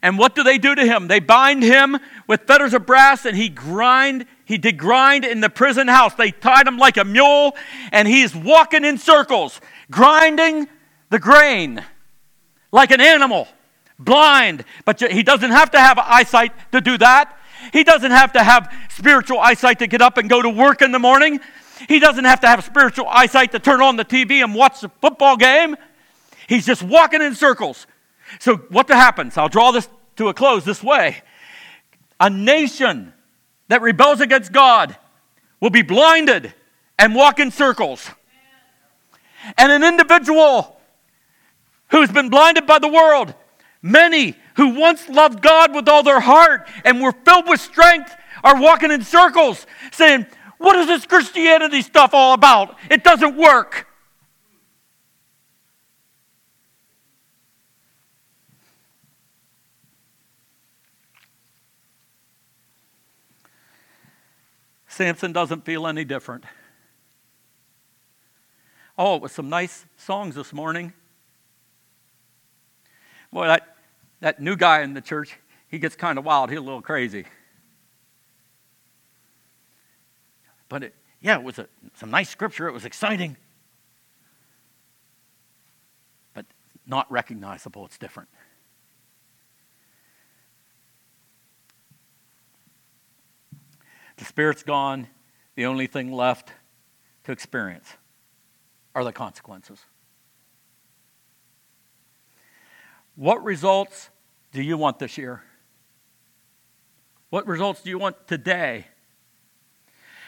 And 0.02 0.18
what 0.18 0.36
do 0.36 0.44
they 0.44 0.58
do 0.58 0.76
to 0.76 0.86
him? 0.86 1.08
They 1.08 1.20
bind 1.20 1.64
him 1.64 1.98
with 2.28 2.42
fetters 2.42 2.74
of 2.74 2.86
brass 2.86 3.26
and 3.26 3.36
he 3.36 3.50
grind 3.50 4.26
he 4.46 4.58
did 4.58 4.78
grind 4.78 5.24
in 5.24 5.40
the 5.40 5.50
prison 5.50 5.88
house. 5.88 6.14
They 6.16 6.32
tied 6.32 6.68
him 6.68 6.78
like 6.78 6.98
a 6.98 7.06
mule 7.06 7.56
and 7.94 8.06
he's 8.06 8.36
walking 8.36 8.84
in 8.84 8.98
circles, 8.98 9.62
grinding 9.90 10.68
the 11.10 11.20
grain 11.20 11.82
like 12.74 12.92
an 12.92 13.00
animal, 13.00 13.48
blind. 13.98 14.66
But 14.84 15.00
he 15.00 15.24
doesn't 15.24 15.52
have 15.52 15.72
to 15.72 15.80
have 15.80 15.98
eyesight 15.98 16.52
to 16.74 16.82
do 16.82 16.98
that. 16.98 17.38
He 17.72 17.86
doesn't 17.86 18.12
have 18.12 18.34
to 18.34 18.44
have 18.44 18.74
spiritual 18.90 19.40
eyesight 19.40 19.80
to 19.80 19.88
get 19.88 20.02
up 20.02 20.18
and 20.18 20.30
go 20.30 20.42
to 20.42 20.50
work 20.50 20.82
in 20.82 20.92
the 20.92 21.00
morning. 21.00 21.40
He 21.88 22.00
doesn't 22.00 22.26
have 22.26 22.42
to 22.42 22.48
have 22.48 22.64
spiritual 22.64 23.08
eyesight 23.08 23.54
to 23.54 23.60
turn 23.60 23.82
on 23.82 23.96
the 23.96 24.06
TV 24.06 24.44
and 24.44 24.54
watch 24.54 24.82
the 24.82 24.90
football 25.02 25.38
game. 25.38 25.76
He's 26.48 26.66
just 26.66 26.84
walking 26.84 27.22
in 27.22 27.36
circles. 27.36 27.88
So, 28.40 28.58
what 28.70 28.88
happens? 28.90 29.38
I'll 29.38 29.50
draw 29.50 29.72
this 29.72 29.88
to 30.18 30.30
a 30.30 30.34
close 30.34 30.66
this 30.66 30.84
way. 30.84 31.22
A 32.20 32.30
nation 32.30 33.14
that 33.68 33.82
rebels 33.82 34.22
against 34.22 34.52
God 34.52 34.96
will 35.60 35.70
be 35.70 35.82
blinded 35.82 36.54
and 37.00 37.16
walk 37.16 37.40
in 37.40 37.52
circles. 37.52 38.10
And 39.58 39.72
an 39.72 39.84
individual 39.84 40.80
who's 41.90 42.12
been 42.12 42.30
blinded 42.30 42.68
by 42.68 42.80
the 42.80 42.88
world, 42.88 43.34
many 43.82 44.36
who 44.56 44.80
once 44.80 45.10
loved 45.10 45.42
God 45.42 45.74
with 45.74 45.88
all 45.88 46.04
their 46.04 46.20
heart 46.20 46.68
and 46.86 47.02
were 47.02 47.12
filled 47.12 47.48
with 47.48 47.60
strength, 47.60 48.16
are 48.44 48.60
walking 48.60 48.92
in 48.92 49.04
circles 49.04 49.66
saying, 49.92 50.26
what 50.58 50.76
is 50.76 50.88
this 50.88 51.06
Christianity 51.06 51.82
stuff 51.82 52.12
all 52.14 52.34
about? 52.34 52.78
It 52.90 53.04
doesn't 53.04 53.36
work. 53.36 53.88
Samson 64.92 65.32
doesn't 65.32 65.64
feel 65.64 65.88
any 65.88 66.04
different. 66.04 66.44
Oh, 68.98 69.16
it 69.16 69.22
was 69.22 69.32
some 69.32 69.48
nice 69.48 69.86
songs 69.96 70.36
this 70.36 70.52
morning. 70.52 70.92
Boy, 73.32 73.48
that, 73.48 73.78
that 74.20 74.42
new 74.42 74.58
guy 74.58 74.82
in 74.82 74.94
the 74.94 75.00
church, 75.00 75.38
he 75.70 75.80
gets 75.80 75.96
kind 75.96 76.20
of 76.20 76.26
wild. 76.26 76.50
He's 76.50 76.60
a 76.60 76.62
little 76.62 76.82
crazy. 76.82 77.24
But 80.68 80.84
it, 80.84 80.96
yeah, 81.22 81.38
it 81.38 81.44
was 81.44 81.58
a, 81.58 81.68
some 81.96 82.12
nice 82.12 82.30
scripture. 82.30 82.68
It 82.68 82.74
was 82.74 82.84
exciting. 82.84 83.38
But 86.34 86.46
not 86.86 87.10
recognizable. 87.10 87.86
It's 87.86 87.98
different. 87.98 88.28
The 94.22 94.28
Spirit's 94.28 94.62
gone. 94.62 95.08
The 95.56 95.66
only 95.66 95.88
thing 95.88 96.12
left 96.12 96.54
to 97.24 97.32
experience 97.32 97.92
are 98.94 99.04
the 99.04 99.12
consequences. 99.12 99.80
What 103.16 103.44
results 103.44 104.12
do 104.52 104.62
you 104.62 104.78
want 104.78 105.00
this 105.00 105.18
year? 105.18 105.42
What 107.32 107.48
results 107.48 107.82
do 107.82 107.90
you 107.90 107.98
want 107.98 108.28
today? 108.28 108.86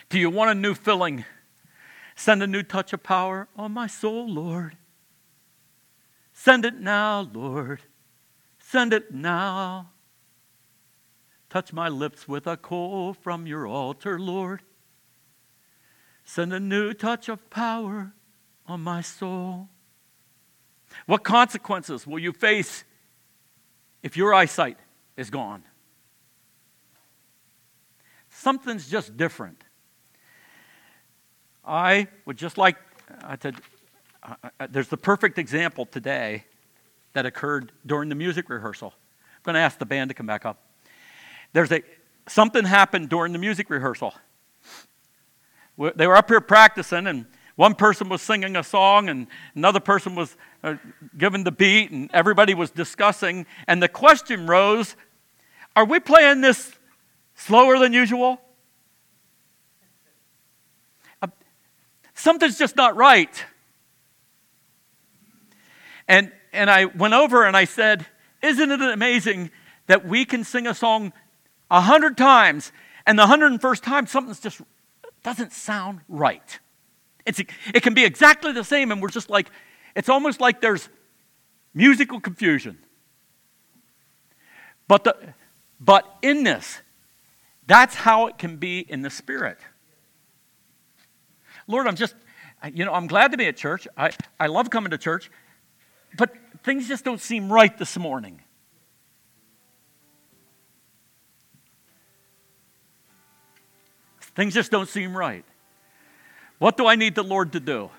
Do 0.09 0.17
you 0.17 0.31
want 0.31 0.49
a 0.49 0.55
new 0.55 0.73
filling? 0.73 1.23
Send 2.15 2.41
a 2.41 2.47
new 2.47 2.63
touch 2.63 2.93
of 2.93 3.03
power 3.03 3.47
on 3.55 3.73
my 3.73 3.85
soul, 3.85 4.27
Lord. 4.27 4.75
Send 6.33 6.65
it 6.65 6.79
now, 6.79 7.29
Lord. 7.31 7.81
Send 8.57 8.91
it 8.91 9.13
now. 9.13 9.91
Touch 11.53 11.71
my 11.71 11.87
lips 11.87 12.27
with 12.27 12.47
a 12.47 12.57
coal 12.57 13.13
from 13.13 13.45
your 13.45 13.67
altar, 13.67 14.17
Lord. 14.17 14.63
Send 16.25 16.51
a 16.51 16.59
new 16.59 16.95
touch 16.95 17.29
of 17.29 17.47
power 17.51 18.11
on 18.65 18.81
my 18.81 19.01
soul. 19.01 19.69
What 21.05 21.23
consequences 21.23 22.07
will 22.07 22.17
you 22.17 22.33
face 22.33 22.83
if 24.01 24.17
your 24.17 24.33
eyesight 24.33 24.79
is 25.15 25.29
gone? 25.29 25.61
Something's 28.31 28.89
just 28.89 29.15
different. 29.15 29.63
I 31.63 32.07
would 32.25 32.37
just 32.37 32.57
like 32.57 32.77
to. 33.41 33.53
There's 34.71 34.87
the 34.87 34.97
perfect 34.97 35.37
example 35.37 35.85
today 35.85 36.45
that 37.13 37.27
occurred 37.27 37.71
during 37.85 38.09
the 38.09 38.15
music 38.15 38.49
rehearsal. 38.49 38.91
I'm 38.91 39.43
going 39.43 39.53
to 39.53 39.59
ask 39.59 39.77
the 39.77 39.85
band 39.85 40.09
to 40.09 40.15
come 40.15 40.25
back 40.25 40.47
up. 40.47 40.72
There's 41.53 41.71
a 41.71 41.83
something 42.27 42.65
happened 42.65 43.09
during 43.09 43.33
the 43.33 43.39
music 43.39 43.69
rehearsal. 43.69 44.13
They 45.77 46.07
were 46.07 46.15
up 46.15 46.29
here 46.29 46.41
practicing, 46.41 47.07
and 47.07 47.25
one 47.55 47.75
person 47.75 48.09
was 48.09 48.21
singing 48.21 48.55
a 48.55 48.63
song, 48.63 49.09
and 49.09 49.27
another 49.55 49.79
person 49.79 50.15
was 50.15 50.35
uh, 50.63 50.75
given 51.17 51.43
the 51.43 51.51
beat, 51.51 51.91
and 51.91 52.09
everybody 52.13 52.53
was 52.53 52.71
discussing. 52.71 53.45
And 53.67 53.81
the 53.81 53.87
question 53.87 54.47
rose 54.47 54.95
Are 55.75 55.85
we 55.85 55.99
playing 55.99 56.41
this 56.41 56.73
slower 57.35 57.77
than 57.79 57.93
usual? 57.93 58.41
Uh, 61.21 61.27
something's 62.13 62.57
just 62.57 62.75
not 62.75 62.95
right. 62.95 63.45
And, 66.07 66.31
and 66.51 66.69
I 66.69 66.85
went 66.85 67.13
over 67.13 67.45
and 67.45 67.55
I 67.55 67.65
said, 67.65 68.05
Isn't 68.41 68.71
it 68.71 68.81
amazing 68.81 69.51
that 69.87 70.05
we 70.05 70.25
can 70.25 70.43
sing 70.43 70.67
a 70.67 70.73
song 70.73 71.13
a 71.73 71.81
hundred 71.81 72.15
times, 72.15 72.71
and 73.07 73.17
the 73.17 73.25
hundred 73.25 73.51
and 73.51 73.59
first 73.59 73.83
time 73.83 74.05
something's 74.05 74.39
just 74.39 74.61
doesn't 75.23 75.51
sound 75.51 76.01
right? 76.07 76.59
It's, 77.25 77.39
it 77.39 77.81
can 77.81 77.95
be 77.95 78.03
exactly 78.03 78.51
the 78.51 78.63
same, 78.63 78.91
and 78.91 79.01
we're 79.01 79.09
just 79.09 79.29
like, 79.29 79.49
it's 79.95 80.07
almost 80.07 80.39
like 80.39 80.61
there's 80.61 80.87
musical 81.73 82.19
confusion. 82.19 82.77
But, 84.87 85.03
the, 85.03 85.15
but 85.79 86.05
in 86.21 86.43
this, 86.43 86.81
that's 87.65 87.95
how 87.95 88.27
it 88.27 88.37
can 88.37 88.57
be 88.57 88.79
in 88.79 89.01
the 89.01 89.09
spirit. 89.09 89.57
Lord, 91.65 91.87
I'm 91.87 91.95
just, 91.95 92.13
you 92.71 92.85
know, 92.85 92.93
I'm 92.93 93.07
glad 93.07 93.31
to 93.31 93.37
be 93.37 93.47
at 93.47 93.57
church. 93.57 93.87
I, 93.97 94.11
I 94.39 94.45
love 94.45 94.69
coming 94.69 94.91
to 94.91 94.97
church, 94.99 95.31
but 96.17 96.35
things 96.63 96.87
just 96.87 97.03
don't 97.03 97.21
seem 97.21 97.51
right 97.51 97.75
this 97.75 97.97
morning. 97.97 98.42
Things 104.35 104.53
just 104.53 104.71
don't 104.71 104.89
seem 104.89 105.15
right. 105.15 105.45
What 106.59 106.77
do 106.77 106.87
I 106.87 106.95
need 106.95 107.15
the 107.15 107.23
Lord 107.23 107.51
to 107.53 107.59
do? 107.59 107.89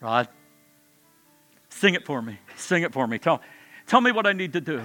Rod, 0.00 0.28
sing 1.70 1.94
it 1.94 2.04
for 2.04 2.20
me. 2.20 2.38
Sing 2.56 2.82
it 2.82 2.92
for 2.92 3.06
me. 3.06 3.18
Tell, 3.18 3.40
tell 3.86 4.00
me 4.00 4.12
what 4.12 4.26
I 4.26 4.32
need 4.32 4.52
to 4.52 4.60
do. 4.60 4.82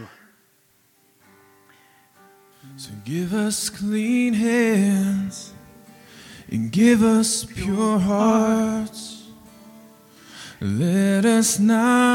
So 2.78 2.92
give 3.04 3.34
us 3.34 3.70
clean 3.70 4.34
hands 4.34 5.54
and 6.50 6.72
give 6.72 7.04
us 7.04 7.44
pure 7.44 8.00
hearts. 8.00 9.28
Let 10.62 11.26
us 11.26 11.60
not 11.60 12.14